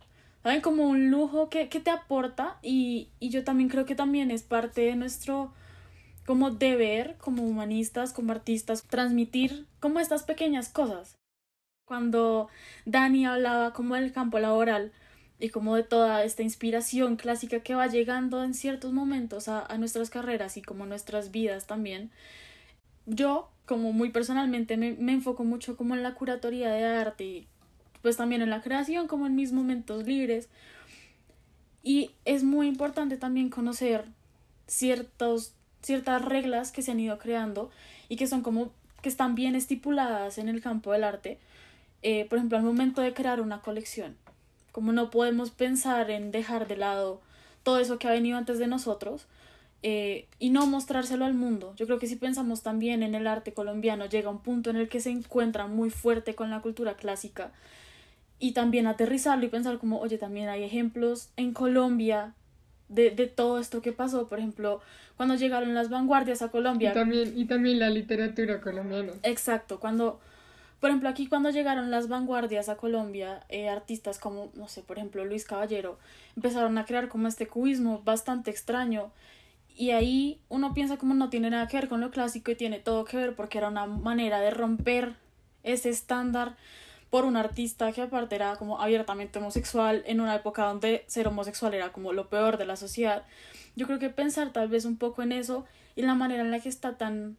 ¿saben? 0.45 0.61
Como 0.61 0.89
un 0.89 1.11
lujo 1.11 1.49
que, 1.49 1.69
que 1.69 1.81
te 1.81 1.91
aporta 1.91 2.59
y, 2.63 3.09
y 3.19 3.31
yo 3.31 3.43
también 3.43 3.69
creo 3.69 3.87
que 3.87 3.97
también 3.97 4.31
es 4.31 4.45
parte 4.45 4.83
de 4.83 4.95
nuestro 4.95 5.53
como 6.25 6.51
deber 6.51 7.17
como 7.19 7.43
humanistas, 7.43 8.13
como 8.13 8.33
artistas, 8.33 8.85
transmitir 8.85 9.67
como 9.81 9.99
estas 9.99 10.23
pequeñas 10.23 10.69
cosas. 10.69 11.17
Cuando 11.87 12.49
Dani 12.87 13.27
hablaba 13.27 13.73
como 13.73 13.95
del 13.97 14.13
campo 14.13 14.39
laboral, 14.39 14.93
y 15.39 15.49
como 15.51 15.75
de 15.77 15.83
toda 15.83 16.25
esta 16.25 16.43
inspiración 16.43 17.17
clásica 17.17 17.61
que 17.61 17.75
va 17.75 17.87
llegando 17.89 18.43
en 18.45 18.55
ciertos 18.55 18.93
momentos 18.93 19.49
a, 19.49 19.67
a 19.67 19.79
nuestras 19.79 20.09
carreras 20.09 20.57
y 20.57 20.63
como 20.63 20.87
nuestras 20.87 21.33
vidas 21.33 21.67
también. 21.67 22.13
Yo, 23.07 23.51
como 23.67 23.93
muy 23.93 24.11
personalmente, 24.11 24.77
me, 24.77 24.93
me 24.93 25.13
enfoco 25.13 25.45
mucho 25.45 25.77
como 25.77 25.95
en 25.95 26.03
la 26.03 26.15
curatoría 26.15 26.71
de 26.71 26.85
arte 26.85 27.49
pues 28.05 28.19
también 28.19 28.43
en 28.43 28.51
la 28.51 28.61
creación, 28.61 29.09
como 29.09 29.27
en 29.27 29.35
mis 29.35 29.53
momentos 29.53 30.05
libres. 30.05 30.51
Y 31.83 32.11
es 32.27 32.45
muy 32.45 32.69
importante 32.69 33.17
también 33.17 33.49
conocer 33.49 34.05
ciertos, 34.67 35.55
ciertas 35.81 36.23
reglas 36.23 36.71
que 36.71 36.83
se 36.83 36.91
han 36.91 37.01
ido 37.01 37.19
creando 37.19 37.71
y 38.11 38.17
que 38.17 38.27
son 38.27 38.43
como 38.43 38.73
que 39.01 39.09
están 39.09 39.35
bien 39.35 39.55
estipuladas 39.55 40.37
en 40.37 40.51
el 40.51 40.61
campo 40.61 40.93
del 40.93 41.03
arte. 41.03 41.39
Eh, 42.03 42.27
por 42.29 42.37
ejemplo, 42.37 42.59
al 42.59 42.65
momento 42.65 43.01
de 43.01 43.15
crear 43.15 43.41
una 43.41 43.63
colección 43.63 44.17
como 44.71 44.93
no 44.93 45.11
podemos 45.11 45.51
pensar 45.51 46.11
en 46.11 46.31
dejar 46.31 46.69
de 46.69 46.77
lado 46.77 47.23
todo 47.63 47.79
eso 47.79 47.99
que 47.99 48.09
ha 48.09 48.11
venido 48.11 48.37
antes 48.37 48.59
de 48.59 48.67
nosotros 48.67 49.27
eh, 49.83 50.27
y 50.39 50.51
no 50.51 50.67
mostrárselo 50.67 51.25
al 51.25 51.33
mundo. 51.33 51.73
Yo 51.77 51.87
creo 51.87 51.99
que 51.99 52.07
si 52.09 52.17
pensamos 52.17 52.63
también 52.63 53.03
en 53.03 53.15
el 53.15 53.27
arte 53.29 53.55
colombiano, 53.55 54.05
llega 54.05 54.29
un 54.29 54.41
punto 54.41 54.69
en 54.69 54.77
el 54.77 54.91
que 54.91 55.01
se 55.01 55.11
encuentra 55.11 55.69
muy 55.69 55.89
fuerte 55.89 56.35
con 56.35 56.51
la 56.51 56.61
cultura 56.61 56.97
clásica 56.97 57.53
y 58.45 58.53
también 58.53 58.87
aterrizarlo 58.87 59.47
y 59.47 59.49
pensar 59.49 59.79
como, 59.79 60.01
oye, 60.01 60.19
también 60.19 60.51
hay 60.51 60.65
ejemplos 60.65 61.31
en 61.39 61.55
Colombia 61.55 62.35
de, 62.91 63.11
de 63.11 63.27
todo 63.27 63.59
esto 63.59 63.81
que 63.81 63.93
pasó, 63.93 64.29
por 64.29 64.39
ejemplo, 64.39 64.83
cuando 65.17 65.35
llegaron 65.35 65.73
las 65.73 65.89
vanguardias 65.89 66.43
a 66.43 66.51
Colombia. 66.51 66.91
Y 66.91 66.93
también, 66.93 67.33
y 67.35 67.47
también 67.47 67.79
la 67.79 67.89
literatura 67.89 68.61
colombiana. 68.61 69.13
Exacto, 69.23 69.81
cuando 69.81 70.21
por 70.79 70.91
ejemplo, 70.91 71.09
aquí 71.09 71.27
cuando 71.27 71.49
llegaron 71.49 71.91
las 71.91 72.09
vanguardias 72.09 72.69
a 72.69 72.77
Colombia, 72.77 73.47
eh, 73.49 73.71
artistas 73.71 74.19
como, 74.19 74.51
no 74.53 74.69
sé, 74.69 74.83
por 74.83 74.99
ejemplo, 74.99 75.25
Luis 75.25 75.47
Caballero, 75.47 75.99
empezaron 76.37 76.77
a 76.77 76.85
crear 76.85 77.09
como 77.09 77.27
este 77.27 77.47
cubismo 77.47 78.03
bastante 78.05 78.51
extraño. 78.51 79.11
Y 79.75 79.93
ahí 79.93 80.39
uno 80.51 80.75
piensa 80.75 80.99
como 80.99 81.15
no 81.15 81.31
tiene 81.31 81.49
nada 81.49 81.67
que 81.69 81.79
ver 81.79 81.89
con 81.89 82.03
lo 82.03 82.11
clásico 82.11 82.51
y 82.51 82.57
tiene 82.57 82.79
todo 82.79 83.07
que 83.07 83.17
ver 83.17 83.35
porque 83.35 83.57
era 83.57 83.69
una 83.69 83.87
manera 83.87 84.41
de 84.41 84.51
romper 84.51 85.15
ese 85.63 85.89
estándar 85.89 86.57
por 87.15 87.27
un 87.27 87.37
artista 87.37 87.93
que 87.93 88.03
aparte 88.03 88.35
era 88.35 88.57
como 88.57 88.81
abiertamente 88.81 89.39
homosexual 89.39 90.03
en 90.05 90.21
una 90.21 90.35
época 90.35 90.65
donde 90.65 91.05
ser 91.07 91.29
homosexual 91.29 91.73
era 91.73 91.93
como 91.93 92.13
lo 92.13 92.29
peor 92.29 92.59
de 92.59 92.67
la 92.67 92.75
sociedad. 92.75 93.23
Yo 93.77 93.87
creo 93.87 94.01
que 94.01 94.11
pensar 94.11 94.53
tal 94.53 94.67
vez 94.67 94.85
un 94.85 94.97
poco 94.97 95.23
en 95.23 95.31
eso 95.31 95.65
y 95.95 96.03
la 96.03 96.17
manera 96.17 96.43
en 96.43 96.51
la 96.51 96.59
que 96.59 96.69
está 96.69 96.97
tan 96.99 97.37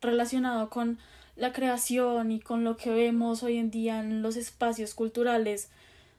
relacionado 0.00 0.70
con 0.70 0.98
la 1.36 1.52
creación 1.52 2.32
y 2.32 2.40
con 2.40 2.64
lo 2.64 2.78
que 2.78 2.88
vemos 2.88 3.42
hoy 3.42 3.58
en 3.58 3.70
día 3.70 4.00
en 4.00 4.22
los 4.22 4.36
espacios 4.36 4.94
culturales 4.94 5.68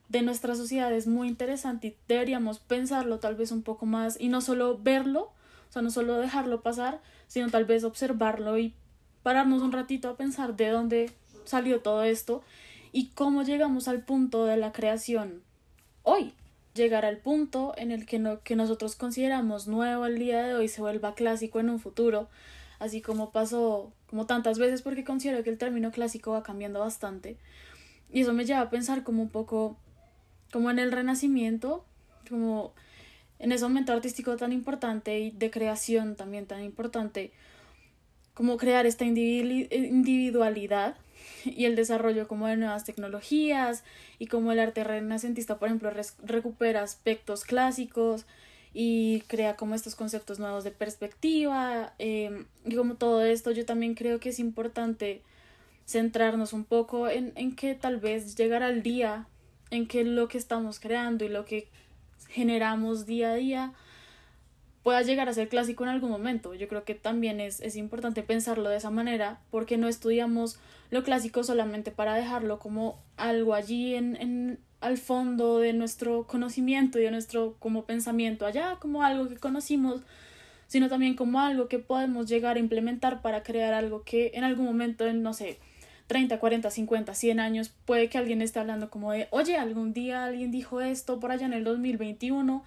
de 0.08 0.22
nuestra 0.22 0.54
sociedad 0.54 0.94
es 0.94 1.08
muy 1.08 1.30
interesante 1.30 1.88
y 1.88 1.96
deberíamos 2.08 2.60
pensarlo 2.60 3.18
tal 3.18 3.34
vez 3.34 3.52
un 3.52 3.64
poco 3.64 3.88
más 3.88 4.22
y 4.22 4.28
no 4.28 4.40
solo 4.40 4.78
verlo, 4.78 5.32
o 5.68 5.72
sea, 5.72 5.82
no 5.82 5.90
solo 5.90 6.20
dejarlo 6.20 6.62
pasar, 6.62 7.02
sino 7.26 7.50
tal 7.50 7.66
vez 7.66 7.84
observarlo 7.84 8.60
y 8.60 8.76
pararnos 9.24 9.64
un 9.64 9.72
ratito 9.72 10.10
a 10.10 10.16
pensar 10.16 10.56
de 10.56 10.70
dónde 10.70 11.12
salió 11.44 11.82
todo 11.82 12.04
esto 12.04 12.44
y 12.92 13.08
cómo 13.08 13.44
llegamos 13.44 13.88
al 13.88 14.04
punto 14.04 14.46
de 14.46 14.58
la 14.58 14.72
creación 14.72 15.42
hoy. 16.04 16.34
Llegar 16.74 17.04
al 17.06 17.18
punto 17.18 17.74
en 17.78 17.92
el 17.92 18.06
que, 18.06 18.20
no, 18.20 18.42
que 18.42 18.56
nosotros 18.56 18.96
consideramos 18.96 19.68
nuevo 19.68 20.06
el 20.06 20.20
día 20.20 20.44
de 20.44 20.54
hoy 20.54 20.68
se 20.68 20.82
vuelva 20.82 21.16
clásico 21.16 21.60
en 21.60 21.70
un 21.70 21.80
futuro, 21.80 22.30
así 22.78 23.02
como 23.02 23.32
pasó 23.32 23.92
como 24.08 24.26
tantas 24.26 24.60
veces 24.60 24.82
porque 24.82 25.04
considero 25.04 25.44
que 25.44 25.50
el 25.50 25.58
término 25.58 25.92
clásico 25.92 26.32
va 26.32 26.44
cambiando 26.44 26.80
bastante. 26.80 27.38
Y 28.12 28.22
eso 28.22 28.34
me 28.34 28.46
lleva 28.46 28.62
a 28.62 28.70
pensar 28.70 29.04
como 29.04 29.22
un 29.22 29.30
poco 29.30 29.78
como 30.52 30.72
en 30.72 30.80
el 30.80 30.92
renacimiento, 30.92 31.86
como 32.28 32.74
en 33.40 33.52
ese 33.52 33.64
momento 33.64 33.94
artístico 33.94 34.36
tan 34.38 34.52
importante 34.52 35.20
y 35.20 35.32
de 35.32 35.52
creación 35.52 36.16
también 36.16 36.46
tan 36.46 36.64
importante, 36.64 37.32
como 38.34 38.58
crear 38.58 38.86
esta 38.86 39.06
individualidad 39.06 40.96
y 41.46 41.66
el 41.66 41.76
desarrollo 41.76 42.28
como 42.28 42.48
de 42.48 42.58
nuevas 42.58 42.86
tecnologías 42.86 43.84
y 44.18 44.28
como 44.28 44.52
el 44.52 44.60
arte 44.60 44.84
renacentista, 44.84 45.58
por 45.60 45.68
ejemplo, 45.68 45.92
recupera 46.24 46.82
aspectos 46.84 47.44
clásicos 47.44 48.26
y 48.74 49.22
crea 49.28 49.56
como 49.56 49.76
estos 49.76 49.96
conceptos 49.96 50.40
nuevos 50.40 50.64
de 50.64 50.72
perspectiva 50.72 51.94
em, 51.98 52.46
y 52.66 52.76
como 52.76 52.96
todo 52.96 53.24
esto 53.24 53.52
yo 53.52 53.66
también 53.66 53.96
creo 53.96 54.20
que 54.20 54.30
es 54.30 54.40
importante 54.40 55.24
centrarnos 55.88 56.54
un 56.54 56.66
poco 56.66 57.10
en, 57.10 57.34
en 57.36 57.56
que 57.56 57.74
tal 57.74 57.98
vez 57.98 58.36
llegará 58.36 58.70
el 58.70 58.84
día 58.84 59.28
en 59.72 59.88
que 59.88 60.04
lo 60.04 60.28
que 60.28 60.38
estamos 60.38 60.80
creando 60.80 61.26
y 61.26 61.30
lo 61.30 61.46
que 61.46 61.68
generamos 62.28 63.08
día 63.08 63.32
a 63.32 63.36
día 63.36 63.74
pueda 64.90 65.04
llegar 65.04 65.30
a 65.30 65.34
ser 65.34 65.50
clásico 65.50 65.84
en 65.84 65.92
algún 65.92 66.10
momento. 66.10 66.56
Yo 66.56 66.68
creo 66.68 66.84
que 66.84 66.96
también 66.96 67.40
es, 67.40 67.60
es 67.60 67.76
importante 67.76 68.24
pensarlo 68.24 68.70
de 68.70 68.78
esa 68.78 68.90
manera 68.90 69.40
porque 69.52 69.78
no 69.78 69.88
estudiamos 69.88 70.58
lo 70.90 71.04
clásico 71.04 71.44
solamente 71.44 71.92
para 71.92 72.16
dejarlo 72.16 72.58
como 72.58 73.00
algo 73.16 73.54
allí 73.54 73.94
en, 73.94 74.16
en 74.16 74.60
al 74.82 74.98
fondo 74.98 75.60
de 75.60 75.74
nuestro 75.74 76.26
conocimiento 76.26 76.98
y 76.98 77.04
de 77.04 77.12
nuestro 77.12 77.56
como 77.60 77.86
pensamiento 77.86 78.48
allá, 78.48 78.78
como 78.80 79.04
algo 79.04 79.30
que 79.30 79.38
conocimos, 79.38 80.02
sino 80.66 80.90
también 80.90 81.16
como 81.16 81.40
algo 81.40 81.68
que 81.68 81.78
podemos 81.78 82.26
llegar 82.26 82.58
a 82.58 82.60
implementar 82.60 83.22
para 83.22 83.44
crear 83.44 83.76
algo 83.76 84.02
que 84.02 84.32
en 84.34 84.44
algún 84.44 84.66
momento, 84.66 85.06
en 85.06 85.22
no 85.22 85.36
sé, 85.36 85.60
30, 86.08 86.40
40, 86.40 86.72
50, 86.72 87.14
100 87.14 87.40
años, 87.40 87.72
puede 87.86 88.10
que 88.10 88.18
alguien 88.18 88.42
esté 88.42 88.58
hablando 88.58 88.90
como 88.90 89.12
de, 89.12 89.28
oye, 89.30 89.56
algún 89.56 89.94
día 89.94 90.26
alguien 90.26 90.50
dijo 90.50 90.82
esto 90.82 91.20
por 91.20 91.32
allá 91.32 91.46
en 91.46 91.54
el 91.54 91.64
2021 91.64 92.64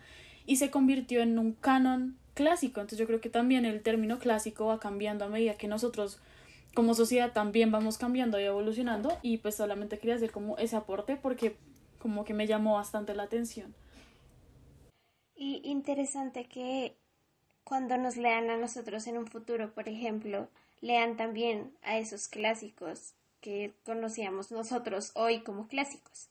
y 0.47 0.57
se 0.57 0.71
convirtió 0.71 1.23
en 1.23 1.39
un 1.39 1.53
canon 1.53 2.19
clásico. 2.35 2.81
Entonces 2.81 2.99
yo 2.99 3.07
creo 3.07 3.21
que 3.21 3.31
también 3.31 3.65
el 3.65 3.83
término 3.83 4.19
clásico 4.19 4.67
va 4.67 4.81
cambiando 4.81 5.25
a 5.25 5.29
medida 5.29 5.57
que 5.57 5.69
nosotros 5.69 6.21
como 6.75 6.95
sociedad 6.95 7.33
también 7.33 7.71
vamos 7.71 7.99
cambiando 7.99 8.41
y 8.41 8.45
evolucionando 8.45 9.19
y 9.23 9.39
pues 9.39 9.57
solamente 9.57 9.99
quería 9.99 10.15
hacer 10.15 10.31
como 10.31 10.57
ese 10.57 10.77
aporte 10.77 11.17
porque 11.17 11.57
como 11.99 12.25
que 12.25 12.35
me 12.35 12.47
llamó 12.47 12.75
bastante 12.75 13.15
la 13.15 13.25
atención. 13.25 13.75
Y 15.35 15.61
interesante 15.65 16.47
que 16.47 16.97
cuando 17.65 17.97
nos 17.99 18.17
lean 18.17 18.51
a 18.51 18.57
nosotros 18.57 19.07
en 19.07 19.19
un 19.19 19.27
futuro, 19.27 19.75
por 19.75 19.89
ejemplo, 19.89 20.49
lean 20.81 21.17
también 21.17 21.73
a 21.83 21.99
esos 21.99 22.29
clásicos 22.29 23.15
que 23.41 23.73
conocíamos 23.85 24.51
nosotros 24.51 25.13
hoy 25.15 25.41
como 25.43 25.69
clásicos. 25.69 26.29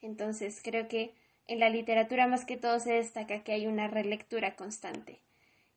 Entonces 0.00 0.60
creo 0.62 0.88
que 0.88 1.14
en 1.46 1.60
la 1.60 1.68
literatura 1.68 2.26
más 2.26 2.44
que 2.44 2.56
todo 2.56 2.80
se 2.80 2.92
destaca 2.94 3.42
que 3.44 3.52
hay 3.52 3.66
una 3.66 3.88
relectura 3.88 4.56
constante 4.56 5.20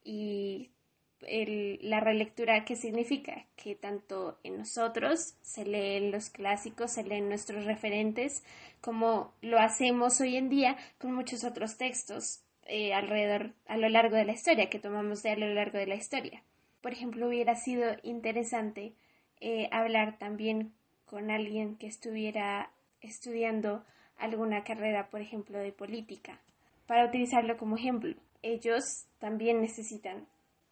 y 0.04 0.72
la 1.20 2.00
relectura, 2.00 2.64
¿qué 2.64 2.76
significa? 2.76 3.46
Que 3.56 3.76
tanto 3.76 4.40
en 4.44 4.58
nosotros 4.58 5.36
se 5.42 5.66
leen 5.66 6.12
los 6.12 6.30
clásicos, 6.30 6.92
se 6.92 7.04
leen 7.04 7.28
nuestros 7.28 7.66
referentes, 7.66 8.44
como 8.82 9.34
lo 9.42 9.60
hacemos 9.60 10.22
hoy 10.22 10.38
en 10.38 10.50
día 10.50 10.78
con 11.00 11.14
muchos 11.14 11.44
otros 11.44 11.78
textos 11.78 12.44
eh, 12.66 12.94
alrededor, 12.94 13.54
a 13.66 13.78
lo 13.78 13.90
largo 13.90 14.16
de 14.16 14.26
la 14.26 14.34
historia, 14.34 14.70
que 14.70 14.80
tomamos 14.80 15.24
de 15.24 15.32
a 15.32 15.38
lo 15.38 15.54
largo 15.54 15.78
de 15.78 15.88
la 15.88 15.96
historia. 15.96 16.44
Por 16.82 16.92
ejemplo, 16.92 17.28
hubiera 17.28 17.56
sido 17.56 17.96
interesante 18.04 18.94
eh, 19.40 19.70
hablar 19.72 20.18
también 20.20 20.74
con 21.06 21.32
alguien 21.32 21.78
que 21.78 21.88
estuviera 21.88 22.72
estudiando 23.02 23.86
alguna 24.18 24.64
carrera, 24.64 25.10
por 25.10 25.22
ejemplo, 25.22 25.58
de 25.58 25.72
política, 25.72 26.40
para 26.86 27.06
utilizarlo 27.06 27.58
como 27.58 27.78
ejemplo. 27.78 28.16
Ellos 28.42 29.06
también 29.20 29.62
necesitan 29.62 30.28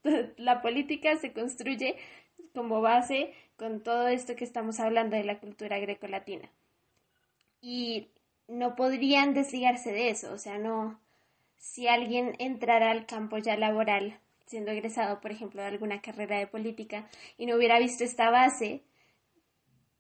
la 0.38 0.62
política 0.62 1.18
se 1.18 1.34
construye 1.34 1.98
como 2.54 2.82
base 2.82 3.34
con 3.58 3.82
todo 3.82 4.08
esto 4.08 4.36
que 4.36 4.44
estamos 4.44 4.80
hablando 4.80 5.16
de 5.16 5.24
la 5.24 5.40
cultura 5.40 5.80
grecolatina. 5.80 6.50
Y 7.62 8.10
no 8.48 8.76
podrían 8.76 9.34
desligarse 9.34 9.92
de 9.92 10.10
eso, 10.10 10.32
o 10.34 10.38
sea, 10.38 10.58
no, 10.58 11.00
si 11.58 11.88
alguien 11.88 12.36
entrara 12.38 12.92
al 12.92 13.06
campo 13.06 13.38
ya 13.38 13.58
laboral, 13.58 14.20
siendo 14.46 14.72
egresado, 14.72 15.20
por 15.20 15.32
ejemplo, 15.32 15.62
de 15.62 15.70
alguna 15.70 16.02
carrera 16.02 16.38
de 16.38 16.48
política, 16.48 17.08
y 17.38 17.48
no 17.48 17.56
hubiera 17.56 17.80
visto 17.80 18.04
esta 18.04 18.30
base, 18.30 18.84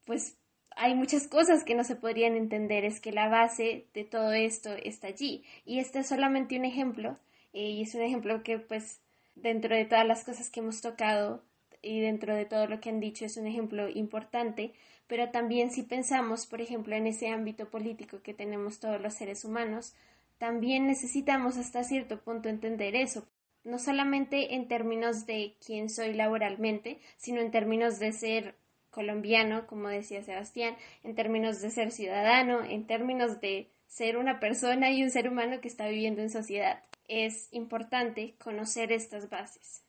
pues 0.05 0.37
hay 0.75 0.93
muchas 0.93 1.27
cosas 1.27 1.63
que 1.63 1.75
no 1.75 1.83
se 1.83 1.95
podrían 1.95 2.35
entender, 2.35 2.85
es 2.85 2.99
que 2.99 3.11
la 3.11 3.29
base 3.29 3.87
de 3.93 4.03
todo 4.03 4.33
esto 4.33 4.73
está 4.83 5.07
allí. 5.07 5.43
Y 5.65 5.79
este 5.79 5.99
es 5.99 6.07
solamente 6.07 6.57
un 6.57 6.65
ejemplo, 6.65 7.17
eh, 7.53 7.69
y 7.69 7.81
es 7.81 7.95
un 7.95 8.01
ejemplo 8.01 8.43
que 8.43 8.59
pues 8.59 9.01
dentro 9.35 9.75
de 9.75 9.85
todas 9.85 10.05
las 10.05 10.23
cosas 10.23 10.49
que 10.49 10.59
hemos 10.59 10.81
tocado 10.81 11.43
y 11.81 11.99
dentro 12.01 12.35
de 12.35 12.45
todo 12.45 12.67
lo 12.67 12.79
que 12.81 12.89
han 12.89 12.99
dicho 12.99 13.25
es 13.25 13.37
un 13.37 13.47
ejemplo 13.47 13.89
importante, 13.89 14.73
pero 15.07 15.29
también 15.29 15.71
si 15.71 15.83
pensamos, 15.83 16.45
por 16.47 16.61
ejemplo, 16.61 16.95
en 16.95 17.07
ese 17.07 17.29
ámbito 17.29 17.69
político 17.69 18.21
que 18.21 18.33
tenemos 18.33 18.79
todos 18.79 18.99
los 18.99 19.13
seres 19.13 19.45
humanos, 19.45 19.95
también 20.37 20.87
necesitamos 20.87 21.57
hasta 21.57 21.83
cierto 21.83 22.21
punto 22.21 22.49
entender 22.49 22.95
eso, 22.95 23.27
no 23.63 23.79
solamente 23.79 24.55
en 24.55 24.67
términos 24.67 25.25
de 25.25 25.55
quién 25.65 25.89
soy 25.89 26.13
laboralmente, 26.13 26.99
sino 27.17 27.39
en 27.41 27.51
términos 27.51 27.99
de 27.99 28.11
ser 28.11 28.55
colombiano, 28.95 29.67
como 29.67 29.89
decía 29.89 30.23
Sebastián, 30.23 30.75
en 31.03 31.13
términos 31.13 31.61
de 31.61 31.69
ser 31.69 31.91
ciudadano, 31.91 32.63
en 32.63 32.87
términos 32.87 33.41
de 33.41 33.69
ser 33.85 34.17
una 34.17 34.39
persona 34.39 34.89
y 34.91 35.03
un 35.03 35.11
ser 35.11 35.29
humano 35.29 35.61
que 35.61 35.67
está 35.67 35.87
viviendo 35.87 36.21
en 36.21 36.29
sociedad 36.29 36.79
es 37.07 37.49
importante 37.51 38.35
conocer 38.43 38.91
estas 38.91 39.29
bases. 39.29 39.83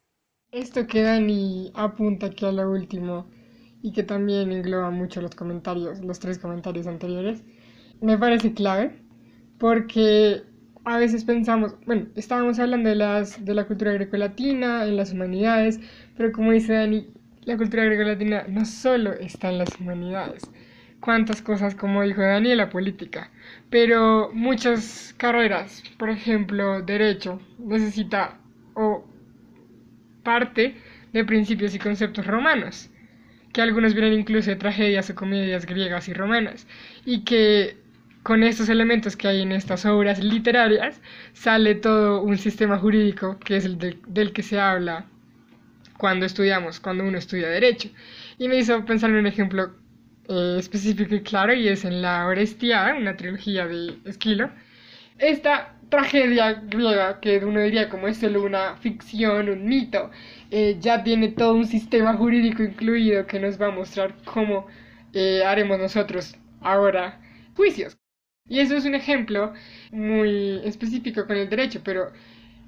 Esto 0.53 0.87
que 0.87 1.03
Dani 1.03 1.73
apunta 1.75 2.27
aquí 2.27 2.45
a 2.45 2.53
lo 2.53 2.71
último 2.71 3.29
y 3.83 3.93
que 3.93 4.03
también 4.03 4.53
engloba 4.53 4.91
mucho 4.91 5.21
los 5.21 5.35
comentarios, 5.35 6.01
los 6.01 6.19
tres 6.19 6.39
comentarios 6.39 6.87
anteriores, 6.87 7.43
me 8.01 8.19
parece 8.19 8.53
clave 8.55 9.03
porque 9.59 10.43
a 10.85 10.99
veces 10.99 11.25
pensamos, 11.25 11.75
bueno, 11.85 12.07
estábamos 12.15 12.59
hablando 12.59 12.89
de, 12.89 12.95
las, 12.95 13.45
de 13.45 13.55
la 13.55 13.67
cultura 13.67 13.93
grecolatina, 13.93 14.87
en 14.87 14.97
las 14.97 15.13
humanidades, 15.13 15.81
pero 16.17 16.31
como 16.33 16.53
dice 16.53 16.75
Dani, 16.75 17.09
la 17.47 17.57
cultura 17.57 17.85
grecolatina 17.85 18.45
no 18.49 18.65
solo 18.67 19.13
está 19.15 19.49
en 19.49 19.59
las 19.59 19.81
humanidades, 19.81 20.51
cuántas 21.01 21.41
cosas, 21.43 21.75
como 21.75 22.03
dijo 22.03 22.21
Daniela, 22.21 22.71
política, 22.71 23.31
pero 23.71 24.31
muchas 24.35 25.15
carreras, 25.17 25.83
por 25.99 26.11
ejemplo, 26.11 26.83
derecho, 26.83 27.41
necesita 27.59 28.39
o 28.75 29.07
parte 30.25 30.75
de 31.13 31.25
principios 31.25 31.75
y 31.75 31.79
conceptos 31.79 32.27
romanos, 32.27 32.91
que 33.53 33.63
algunos 33.63 33.95
vienen 33.95 34.15
incluso 34.15 34.51
de 34.51 34.57
tragedias 34.57 35.09
o 35.11 35.15
comedias 35.15 35.67
griegas 35.67 36.09
y 36.09 36.13
romanas, 36.15 36.67
y 37.05 37.25
que 37.25 37.77
con 38.25 38.43
estos 38.43 38.69
elementos 38.69 39.17
que 39.17 39.29
hay 39.29 39.43
en 39.43 39.53
estas 39.53 39.87
obras 39.87 40.19
literarias 40.23 41.01
sale 41.33 41.77
todo 41.77 42.23
un 42.23 42.39
sistema 42.39 42.77
jurídico 42.77 43.39
que 43.39 43.57
es 43.57 43.65
el 43.65 43.79
del 43.79 44.33
que 44.33 44.43
se 44.43 44.59
habla 44.59 45.07
cuando 45.99 46.27
estudiamos, 46.27 46.81
cuando 46.81 47.05
uno 47.05 47.19
estudia 47.19 47.49
derecho. 47.49 47.89
Y 48.39 48.49
me 48.49 48.57
hizo 48.57 48.85
pensar 48.85 49.11
en 49.11 49.17
un 49.17 49.27
ejemplo 49.27 49.75
eh, 50.29 50.57
específico 50.59 51.15
y 51.15 51.23
claro, 51.23 51.55
y 51.55 51.69
es 51.69 51.85
en 51.85 52.03
la 52.03 52.27
Orestiada, 52.27 52.95
una 52.95 53.17
trilogía 53.17 53.67
de 53.67 53.99
Esquilo. 54.05 54.51
Esta 55.19 55.75
tragedia 55.89 56.55
griega, 56.55 57.21
que 57.21 57.39
uno 57.45 57.61
diría 57.61 57.89
como 57.89 58.09
es 58.09 58.19
solo 58.19 58.43
una 58.43 58.77
ficción, 58.77 59.49
un 59.49 59.65
mito, 59.67 60.11
eh, 60.51 60.77
ya 60.81 61.03
tiene 61.05 61.29
todo 61.29 61.55
un 61.55 61.67
sistema 61.67 62.15
jurídico 62.17 62.63
incluido 62.63 63.27
que 63.27 63.41
nos 63.41 63.61
va 63.61 63.69
a 63.69 63.71
mostrar 63.71 64.15
cómo 64.25 64.67
eh, 65.13 65.43
haremos 65.45 65.79
nosotros 65.79 66.37
ahora 66.61 67.21
juicios. 67.55 67.97
Y 68.49 68.61
eso 68.61 68.77
es 68.77 68.85
un 68.85 68.95
ejemplo 68.95 69.53
muy 69.91 70.61
específico 70.65 71.27
con 71.27 71.37
el 71.37 71.49
derecho, 71.49 71.81
pero 71.85 72.13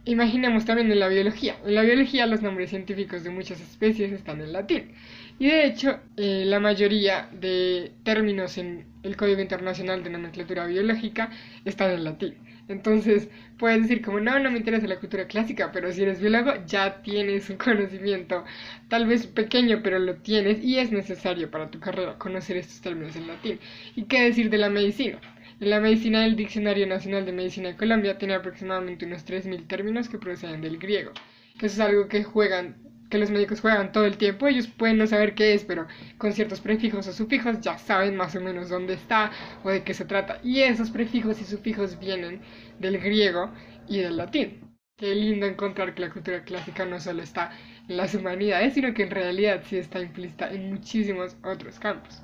imaginemos 0.09 0.65
también 0.65 0.91
en 0.91 1.01
la 1.01 1.09
biología. 1.09 1.57
En 1.65 1.75
la 1.75 1.83
biología 1.83 2.27
los 2.27 2.43
nombres 2.43 2.71
científicos 2.71 3.25
de 3.25 3.31
muchas 3.31 3.61
especies 3.61 4.13
están 4.13 4.41
en 4.41 4.53
latín. 4.53 4.93
Y 5.39 5.49
de 5.49 5.67
hecho, 5.67 6.01
eh, 6.17 6.45
la 6.47 6.61
mayoría 6.61 7.29
de 7.33 7.93
términos 8.05 8.59
en 8.59 8.87
el 9.03 9.17
Código 9.17 9.41
Internacional 9.41 10.03
de 10.03 10.11
Nomenclatura 10.11 10.67
Biológica 10.67 11.31
están 11.65 11.91
en 11.93 12.05
latín. 12.05 12.35
Entonces, 12.69 13.29
puedes 13.59 13.83
decir 13.83 14.03
como, 14.03 14.21
no, 14.21 14.39
no 14.39 14.51
me 14.51 14.59
interesa 14.59 14.87
la 14.87 14.99
cultura 14.99 15.27
clásica, 15.27 15.71
pero 15.73 15.93
si 15.93 16.03
eres 16.03 16.21
biólogo 16.21 16.53
ya 16.67 17.03
tienes 17.03 17.49
un 17.51 17.57
conocimiento, 17.69 18.45
tal 18.89 19.07
vez 19.07 19.27
pequeño, 19.27 19.81
pero 19.83 19.99
lo 19.99 20.17
tienes 20.17 20.63
y 20.63 20.79
es 20.79 20.91
necesario 20.93 21.51
para 21.51 21.71
tu 21.71 21.81
carrera 21.81 22.19
conocer 22.19 22.57
estos 22.57 22.81
términos 22.81 23.17
en 23.17 23.27
latín. 23.27 23.61
¿Y 23.95 24.05
qué 24.05 24.23
decir 24.23 24.51
de 24.51 24.59
la 24.59 24.71
medicina? 24.71 25.21
La 25.61 25.81
medicina, 25.81 26.25
el 26.25 26.37
Diccionario 26.37 26.87
Nacional 26.87 27.27
de 27.27 27.33
Medicina 27.33 27.69
de 27.69 27.77
Colombia 27.77 28.19
tiene 28.19 28.35
aproximadamente 28.35 29.07
unos 29.07 29.25
3.000 29.25 29.67
términos 29.67 30.09
que 30.09 30.19
proceden 30.19 30.61
del 30.61 30.79
griego, 30.79 31.13
eso 31.57 31.67
es 31.67 31.81
algo 31.81 32.09
que 32.09 32.25
juegan 32.25 32.77
que 33.11 33.19
los 33.19 33.31
médicos 33.31 33.61
juegan 33.61 33.91
todo 33.93 34.05
el 34.05 34.19
tiempo, 34.19 34.47
ellos 34.47 34.69
pueden 34.69 34.99
no 34.99 35.07
saber 35.07 35.35
qué 35.35 35.55
es, 35.55 35.65
pero 35.65 35.87
con 36.19 36.33
ciertos 36.33 36.61
prefijos 36.61 37.09
o 37.09 37.13
sufijos 37.13 37.61
ya 37.61 37.79
saben 37.79 38.17
más 38.17 38.37
o 38.37 38.41
menos 38.41 38.69
dónde 38.69 38.95
está 38.95 39.33
o 39.65 39.71
de 39.71 39.83
qué 39.83 39.95
se 39.95 40.05
trata. 40.05 40.41
Y 40.45 40.61
esos 40.61 40.91
prefijos 40.91 41.41
y 41.41 41.45
sufijos 41.45 41.99
vienen 41.99 42.43
del 42.79 42.99
griego 42.99 43.51
y 43.89 43.99
del 43.99 44.17
latín. 44.17 44.61
Qué 44.97 45.15
lindo 45.15 45.47
encontrar 45.47 45.95
que 45.95 46.03
la 46.03 46.11
cultura 46.13 46.45
clásica 46.45 46.85
no 46.85 47.01
solo 47.01 47.23
está 47.23 47.51
en 47.89 47.97
las 47.97 48.15
humanidades, 48.15 48.75
sino 48.75 48.93
que 48.95 49.05
en 49.05 49.11
realidad 49.11 49.63
sí 49.65 49.79
está 49.79 50.01
implícita 50.01 50.53
en 50.53 50.71
muchísimos 50.71 51.37
otros 51.43 51.79
campos. 51.79 52.23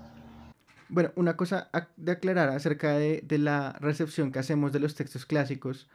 Bueno, 0.94 1.10
una 1.16 1.36
cosa 1.36 1.70
de 1.96 2.12
aclarar 2.12 2.50
acerca 2.50 2.92
de, 2.92 3.20
de 3.24 3.38
la 3.38 3.72
recepción 3.80 4.30
que 4.30 4.38
hacemos 4.38 4.70
de 4.70 4.78
los 4.78 4.94
textos 4.94 5.26
clásicos 5.26 5.88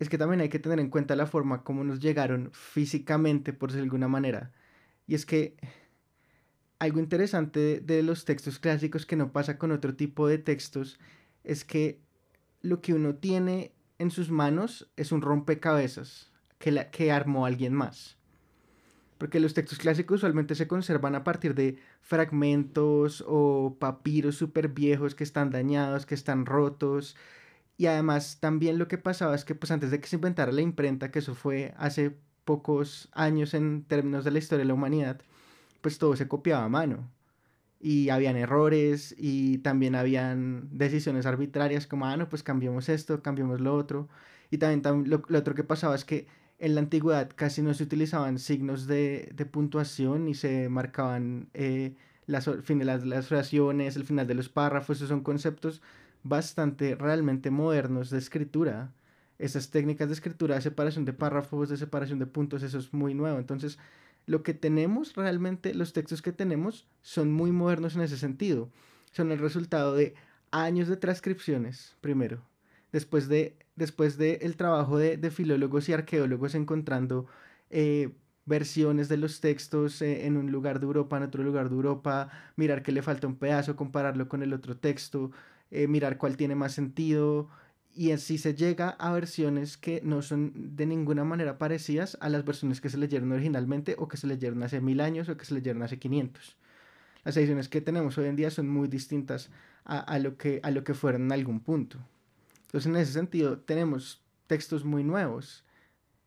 es 0.00 0.08
que 0.08 0.18
también 0.18 0.40
hay 0.40 0.48
que 0.48 0.58
tener 0.58 0.80
en 0.80 0.90
cuenta 0.90 1.14
la 1.14 1.28
forma 1.28 1.62
como 1.62 1.84
nos 1.84 2.00
llegaron 2.00 2.50
físicamente, 2.52 3.52
por 3.52 3.70
de 3.70 3.78
alguna 3.78 4.08
manera. 4.08 4.50
Y 5.06 5.14
es 5.14 5.24
que 5.24 5.54
algo 6.80 6.98
interesante 6.98 7.78
de, 7.78 8.02
los 8.02 8.24
textos 8.24 8.58
clásicos 8.58 9.06
que 9.06 9.14
no 9.14 9.30
pasa 9.30 9.56
con 9.56 9.70
otro 9.70 9.94
tipo 9.94 10.26
de 10.26 10.38
textos 10.38 10.98
es 11.44 11.64
que 11.64 12.00
lo 12.60 12.80
que 12.80 12.92
uno 12.92 13.14
tiene 13.14 13.70
en 14.00 14.10
sus 14.10 14.32
manos 14.32 14.90
es 14.96 15.12
un 15.12 15.22
rompecabezas 15.22 16.32
que, 16.58 16.72
la, 16.72 16.90
que 16.90 17.12
armó 17.12 17.46
alguien 17.46 17.72
más. 17.72 18.16
Porque 19.24 19.40
los 19.40 19.54
textos 19.54 19.78
clásicos 19.78 20.16
usualmente 20.16 20.54
se 20.54 20.68
conservan 20.68 21.14
a 21.14 21.24
partir 21.24 21.54
de 21.54 21.78
fragmentos 22.02 23.24
o 23.26 23.74
papiros 23.80 24.36
súper 24.36 24.68
viejos 24.68 25.14
que 25.14 25.24
están 25.24 25.48
dañados, 25.48 26.04
que 26.04 26.14
están 26.14 26.44
rotos, 26.44 27.16
y 27.78 27.86
además 27.86 28.36
también 28.38 28.76
lo 28.76 28.86
que 28.86 28.98
pasaba 28.98 29.34
es 29.34 29.46
que 29.46 29.54
pues 29.54 29.70
antes 29.70 29.90
de 29.90 29.98
que 29.98 30.08
se 30.08 30.16
inventara 30.16 30.52
la 30.52 30.60
imprenta, 30.60 31.10
que 31.10 31.20
eso 31.20 31.34
fue 31.34 31.72
hace 31.78 32.14
pocos 32.44 33.08
años 33.14 33.54
en 33.54 33.84
términos 33.84 34.26
de 34.26 34.30
la 34.30 34.40
historia 34.40 34.64
de 34.64 34.68
la 34.68 34.74
humanidad, 34.74 35.22
pues 35.80 35.96
todo 35.96 36.16
se 36.16 36.28
copiaba 36.28 36.64
a 36.64 36.68
mano. 36.68 37.10
Y 37.80 38.10
habían 38.10 38.36
errores 38.36 39.14
y 39.16 39.56
también 39.56 39.94
habían 39.94 40.68
decisiones 40.70 41.24
arbitrarias 41.24 41.86
como, 41.86 42.04
ah, 42.04 42.18
no, 42.18 42.28
pues 42.28 42.42
cambiemos 42.42 42.90
esto, 42.90 43.22
cambiemos 43.22 43.62
lo 43.62 43.74
otro. 43.74 44.06
Y 44.50 44.58
también, 44.58 45.08
lo, 45.08 45.22
otro 45.38 45.54
que 45.54 45.64
pasaba 45.64 45.94
es 45.94 46.04
que 46.04 46.26
en 46.58 46.74
la 46.74 46.80
antigüedad 46.80 47.30
casi 47.34 47.62
no 47.62 47.74
se 47.74 47.84
utilizaban 47.84 48.38
signos 48.38 48.86
de, 48.86 49.30
de 49.34 49.46
puntuación 49.46 50.24
ni 50.26 50.34
se 50.34 50.68
marcaban 50.68 51.48
eh, 51.54 51.94
las, 52.26 52.46
las, 52.46 53.04
las 53.04 53.32
oraciones, 53.32 53.96
el 53.96 54.04
final 54.04 54.26
de 54.26 54.34
los 54.34 54.48
párrafos, 54.48 54.98
esos 54.98 55.08
son 55.08 55.22
conceptos 55.22 55.82
bastante 56.22 56.94
realmente 56.94 57.50
modernos 57.50 58.10
de 58.10 58.18
escritura. 58.18 58.92
Esas 59.38 59.70
técnicas 59.70 60.08
de 60.08 60.14
escritura 60.14 60.54
de 60.54 60.62
separación 60.62 61.04
de 61.04 61.12
párrafos, 61.12 61.68
de 61.68 61.76
separación 61.76 62.18
de 62.18 62.26
puntos, 62.26 62.62
eso 62.62 62.78
es 62.78 62.92
muy 62.92 63.14
nuevo. 63.14 63.38
Entonces, 63.38 63.78
lo 64.26 64.42
que 64.42 64.54
tenemos 64.54 65.14
realmente, 65.14 65.74
los 65.74 65.92
textos 65.92 66.22
que 66.22 66.32
tenemos, 66.32 66.86
son 67.02 67.32
muy 67.32 67.52
modernos 67.52 67.94
en 67.94 68.02
ese 68.02 68.16
sentido. 68.16 68.70
Son 69.12 69.32
el 69.32 69.38
resultado 69.38 69.94
de 69.94 70.14
años 70.50 70.88
de 70.88 70.96
transcripciones, 70.96 71.96
primero. 72.00 72.42
Después 72.94 73.26
de, 73.26 73.56
después 73.74 74.18
de 74.18 74.34
el 74.42 74.54
trabajo 74.54 74.98
de, 74.98 75.18
filólogos 75.32 75.88
y 75.88 75.92
arqueólogos 75.92 76.54
encontrando 76.54 77.26
eh, 77.68 78.10
versiones 78.46 79.08
de 79.08 79.16
los 79.16 79.40
textos 79.40 80.00
eh, 80.00 80.26
en 80.26 80.36
un 80.36 80.52
lugar 80.52 80.78
de 80.78 80.86
Europa, 80.86 81.16
en 81.16 81.24
otro 81.24 81.42
lugar 81.42 81.70
de 81.70 81.74
Europa, 81.74 82.30
mirar 82.54 82.84
que 82.84 82.92
le 82.92 83.02
falta 83.02 83.26
un 83.26 83.34
pedazo, 83.34 83.74
compararlo 83.74 84.28
con 84.28 84.44
el 84.44 84.52
otro 84.52 84.76
texto, 84.76 85.32
eh, 85.72 85.88
mirar 85.88 86.18
cuál 86.18 86.36
tiene 86.36 86.54
más 86.54 86.72
sentido 86.72 87.48
y 87.96 88.12
así 88.12 88.38
se 88.38 88.54
llega 88.54 88.90
a 88.90 89.12
versiones 89.12 89.76
que 89.76 90.00
no 90.04 90.22
son 90.22 90.52
de 90.54 90.86
ninguna 90.86 91.24
manera 91.24 91.58
parecidas 91.58 92.16
a 92.20 92.28
las 92.28 92.44
versiones 92.44 92.80
que 92.80 92.90
se 92.90 92.98
leyeron 92.98 93.32
originalmente 93.32 93.96
o 93.98 94.06
que 94.06 94.18
se 94.18 94.28
leyeron 94.28 94.62
hace 94.62 94.80
mil 94.80 95.00
años 95.00 95.28
o 95.28 95.36
que 95.36 95.46
se 95.46 95.54
leyeron 95.54 95.82
hace 95.82 95.98
500. 95.98 96.56
Las 97.24 97.36
ediciones 97.36 97.68
que 97.68 97.80
tenemos 97.80 98.16
hoy 98.18 98.26
en 98.26 98.36
día 98.36 98.52
son 98.52 98.68
muy 98.68 98.86
distintas 98.86 99.50
a, 99.84 100.16
lo, 100.20 100.36
que, 100.36 100.60
a 100.62 100.70
lo 100.70 100.84
que 100.84 100.94
fueron 100.94 101.22
en 101.22 101.32
algún 101.32 101.58
punto. 101.58 101.98
Entonces, 102.74 102.90
en 102.90 102.96
ese 102.96 103.12
sentido, 103.12 103.58
tenemos 103.58 104.20
textos 104.48 104.84
muy 104.84 105.04
nuevos. 105.04 105.64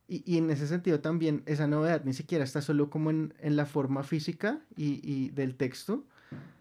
Y, 0.07 0.37
en 0.37 0.49
ese 0.49 0.65
sentido 0.65 1.01
también 1.01 1.43
esa 1.45 1.67
novedad 1.67 2.05
ni 2.05 2.13
siquiera 2.13 2.45
está 2.45 2.61
solo 2.61 2.89
como 2.89 3.09
en, 3.09 3.33
la 3.41 3.65
forma 3.65 4.01
física 4.03 4.61
y, 4.77 5.01
y, 5.03 5.27
del 5.31 5.55
texto, 5.55 6.05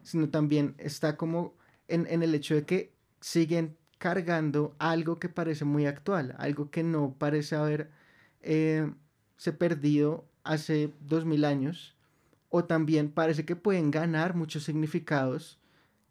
sino 0.02 0.28
también 0.28 0.74
está 0.78 1.16
como 1.16 1.54
en, 1.86 2.20
el 2.20 2.34
hecho 2.34 2.56
de 2.56 2.64
que 2.64 2.92
siguen 3.20 3.76
cargando 3.98 4.74
algo 4.80 5.20
que 5.20 5.28
parece 5.28 5.64
muy 5.64 5.86
actual, 5.86 6.34
algo 6.38 6.68
que 6.72 6.82
no 6.82 7.14
parece 7.16 7.54
haber 7.54 7.88
eh, 8.40 8.92
se 9.36 9.52
perdido 9.52 10.26
hace 10.42 10.92
dos 10.98 11.24
mil 11.24 11.44
años, 11.44 11.94
o 12.48 12.64
también 12.64 13.08
parece 13.08 13.44
que 13.44 13.54
pueden 13.54 13.92
ganar 13.92 14.34
muchos 14.34 14.64
significados 14.64 15.60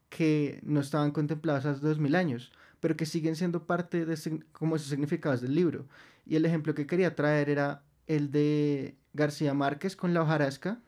que 0.07 0.61
no 0.63 0.79
estaban 0.79 1.11
contemplados 1.11 1.65
hace 1.65 1.85
dos 1.85 1.99
mil 1.99 2.15
años, 2.15 2.53
pero 2.85 2.95
que 2.95 3.07
siguen 3.07 3.35
siendo 3.35 3.65
parte 3.65 4.05
de 4.05 4.43
como 4.51 4.75
esos 4.75 4.89
significados 4.89 5.41
del 5.41 5.55
libro. 5.55 5.87
Y 6.23 6.35
el 6.35 6.45
ejemplo 6.45 6.75
que 6.75 6.85
quería 6.85 7.15
traer 7.15 7.49
era 7.49 7.81
el 8.05 8.29
de 8.29 8.95
García 9.11 9.55
Márquez 9.55 9.95
con 9.95 10.13
la 10.13 10.21
hojarasca, 10.21 10.79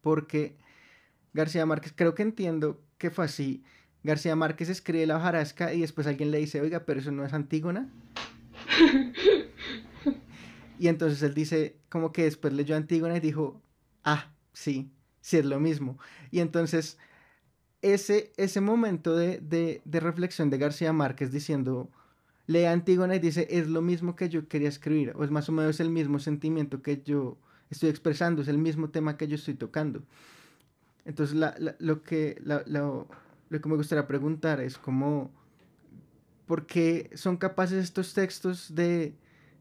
porque 0.00 0.56
García 1.34 1.66
Márquez, 1.66 1.92
creo 1.94 2.14
que 2.14 2.22
entiendo 2.22 2.80
que 2.96 3.10
fue 3.10 3.26
así. 3.26 3.62
García 4.02 4.34
Márquez 4.34 4.70
escribe 4.70 5.06
la 5.06 5.18
hojarasca 5.18 5.74
y 5.74 5.82
después 5.82 6.06
alguien 6.06 6.30
le 6.30 6.38
dice, 6.38 6.62
oiga, 6.62 6.86
pero 6.86 7.00
eso 7.00 7.12
no 7.12 7.22
es 7.22 7.34
Antígona. 7.34 7.90
y 10.78 10.88
entonces 10.88 11.22
él 11.22 11.34
dice, 11.34 11.76
como 11.90 12.12
que 12.12 12.24
después 12.24 12.54
leyó 12.54 12.74
Antígona 12.74 13.18
y 13.18 13.20
dijo, 13.20 13.60
ah, 14.04 14.32
sí, 14.54 14.90
sí 15.20 15.36
es 15.36 15.44
lo 15.44 15.60
mismo. 15.60 15.98
Y 16.30 16.40
entonces 16.40 16.96
ese, 17.82 18.32
ese 18.36 18.60
momento 18.60 19.16
de, 19.16 19.38
de, 19.38 19.82
de 19.84 20.00
reflexión 20.00 20.50
de 20.50 20.58
García 20.58 20.92
Márquez 20.92 21.30
diciendo, 21.30 21.88
lee 22.46 22.64
Antígona 22.64 23.14
y 23.16 23.18
dice, 23.18 23.46
es 23.50 23.68
lo 23.68 23.82
mismo 23.82 24.16
que 24.16 24.28
yo 24.28 24.48
quería 24.48 24.68
escribir, 24.68 25.12
o 25.14 25.22
es 25.22 25.30
más 25.30 25.48
o 25.48 25.52
menos 25.52 25.78
el 25.80 25.90
mismo 25.90 26.18
sentimiento 26.18 26.82
que 26.82 27.02
yo 27.02 27.36
estoy 27.70 27.90
expresando, 27.90 28.42
es 28.42 28.48
el 28.48 28.58
mismo 28.58 28.90
tema 28.90 29.16
que 29.16 29.28
yo 29.28 29.36
estoy 29.36 29.54
tocando. 29.54 30.02
Entonces, 31.04 31.36
lo, 31.78 32.02
que, 32.02 32.40
lo, 32.44 33.06
que 33.50 33.68
me 33.68 33.76
gustaría 33.76 34.06
preguntar 34.06 34.60
es 34.60 34.76
cómo, 34.76 35.30
¿por 36.46 36.66
qué 36.66 37.10
son 37.14 37.36
capaces 37.36 37.82
estos 37.82 38.12
textos 38.12 38.74
de, 38.74 39.14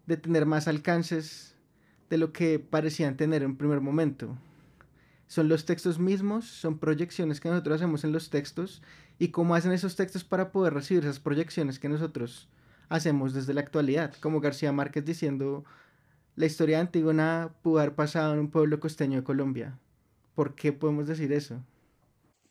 de 0.07 0.17
tener 0.17 0.45
más 0.45 0.67
alcances 0.67 1.55
de 2.09 2.17
lo 2.17 2.33
que 2.33 2.59
parecían 2.59 3.15
tener 3.15 3.43
en 3.43 3.55
primer 3.55 3.81
momento? 3.81 4.37
¿Son 5.27 5.49
los 5.49 5.65
textos 5.65 5.99
mismos? 5.99 6.45
¿Son 6.45 6.79
proyecciones 6.79 7.41
que 7.41 7.49
nosotros 7.49 7.75
hacemos 7.75 8.03
en 8.05 8.13
los 8.13 8.29
textos? 8.29 8.81
¿Y 9.19 9.29
cómo 9.29 9.55
hacen 9.55 9.73
esos 9.73 9.97
textos 9.97 10.23
para 10.23 10.51
poder 10.51 10.73
recibir 10.73 11.03
esas 11.03 11.19
proyecciones 11.19 11.79
que 11.79 11.89
nosotros 11.89 12.49
hacemos 12.87 13.33
desde 13.33 13.53
la 13.53 13.61
actualidad? 13.61 14.13
Como 14.21 14.39
García 14.39 14.71
Márquez 14.71 15.03
diciendo, 15.03 15.65
la 16.37 16.45
historia 16.45 16.77
de 16.77 16.83
Antígona 16.83 17.53
pudo 17.61 17.79
haber 17.79 17.95
pasado 17.95 18.33
en 18.33 18.39
un 18.39 18.51
pueblo 18.51 18.79
costeño 18.79 19.17
de 19.17 19.23
Colombia. 19.25 19.77
¿Por 20.33 20.55
qué 20.55 20.71
podemos 20.71 21.07
decir 21.07 21.33
eso? 21.33 21.61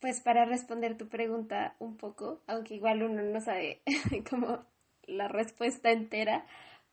Pues 0.01 0.21
para 0.21 0.45
responder 0.45 0.99
tu 0.99 1.09
pregunta 1.09 1.77
un 1.79 1.97
poco, 1.97 2.43
aunque 2.47 2.75
igual 2.75 3.03
uno 3.03 3.23
no 3.23 3.41
sabe 3.41 3.81
como 4.29 4.67
la 5.07 5.29
respuesta 5.29 5.93
entera, 5.93 6.45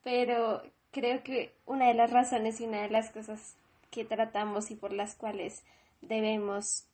pero 0.03 0.63
creo 0.91 1.23
que 1.23 1.57
una 1.65 1.87
de 1.87 1.93
las 1.95 2.11
razones 2.11 2.61
y 2.61 2.65
una 2.65 2.83
de 2.83 2.89
las 2.89 3.09
cosas 3.09 3.57
que 3.93 4.05
tratamos 4.05 4.71
y 4.71 4.75
por 4.75 4.91
las 4.91 5.15
cuales 5.15 5.63
debemos 6.01 6.87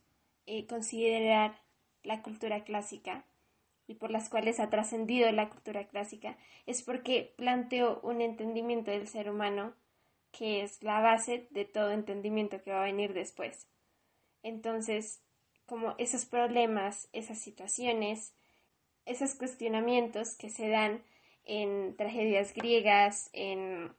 eh, 0.46 0.66
considerar 0.66 1.58
la 2.02 2.20
cultura 2.22 2.62
clásica 2.62 3.24
y 3.86 3.94
por 3.94 4.10
las 4.10 4.28
cuales 4.28 4.60
ha 4.60 4.68
trascendido 4.68 5.32
la 5.32 5.48
cultura 5.48 5.88
clásica 5.88 6.36
es 6.66 6.82
porque 6.82 7.32
planteó 7.36 8.00
un 8.02 8.20
entendimiento 8.20 8.90
del 8.90 9.08
ser 9.08 9.30
humano 9.30 9.74
que 10.30 10.62
es 10.62 10.82
la 10.82 11.00
base 11.00 11.48
de 11.50 11.64
todo 11.64 11.90
entendimiento 11.90 12.62
que 12.62 12.70
va 12.70 12.82
a 12.82 12.84
venir 12.84 13.14
después. 13.14 13.66
Entonces, 14.42 15.22
como 15.64 15.94
esos 15.96 16.26
problemas, 16.26 17.08
esas 17.12 17.38
situaciones, 17.38 18.34
esos 19.06 19.34
cuestionamientos 19.34 20.36
que 20.36 20.50
se 20.50 20.68
dan 20.68 21.02
en 21.44 21.96
tragedias 21.96 22.52
griegas, 22.52 23.30
en 23.32 23.90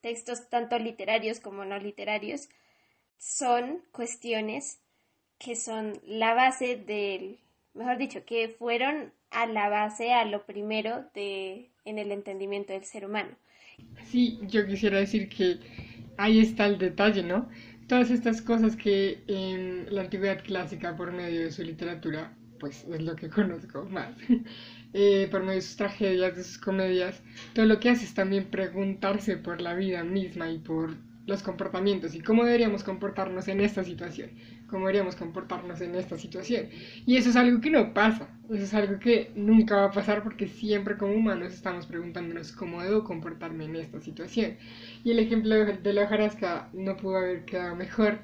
textos 0.00 0.48
tanto 0.48 0.78
literarios 0.78 1.40
como 1.40 1.64
no 1.64 1.78
literarios, 1.78 2.48
son 3.18 3.82
cuestiones 3.92 4.80
que 5.38 5.56
son 5.56 6.00
la 6.06 6.34
base 6.34 6.76
del, 6.76 7.38
mejor 7.74 7.98
dicho, 7.98 8.24
que 8.24 8.48
fueron 8.48 9.12
a 9.30 9.46
la 9.46 9.68
base, 9.68 10.12
a 10.12 10.24
lo 10.24 10.44
primero 10.44 11.06
de, 11.14 11.70
en 11.84 11.98
el 11.98 12.12
entendimiento 12.12 12.72
del 12.72 12.84
ser 12.84 13.06
humano. 13.06 13.30
Sí, 14.04 14.38
yo 14.42 14.66
quisiera 14.66 14.98
decir 14.98 15.28
que 15.28 15.58
ahí 16.18 16.40
está 16.40 16.66
el 16.66 16.78
detalle, 16.78 17.22
¿no? 17.22 17.48
Todas 17.88 18.10
estas 18.10 18.42
cosas 18.42 18.76
que 18.76 19.22
en 19.26 19.92
la 19.94 20.02
antigüedad 20.02 20.42
clásica, 20.44 20.96
por 20.96 21.12
medio 21.12 21.40
de 21.40 21.50
su 21.50 21.62
literatura, 21.62 22.36
pues 22.58 22.84
es 22.84 23.02
lo 23.02 23.16
que 23.16 23.30
conozco 23.30 23.84
más, 23.86 24.14
eh, 24.92 25.28
por 25.30 25.42
medio 25.42 25.54
de 25.56 25.62
sus 25.62 25.76
tragedias, 25.76 26.36
de 26.36 26.44
sus 26.44 26.58
comedias, 26.58 27.22
todo 27.54 27.66
lo 27.66 27.78
que 27.80 27.90
hace 27.90 28.04
es 28.04 28.14
también 28.14 28.46
preguntarse 28.46 29.36
por 29.36 29.60
la 29.60 29.74
vida 29.74 30.02
misma 30.04 30.50
y 30.50 30.58
por 30.58 30.96
los 31.26 31.42
comportamientos 31.42 32.14
y 32.14 32.20
cómo 32.20 32.44
deberíamos 32.44 32.82
comportarnos 32.82 33.48
en 33.48 33.60
esta 33.60 33.84
situación, 33.84 34.30
cómo 34.66 34.86
deberíamos 34.86 35.16
comportarnos 35.16 35.80
en 35.80 35.94
esta 35.94 36.18
situación. 36.18 36.68
Y 37.06 37.16
eso 37.16 37.30
es 37.30 37.36
algo 37.36 37.60
que 37.60 37.70
no 37.70 37.94
pasa, 37.94 38.28
eso 38.50 38.64
es 38.64 38.74
algo 38.74 38.98
que 38.98 39.30
nunca 39.36 39.76
va 39.76 39.84
a 39.86 39.92
pasar 39.92 40.22
porque 40.22 40.48
siempre 40.48 40.96
como 40.96 41.14
humanos 41.14 41.52
estamos 41.52 41.86
preguntándonos 41.86 42.52
cómo 42.52 42.82
debo 42.82 43.04
comportarme 43.04 43.64
en 43.66 43.76
esta 43.76 44.00
situación. 44.00 44.56
Y 45.04 45.12
el 45.12 45.20
ejemplo 45.20 45.54
de 45.54 45.92
la 45.92 46.02
hojarasca 46.02 46.68
no 46.72 46.96
pudo 46.96 47.18
haber 47.18 47.44
quedado 47.44 47.76
mejor. 47.76 48.18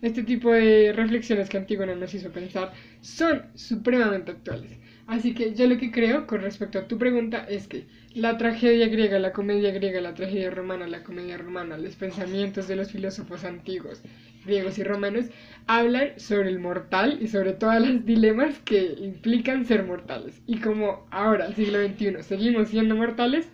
Este 0.00 0.22
tipo 0.24 0.52
de 0.52 0.92
reflexiones 0.92 1.48
que 1.48 1.58
Antígona 1.58 1.94
nos 1.94 2.14
hizo 2.14 2.30
pensar 2.30 2.72
son 3.00 3.42
supremamente 3.54 4.32
actuales. 4.32 4.78
Así 5.06 5.34
que 5.34 5.54
yo 5.54 5.66
lo 5.66 5.78
que 5.78 5.90
creo 5.90 6.26
con 6.26 6.40
respecto 6.42 6.78
a 6.78 6.88
tu 6.88 6.96
pregunta 6.98 7.44
es 7.48 7.66
que 7.68 7.86
la 8.14 8.38
tragedia 8.38 8.88
griega, 8.88 9.18
la 9.18 9.32
comedia 9.32 9.72
griega, 9.72 10.00
la 10.00 10.14
tragedia 10.14 10.50
romana, 10.50 10.86
la 10.86 11.02
comedia 11.02 11.36
romana, 11.38 11.76
los 11.76 11.96
pensamientos 11.96 12.68
de 12.68 12.76
los 12.76 12.90
filósofos 12.92 13.44
antiguos, 13.44 14.02
griegos 14.44 14.78
y 14.78 14.84
romanos, 14.84 15.26
hablan 15.66 16.18
sobre 16.18 16.48
el 16.50 16.58
mortal 16.60 17.18
y 17.20 17.28
sobre 17.28 17.52
todos 17.52 17.80
los 17.86 18.04
dilemas 18.06 18.58
que 18.60 18.94
implican 18.98 19.64
ser 19.66 19.84
mortales. 19.84 20.40
Y 20.46 20.58
como 20.60 21.06
ahora, 21.10 21.52
siglo 21.52 21.78
XXI, 21.78 22.22
seguimos 22.22 22.68
siendo 22.68 22.94
mortales, 22.96 23.48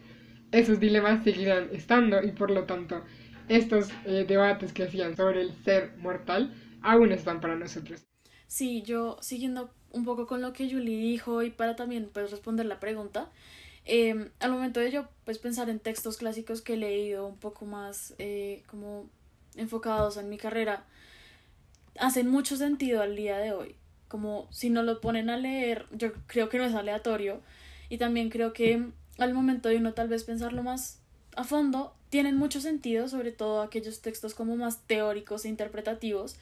esos 0.52 0.80
dilemas 0.80 1.24
seguirán 1.24 1.68
estando 1.72 2.22
y 2.22 2.32
por 2.32 2.50
lo 2.50 2.64
tanto 2.64 3.02
estos 3.48 3.90
eh, 4.04 4.24
debates 4.28 4.72
que 4.72 4.84
hacían 4.84 5.16
sobre 5.16 5.42
el 5.42 5.52
ser 5.64 5.92
mortal 5.98 6.54
aún 6.82 7.12
están 7.12 7.40
para 7.40 7.56
nosotros. 7.56 8.06
Sí, 8.46 8.82
yo 8.82 9.18
siguiendo 9.20 9.74
un 9.92 10.04
poco 10.04 10.26
con 10.26 10.42
lo 10.42 10.52
que 10.52 10.70
Julie 10.70 10.98
dijo 10.98 11.42
y 11.42 11.50
para 11.50 11.76
también 11.76 12.10
pues, 12.12 12.30
responder 12.30 12.66
la 12.66 12.80
pregunta, 12.80 13.30
em, 13.84 14.30
al 14.40 14.52
momento 14.52 14.80
de 14.80 14.90
yo 14.90 15.08
pues 15.24 15.38
pensar 15.38 15.70
en 15.70 15.80
textos 15.80 16.18
clásicos 16.18 16.62
que 16.62 16.74
he 16.74 16.76
leído 16.76 17.26
un 17.26 17.38
poco 17.38 17.64
más 17.64 18.14
eh, 18.18 18.62
como 18.66 19.08
enfocados 19.56 20.16
en 20.16 20.28
mi 20.28 20.38
carrera, 20.38 20.84
hacen 21.98 22.28
mucho 22.28 22.56
sentido 22.56 23.02
al 23.02 23.16
día 23.16 23.38
de 23.38 23.52
hoy. 23.52 23.76
Como 24.08 24.48
si 24.50 24.70
no 24.70 24.82
lo 24.82 25.00
ponen 25.00 25.30
a 25.30 25.36
leer, 25.36 25.86
yo 25.92 26.12
creo 26.26 26.48
que 26.48 26.58
no 26.58 26.64
es 26.64 26.74
aleatorio 26.74 27.40
y 27.88 27.98
también 27.98 28.30
creo 28.30 28.52
que 28.52 28.86
al 29.18 29.34
momento 29.34 29.68
de 29.68 29.76
uno 29.76 29.94
tal 29.94 30.08
vez 30.08 30.24
pensarlo 30.24 30.62
más 30.62 31.00
a 31.36 31.44
fondo, 31.44 31.94
tienen 32.10 32.36
mucho 32.36 32.60
sentido, 32.60 33.08
sobre 33.08 33.32
todo 33.32 33.62
aquellos 33.62 34.00
textos 34.00 34.34
como 34.34 34.56
más 34.56 34.80
teóricos 34.86 35.44
e 35.44 35.48
interpretativos 35.48 36.36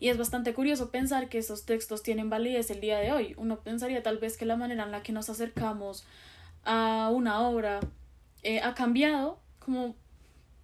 y 0.00 0.08
es 0.08 0.16
bastante 0.16 0.54
curioso 0.54 0.90
pensar 0.90 1.28
que 1.28 1.38
esos 1.38 1.66
textos 1.66 2.02
tienen 2.02 2.30
validez 2.30 2.70
el 2.70 2.80
día 2.80 2.98
de 2.98 3.12
hoy. 3.12 3.34
Uno 3.36 3.60
pensaría 3.60 4.02
tal 4.02 4.16
vez 4.16 4.38
que 4.38 4.46
la 4.46 4.56
manera 4.56 4.84
en 4.84 4.90
la 4.90 5.02
que 5.02 5.12
nos 5.12 5.28
acercamos 5.28 6.04
a 6.64 7.10
una 7.12 7.40
obra 7.40 7.80
eh, 8.42 8.60
ha 8.60 8.74
cambiado 8.74 9.38
como 9.58 9.94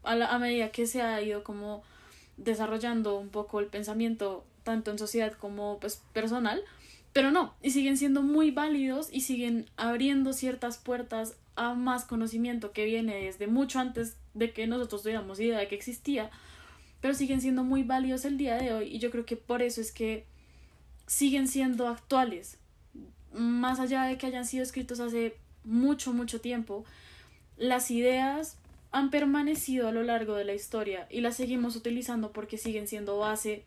a, 0.03 0.13
a 0.13 0.39
medida 0.39 0.71
que 0.71 0.87
se 0.87 1.03
ha 1.03 1.21
ido 1.21 1.45
como 1.45 1.83
desarrollando 2.39 3.19
un 3.19 3.29
poco 3.29 3.61
el 3.61 3.67
pensamiento 3.67 4.45
tanto 4.63 4.91
en 4.91 4.99
sociedad 4.99 5.35
como 5.35 5.79
pues, 5.81 6.03
personal, 6.15 6.63
pero 7.13 7.31
no, 7.31 7.55
y 7.63 7.71
siguen 7.71 7.99
siendo 7.99 8.23
muy 8.23 8.51
válidos 8.51 9.09
y 9.13 9.21
siguen 9.21 9.67
abriendo 9.77 10.33
ciertas 10.33 10.79
puertas 10.79 11.37
a 11.57 11.75
más 11.75 12.05
conocimiento 12.05 12.73
que 12.73 12.85
viene 12.85 13.25
desde 13.25 13.47
mucho 13.47 13.81
antes 13.81 14.17
de 14.35 14.53
que 14.53 14.67
nosotros 14.67 15.03
tuviéramos 15.03 15.41
idea 15.41 15.59
de 15.59 15.69
que 15.69 15.75
existía 15.75 16.31
pero 17.07 17.15
siguen 17.15 17.41
siendo 17.41 17.63
muy 17.63 17.85
válidos 17.85 18.25
el 18.25 18.37
día 18.37 18.57
de 18.57 18.73
hoy 18.73 18.89
y 18.89 18.99
yo 18.99 19.13
creo 19.13 19.25
que 19.25 19.37
por 19.37 19.63
eso 19.63 19.81
es 19.81 19.93
que 19.93 20.27
siguen 21.07 21.47
siendo 21.47 21.87
actuales. 21.87 22.59
Más 23.33 23.79
allá 23.79 24.03
de 24.03 24.19
que 24.19 24.27
hayan 24.27 24.45
sido 24.45 24.65
escritos 24.65 24.99
hace 24.99 25.37
mucho, 25.63 26.13
mucho 26.13 26.41
tiempo, 26.41 26.85
las 27.57 27.93
ideas 27.93 28.59
han 28.91 29.11
permanecido 29.11 29.87
a 29.87 29.93
lo 29.93 30.03
largo 30.03 30.35
de 30.35 30.47
la 30.47 30.55
historia 30.55 31.07
y 31.09 31.21
las 31.21 31.37
seguimos 31.37 31.77
utilizando 31.77 32.33
porque 32.33 32.59
siguen 32.59 32.89
siendo 32.89 33.19
base 33.19 33.65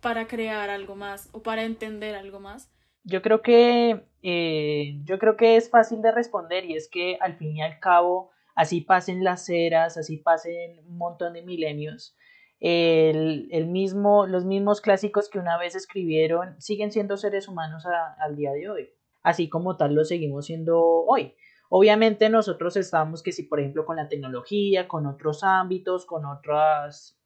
para 0.00 0.28
crear 0.28 0.70
algo 0.70 0.94
más 0.94 1.30
o 1.32 1.42
para 1.42 1.64
entender 1.64 2.14
algo 2.14 2.38
más. 2.38 2.70
Yo 3.02 3.22
creo 3.22 3.42
que 3.42 4.04
eh, 4.22 5.00
yo 5.02 5.18
creo 5.18 5.36
que 5.36 5.56
es 5.56 5.68
fácil 5.68 6.00
de 6.00 6.12
responder 6.12 6.64
y 6.64 6.76
es 6.76 6.88
que 6.88 7.18
al 7.20 7.34
fin 7.34 7.56
y 7.56 7.62
al 7.62 7.80
cabo 7.80 8.30
así 8.54 8.82
pasen 8.82 9.24
las 9.24 9.48
eras, 9.48 9.96
así 9.96 10.18
pasen 10.18 10.78
un 10.86 10.96
montón 10.96 11.32
de 11.32 11.42
milenios, 11.42 12.16
el, 12.62 13.66
mismo, 13.66 14.26
los 14.26 14.44
mismos 14.44 14.80
clásicos 14.80 15.28
que 15.28 15.40
una 15.40 15.58
vez 15.58 15.74
escribieron 15.74 16.54
siguen 16.60 16.92
siendo 16.92 17.16
seres 17.16 17.48
humanos 17.48 17.84
al 18.18 18.36
día 18.36 18.52
de 18.52 18.70
hoy, 18.70 18.90
así 19.24 19.48
como 19.48 19.76
tal 19.76 19.94
lo 19.96 20.04
seguimos 20.04 20.46
siendo 20.46 20.80
hoy. 20.80 21.34
Obviamente 21.68 22.28
nosotros 22.28 22.76
estamos 22.76 23.22
que 23.22 23.32
si 23.32 23.42
por 23.42 23.58
ejemplo 23.58 23.84
con 23.84 23.96
la 23.96 24.08
tecnología, 24.08 24.86
con 24.86 25.06
otros 25.06 25.42
ámbitos, 25.42 26.06
con 26.06 26.24
otras, 26.24 27.18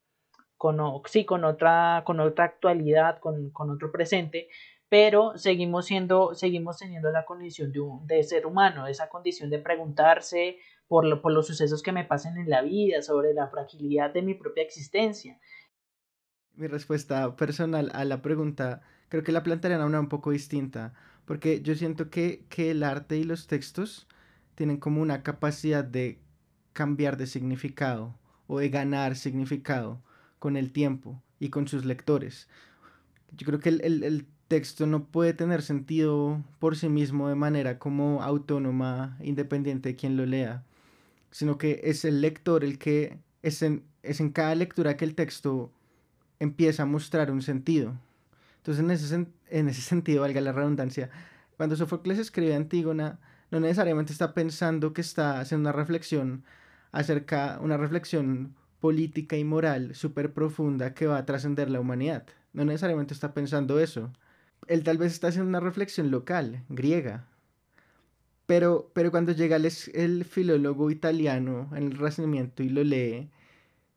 con, 0.56 0.78
sí, 1.04 1.26
con 1.26 1.44
otra, 1.44 2.02
con 2.06 2.18
otra 2.20 2.46
actualidad, 2.46 3.18
con, 3.18 3.50
con 3.50 3.68
otro 3.68 3.92
presente, 3.92 4.48
pero 4.88 5.36
seguimos 5.36 5.84
siendo, 5.84 6.34
seguimos 6.34 6.78
teniendo 6.78 7.10
la 7.10 7.26
condición 7.26 7.72
de, 7.72 7.80
de 8.04 8.22
ser 8.22 8.46
humano, 8.46 8.86
esa 8.86 9.10
condición 9.10 9.50
de 9.50 9.58
preguntarse, 9.58 10.56
por, 10.88 11.20
por 11.20 11.32
los 11.32 11.46
sucesos 11.46 11.82
que 11.82 11.92
me 11.92 12.04
pasen 12.04 12.36
en 12.36 12.48
la 12.48 12.62
vida, 12.62 13.02
sobre 13.02 13.34
la 13.34 13.48
fragilidad 13.48 14.12
de 14.12 14.22
mi 14.22 14.34
propia 14.34 14.62
existencia. 14.62 15.38
Mi 16.54 16.66
respuesta 16.68 17.36
personal 17.36 17.90
a 17.92 18.04
la 18.04 18.22
pregunta 18.22 18.82
creo 19.08 19.22
que 19.22 19.32
la 19.32 19.42
plantearía 19.42 19.84
una 19.84 20.00
un 20.00 20.08
poco 20.08 20.30
distinta, 20.30 20.94
porque 21.24 21.60
yo 21.60 21.74
siento 21.74 22.10
que, 22.10 22.44
que 22.48 22.70
el 22.70 22.82
arte 22.82 23.16
y 23.16 23.24
los 23.24 23.46
textos 23.46 24.06
tienen 24.54 24.78
como 24.78 25.02
una 25.02 25.22
capacidad 25.22 25.84
de 25.84 26.18
cambiar 26.72 27.16
de 27.16 27.26
significado 27.26 28.18
o 28.46 28.60
de 28.60 28.68
ganar 28.68 29.16
significado 29.16 30.02
con 30.38 30.56
el 30.56 30.72
tiempo 30.72 31.22
y 31.38 31.50
con 31.50 31.68
sus 31.68 31.84
lectores. 31.84 32.48
Yo 33.32 33.46
creo 33.46 33.60
que 33.60 33.70
el, 33.70 33.80
el, 33.82 34.02
el, 34.02 34.26
texto 34.48 34.86
no 34.86 35.06
puede 35.06 35.34
tener 35.34 35.60
sentido 35.60 36.40
por 36.60 36.76
sí 36.76 36.88
mismo 36.88 37.28
de 37.28 37.34
manera 37.34 37.80
como 37.80 38.22
autónoma, 38.22 39.18
independiente 39.20 39.88
de 39.88 39.96
quien 39.96 40.16
lo 40.16 40.24
lea 40.24 40.62
sino 41.30 41.58
que 41.58 41.80
es 41.84 42.04
el 42.04 42.20
lector 42.20 42.64
el 42.64 42.78
que 42.78 43.18
es 43.42 43.62
en, 43.62 43.84
es 44.02 44.20
en 44.20 44.30
cada 44.30 44.54
lectura 44.54 44.96
que 44.96 45.04
el 45.04 45.14
texto 45.14 45.72
empieza 46.38 46.84
a 46.84 46.86
mostrar 46.86 47.30
un 47.30 47.42
sentido. 47.42 47.98
Entonces, 48.58 48.84
en 48.84 48.90
ese, 48.90 49.26
en 49.48 49.68
ese 49.68 49.80
sentido, 49.82 50.22
valga 50.22 50.40
la 50.40 50.52
redundancia, 50.52 51.10
cuando 51.56 51.76
Sófocles 51.76 52.18
escribe 52.18 52.54
Antígona, 52.54 53.18
no 53.50 53.60
necesariamente 53.60 54.12
está 54.12 54.34
pensando 54.34 54.92
que 54.92 55.00
está 55.00 55.40
haciendo 55.40 55.70
una 55.70 55.76
reflexión 55.76 56.44
acerca, 56.92 57.58
una 57.62 57.76
reflexión 57.76 58.54
política 58.80 59.36
y 59.36 59.44
moral 59.44 59.94
súper 59.94 60.32
profunda 60.32 60.94
que 60.94 61.06
va 61.06 61.18
a 61.18 61.26
trascender 61.26 61.70
la 61.70 61.80
humanidad. 61.80 62.26
No 62.52 62.64
necesariamente 62.64 63.14
está 63.14 63.34
pensando 63.34 63.80
eso. 63.80 64.12
Él 64.66 64.82
tal 64.82 64.98
vez 64.98 65.12
está 65.12 65.28
haciendo 65.28 65.48
una 65.48 65.60
reflexión 65.60 66.10
local, 66.10 66.64
griega, 66.68 67.26
pero, 68.46 68.90
pero 68.94 69.10
cuando 69.10 69.32
llega 69.32 69.56
el, 69.56 69.68
el 69.94 70.24
filólogo 70.24 70.90
italiano 70.90 71.68
en 71.74 71.84
el 71.84 71.92
Renacimiento 71.92 72.62
y 72.62 72.68
lo 72.68 72.84
lee, 72.84 73.28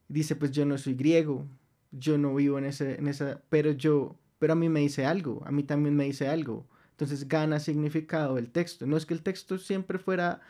dice, 0.07 0.35
pues 0.35 0.51
yo 0.51 0.65
no 0.65 0.77
soy 0.77 0.95
griego, 0.95 1.45
yo 1.91 2.17
no 2.17 2.35
vivo 2.35 2.57
en, 2.57 2.65
ese, 2.65 2.95
en 2.95 3.07
esa, 3.07 3.41
pero 3.49 3.71
yo, 3.71 4.15
pero 4.39 4.53
a 4.53 4.55
mí 4.55 4.69
me 4.69 4.81
dice 4.81 5.05
algo, 5.05 5.41
a 5.45 5.51
mí 5.51 5.63
también 5.63 5.95
me 5.95 6.05
dice 6.05 6.27
algo. 6.27 6.65
Entonces 6.91 7.27
gana 7.29 7.59
significado 7.61 8.37
el 8.37 8.51
texto. 8.51 8.85
No 8.85 8.97
es 8.97 9.05
que 9.05 9.13
el 9.13 9.21
texto 9.21 9.57
siempre 9.57 9.99
fuera, 9.99 10.41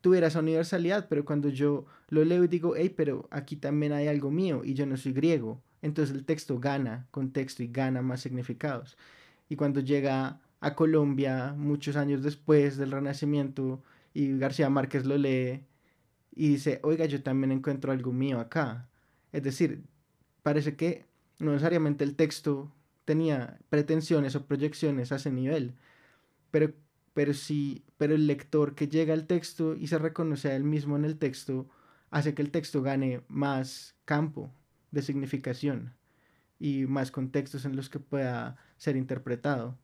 tuviera 0.00 0.28
esa 0.28 0.38
universalidad, 0.38 1.08
pero 1.10 1.24
cuando 1.24 1.50
yo 1.50 1.84
lo 2.08 2.24
leo 2.24 2.44
y 2.44 2.48
digo, 2.48 2.74
hey, 2.76 2.88
pero 2.96 3.28
aquí 3.30 3.56
también 3.56 3.92
hay 3.92 4.08
algo 4.08 4.30
mío 4.30 4.62
y 4.64 4.74
yo 4.74 4.86
no 4.86 4.96
soy 4.96 5.12
griego, 5.12 5.60
entonces 5.82 6.14
el 6.16 6.24
texto 6.24 6.58
gana 6.58 7.06
contexto 7.10 7.62
y 7.62 7.68
gana 7.68 8.00
más 8.00 8.20
significados. 8.22 8.96
Y 9.50 9.56
cuando 9.56 9.80
llega 9.80 10.40
a 10.60 10.74
Colombia 10.74 11.54
muchos 11.56 11.96
años 11.96 12.22
después 12.22 12.76
del 12.76 12.92
Renacimiento 12.92 13.82
y 14.14 14.36
García 14.38 14.70
Márquez 14.70 15.06
lo 15.06 15.16
lee 15.16 15.64
y 16.34 16.48
dice, 16.50 16.80
oiga, 16.82 17.06
yo 17.06 17.22
también 17.22 17.52
encuentro 17.52 17.92
algo 17.92 18.12
mío 18.12 18.40
acá. 18.40 18.88
Es 19.32 19.42
decir, 19.42 19.84
parece 20.42 20.76
que 20.76 21.06
no 21.38 21.52
necesariamente 21.52 22.04
el 22.04 22.16
texto 22.16 22.72
tenía 23.04 23.58
pretensiones 23.70 24.36
o 24.36 24.46
proyecciones 24.46 25.12
a 25.12 25.16
ese 25.16 25.30
nivel. 25.30 25.74
Pero, 26.50 26.74
pero 27.14 27.34
sí, 27.34 27.84
pero 27.96 28.14
el 28.14 28.26
lector 28.26 28.74
que 28.74 28.88
llega 28.88 29.14
al 29.14 29.26
texto 29.26 29.74
y 29.74 29.88
se 29.88 29.98
reconoce 29.98 30.50
a 30.50 30.56
él 30.56 30.64
mismo 30.64 30.96
en 30.96 31.04
el 31.04 31.18
texto 31.18 31.68
hace 32.10 32.34
que 32.34 32.42
el 32.42 32.50
texto 32.50 32.82
gane 32.82 33.22
más 33.28 33.96
campo 34.04 34.52
de 34.90 35.02
significación 35.02 35.94
y 36.58 36.86
más 36.86 37.10
contextos 37.10 37.64
en 37.64 37.76
los 37.76 37.88
que 37.88 38.00
pueda 38.00 38.56
ser 38.76 38.96
interpretado. 38.96 39.76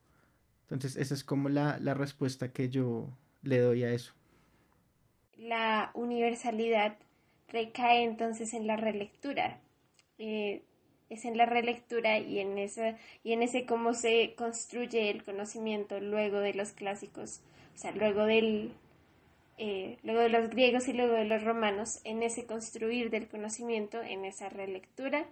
Entonces, 0.70 0.96
esa 0.96 1.14
es 1.14 1.24
como 1.24 1.48
la, 1.48 1.78
la 1.80 1.94
respuesta 1.94 2.52
que 2.52 2.68
yo 2.68 3.08
le 3.42 3.58
doy 3.58 3.84
a 3.84 3.92
eso. 3.92 4.14
La 5.36 5.90
universalidad 5.94 6.96
recae 7.48 8.04
entonces 8.04 8.54
en 8.54 8.66
la 8.66 8.76
relectura. 8.76 9.60
Eh, 10.18 10.62
es 11.10 11.24
en 11.24 11.36
la 11.36 11.46
relectura 11.46 12.18
y 12.18 12.40
en, 12.40 12.58
esa, 12.58 12.96
y 13.22 13.32
en 13.32 13.42
ese 13.42 13.66
cómo 13.66 13.94
se 13.94 14.34
construye 14.36 15.10
el 15.10 15.22
conocimiento 15.22 16.00
luego 16.00 16.38
de 16.40 16.54
los 16.54 16.72
clásicos, 16.72 17.40
o 17.74 17.78
sea, 17.78 17.92
luego 17.92 18.24
del, 18.24 18.72
eh, 19.58 19.98
luego 20.02 20.20
de 20.20 20.28
los 20.30 20.50
griegos 20.50 20.88
y 20.88 20.92
luego 20.92 21.14
de 21.14 21.24
los 21.26 21.42
romanos, 21.44 22.00
en 22.04 22.22
ese 22.22 22.46
construir 22.46 23.10
del 23.10 23.28
conocimiento, 23.28 24.02
en 24.02 24.24
esa 24.24 24.48
relectura, 24.48 25.26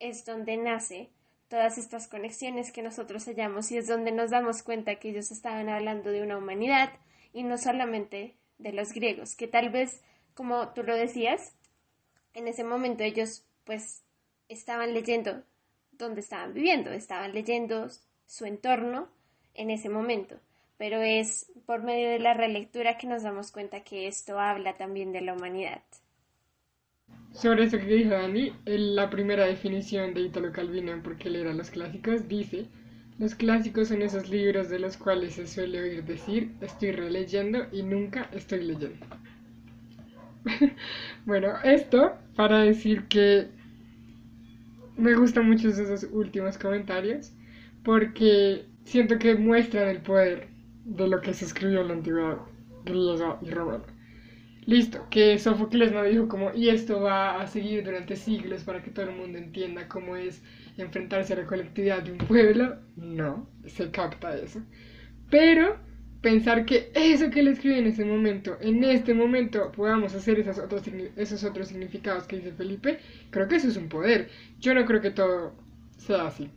es 0.00 0.24
donde 0.24 0.56
nace 0.56 1.08
todas 1.52 1.76
estas 1.76 2.08
conexiones 2.08 2.72
que 2.72 2.80
nosotros 2.80 3.26
hallamos 3.26 3.70
y 3.72 3.76
es 3.76 3.86
donde 3.86 4.10
nos 4.10 4.30
damos 4.30 4.62
cuenta 4.62 4.94
que 4.94 5.10
ellos 5.10 5.30
estaban 5.30 5.68
hablando 5.68 6.10
de 6.10 6.22
una 6.22 6.38
humanidad 6.38 6.94
y 7.34 7.42
no 7.42 7.58
solamente 7.58 8.36
de 8.56 8.72
los 8.72 8.94
griegos, 8.94 9.36
que 9.36 9.48
tal 9.48 9.68
vez, 9.68 10.00
como 10.32 10.70
tú 10.70 10.82
lo 10.82 10.96
decías, 10.96 11.54
en 12.32 12.48
ese 12.48 12.64
momento 12.64 13.04
ellos 13.04 13.44
pues 13.64 14.02
estaban 14.48 14.94
leyendo 14.94 15.42
donde 15.90 16.22
estaban 16.22 16.54
viviendo, 16.54 16.90
estaban 16.90 17.34
leyendo 17.34 17.90
su 18.24 18.46
entorno 18.46 19.10
en 19.52 19.68
ese 19.68 19.90
momento, 19.90 20.40
pero 20.78 21.02
es 21.02 21.52
por 21.66 21.82
medio 21.82 22.08
de 22.08 22.18
la 22.18 22.32
relectura 22.32 22.96
que 22.96 23.06
nos 23.06 23.24
damos 23.24 23.52
cuenta 23.52 23.84
que 23.84 24.06
esto 24.06 24.40
habla 24.40 24.78
también 24.78 25.12
de 25.12 25.20
la 25.20 25.34
humanidad. 25.34 25.82
Sobre 27.32 27.64
eso 27.64 27.78
que 27.78 27.86
dijo 27.86 28.10
Dani, 28.10 28.52
la 28.66 29.08
primera 29.08 29.46
definición 29.46 30.12
de 30.12 30.20
Italo 30.20 30.52
Calvino 30.52 30.92
en 30.92 31.02
por 31.02 31.16
qué 31.16 31.30
leer 31.30 31.54
los 31.54 31.70
clásicos 31.70 32.28
dice, 32.28 32.66
los 33.18 33.34
clásicos 33.34 33.88
son 33.88 34.02
esos 34.02 34.28
libros 34.28 34.68
de 34.68 34.78
los 34.78 34.96
cuales 34.96 35.34
se 35.34 35.46
suele 35.46 35.80
oír 35.80 36.04
decir, 36.04 36.52
estoy 36.60 36.92
releyendo 36.92 37.66
y 37.72 37.82
nunca 37.82 38.28
estoy 38.32 38.64
leyendo. 38.64 39.06
bueno, 41.24 41.54
esto 41.64 42.12
para 42.36 42.58
decir 42.58 43.04
que 43.04 43.48
me 44.96 45.14
gustan 45.14 45.48
mucho 45.48 45.68
esos 45.68 46.04
últimos 46.12 46.58
comentarios 46.58 47.32
porque 47.82 48.66
siento 48.84 49.18
que 49.18 49.34
muestran 49.36 49.88
el 49.88 50.02
poder 50.02 50.48
de 50.84 51.08
lo 51.08 51.20
que 51.20 51.32
se 51.32 51.44
escribió 51.44 51.80
en 51.80 51.88
la 51.88 51.94
antigüedad 51.94 52.38
griega 52.84 53.38
y 53.40 53.50
romana. 53.50 53.84
Listo, 54.64 55.08
que 55.10 55.38
Sófocles 55.40 55.90
no 55.92 56.04
dijo 56.04 56.28
como, 56.28 56.52
y 56.54 56.68
esto 56.68 57.00
va 57.00 57.40
a 57.40 57.46
seguir 57.48 57.84
durante 57.84 58.14
siglos 58.14 58.62
para 58.62 58.80
que 58.80 58.92
todo 58.92 59.06
el 59.10 59.16
mundo 59.16 59.38
entienda 59.38 59.88
cómo 59.88 60.14
es 60.14 60.40
enfrentarse 60.78 61.32
a 61.32 61.36
la 61.38 61.46
colectividad 61.46 62.02
de 62.02 62.12
un 62.12 62.18
pueblo. 62.18 62.76
No, 62.96 63.48
se 63.66 63.90
capta 63.90 64.36
eso. 64.36 64.62
Pero 65.30 65.78
pensar 66.20 66.64
que 66.64 66.92
eso 66.94 67.28
que 67.30 67.42
le 67.42 67.50
escribí 67.50 67.80
en 67.80 67.88
ese 67.88 68.04
momento, 68.04 68.56
en 68.60 68.84
este 68.84 69.14
momento, 69.14 69.72
podamos 69.72 70.14
hacer 70.14 70.38
esos 70.38 70.58
otros, 70.58 70.84
esos 71.16 71.42
otros 71.42 71.66
significados 71.66 72.24
que 72.24 72.36
dice 72.36 72.52
Felipe, 72.52 73.00
creo 73.30 73.48
que 73.48 73.56
eso 73.56 73.66
es 73.66 73.76
un 73.76 73.88
poder. 73.88 74.28
Yo 74.60 74.74
no 74.74 74.84
creo 74.84 75.00
que 75.00 75.10
todo 75.10 75.54
sea 75.96 76.28
así. 76.28 76.48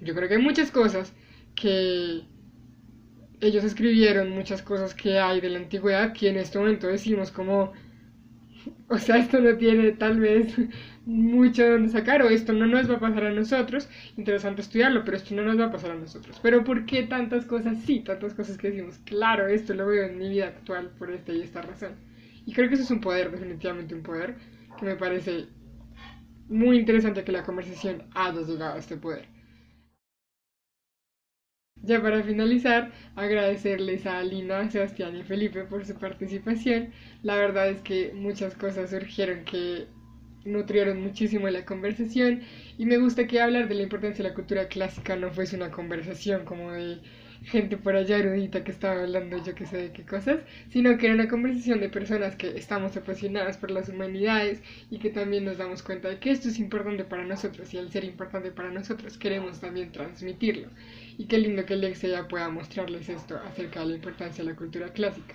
Yo 0.00 0.12
creo 0.14 0.28
que 0.28 0.34
hay 0.34 0.42
muchas 0.42 0.72
cosas 0.72 1.12
que 1.54 2.22
ellos 3.42 3.64
escribieron, 3.64 4.30
muchas 4.30 4.62
cosas 4.62 4.94
que 4.94 5.18
hay 5.18 5.40
de 5.40 5.50
la 5.50 5.58
antigüedad 5.58 6.12
que 6.12 6.28
en 6.28 6.36
este 6.36 6.58
momento 6.58 6.86
decimos 6.86 7.32
como, 7.32 7.72
o 8.88 8.98
sea, 8.98 9.18
esto 9.18 9.40
no 9.40 9.56
tiene 9.56 9.92
tal 9.92 10.20
vez 10.20 10.54
mucho 11.04 11.68
donde 11.68 11.88
sacar 11.88 12.22
o 12.22 12.28
esto 12.28 12.52
no 12.52 12.66
nos 12.66 12.88
va 12.88 12.94
a 12.94 13.00
pasar 13.00 13.24
a 13.24 13.32
nosotros, 13.32 13.88
interesante 14.16 14.62
estudiarlo, 14.62 15.04
pero 15.04 15.16
esto 15.16 15.34
no 15.34 15.42
nos 15.42 15.58
va 15.58 15.66
a 15.66 15.72
pasar 15.72 15.90
a 15.90 15.96
nosotros. 15.96 16.38
Pero 16.40 16.62
¿por 16.62 16.86
qué 16.86 17.02
tantas 17.02 17.44
cosas 17.44 17.78
sí, 17.84 18.00
tantas 18.00 18.32
cosas 18.34 18.56
que 18.56 18.70
decimos, 18.70 18.98
claro, 19.04 19.48
esto 19.48 19.74
lo 19.74 19.88
veo 19.88 20.04
en 20.06 20.18
mi 20.18 20.28
vida 20.28 20.46
actual 20.46 20.90
por 20.96 21.10
esta 21.10 21.32
y 21.32 21.42
esta 21.42 21.62
razón? 21.62 21.96
Y 22.46 22.52
creo 22.52 22.68
que 22.68 22.74
eso 22.74 22.84
es 22.84 22.90
un 22.92 23.00
poder, 23.00 23.32
definitivamente 23.32 23.94
un 23.94 24.04
poder, 24.04 24.36
que 24.78 24.86
me 24.86 24.94
parece 24.94 25.46
muy 26.48 26.78
interesante 26.78 27.24
que 27.24 27.32
la 27.32 27.42
conversación 27.42 28.04
haya 28.14 28.40
llegado 28.42 28.74
a 28.74 28.78
este 28.78 28.96
poder. 28.96 29.26
Ya 31.82 32.00
para 32.00 32.22
finalizar, 32.22 32.92
agradecerles 33.16 34.06
a 34.06 34.18
Alina, 34.20 34.70
Sebastián 34.70 35.16
y 35.16 35.24
Felipe 35.24 35.64
por 35.64 35.84
su 35.84 35.94
participación. 35.98 36.92
La 37.22 37.36
verdad 37.36 37.68
es 37.68 37.80
que 37.82 38.12
muchas 38.14 38.54
cosas 38.54 38.90
surgieron 38.90 39.44
que 39.44 39.88
nutrieron 40.44 41.00
muchísimo 41.02 41.48
la 41.48 41.64
conversación 41.64 42.40
y 42.78 42.86
me 42.86 42.98
gusta 42.98 43.26
que 43.26 43.40
hablar 43.40 43.68
de 43.68 43.74
la 43.74 43.82
importancia 43.82 44.22
de 44.22 44.30
la 44.30 44.34
cultura 44.34 44.66
clásica 44.66 45.16
no 45.16 45.30
fuese 45.32 45.56
una 45.56 45.70
conversación 45.70 46.44
como 46.44 46.72
de 46.72 47.00
gente 47.44 47.76
por 47.76 47.96
allá 47.96 48.18
erudita 48.18 48.64
que 48.64 48.70
estaba 48.70 49.02
hablando 49.02 49.42
yo 49.44 49.54
que 49.54 49.66
sé 49.66 49.76
de 49.76 49.92
qué 49.92 50.04
cosas, 50.04 50.40
sino 50.70 50.96
que 50.96 51.06
era 51.06 51.14
una 51.14 51.28
conversación 51.28 51.80
de 51.80 51.88
personas 51.88 52.36
que 52.36 52.56
estamos 52.56 52.96
apasionadas 52.96 53.56
por 53.56 53.70
las 53.70 53.88
humanidades 53.88 54.60
y 54.90 54.98
que 54.98 55.10
también 55.10 55.44
nos 55.44 55.58
damos 55.58 55.82
cuenta 55.82 56.08
de 56.08 56.18
que 56.18 56.30
esto 56.30 56.48
es 56.48 56.58
importante 56.58 57.04
para 57.04 57.24
nosotros 57.24 57.72
y 57.74 57.78
al 57.78 57.90
ser 57.90 58.04
importante 58.04 58.50
para 58.50 58.70
nosotros 58.70 59.18
queremos 59.18 59.60
también 59.60 59.92
transmitirlo. 59.92 60.68
Y 61.18 61.26
qué 61.26 61.38
lindo 61.38 61.66
que 61.66 61.76
Lex 61.76 62.02
ya 62.02 62.28
pueda 62.28 62.48
mostrarles 62.48 63.08
esto 63.08 63.36
acerca 63.38 63.80
de 63.80 63.86
la 63.86 63.94
importancia 63.94 64.44
de 64.44 64.50
la 64.50 64.56
cultura 64.56 64.88
clásica. 64.88 65.34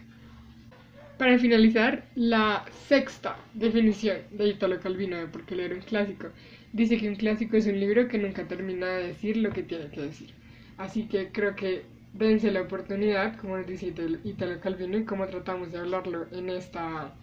Para 1.17 1.39
finalizar, 1.39 2.05
la 2.13 2.63
sexta 2.87 3.37
definición 3.55 4.17
de 4.31 4.49
Italo 4.49 4.79
Calvino 4.79 5.17
de 5.17 5.25
por 5.25 5.45
qué 5.45 5.55
leer 5.55 5.73
un 5.73 5.81
clásico 5.81 6.27
dice 6.73 6.97
que 6.97 7.09
un 7.09 7.15
clásico 7.15 7.57
es 7.57 7.65
un 7.65 7.79
libro 7.79 8.07
que 8.07 8.19
nunca 8.19 8.47
termina 8.47 8.87
de 8.87 9.07
decir 9.07 9.37
lo 9.37 9.49
que 9.49 9.63
tiene 9.63 9.89
que 9.89 10.01
decir. 10.01 10.29
Así 10.77 11.07
que 11.07 11.31
creo 11.31 11.55
que 11.55 11.85
dense 12.13 12.51
la 12.51 12.61
oportunidad, 12.61 13.37
como 13.37 13.57
nos 13.57 13.67
dice 13.67 13.93
Italo 14.23 14.59
Calvino 14.59 14.97
y 14.97 15.05
como 15.05 15.27
tratamos 15.27 15.71
de 15.71 15.79
hablarlo 15.79 16.27
en, 16.31 16.49
esta, 16.49 17.13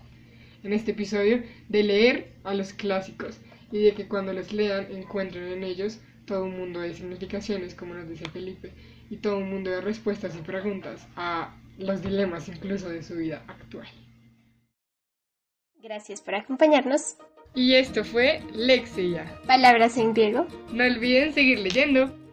en 0.63 0.73
este 0.73 0.93
episodio, 0.93 1.43
de 1.69 1.83
leer 1.83 2.33
a 2.45 2.55
los 2.55 2.73
clásicos 2.73 3.41
y 3.73 3.83
de 3.83 3.93
que 3.93 4.07
cuando 4.09 4.33
los 4.33 4.53
lean 4.53 4.87
encuentren 4.91 5.45
en 5.45 5.65
ellos 5.65 6.01
todo 6.27 6.45
un 6.45 6.57
mundo 6.59 6.81
de 6.81 6.95
significaciones, 6.95 7.75
como 7.75 7.95
nos 7.95 8.09
dice 8.09 8.29
Felipe, 8.31 8.73
y 9.11 9.17
todo 9.17 9.39
un 9.39 9.51
mundo 9.51 9.71
de 9.71 9.81
respuestas 9.81 10.35
y 10.37 10.43
preguntas 10.43 11.07
a 11.17 11.55
los 11.79 12.03
dilemas 12.03 12.49
incluso 12.49 12.89
de 12.89 13.03
su 13.03 13.17
vida 13.17 13.45
actual. 13.49 13.87
Gracias 15.83 16.23
por 16.23 16.35
acompañarnos. 16.35 17.17
Y 17.55 17.75
esto 17.75 18.05
fue 18.05 18.41
Lexia. 18.55 19.39
Palabras 19.47 19.99
en 19.99 20.15
griego. 20.15 20.47
No 20.73 20.85
olviden 20.85 21.33
seguir 21.33 21.61
leyendo. 21.61 22.24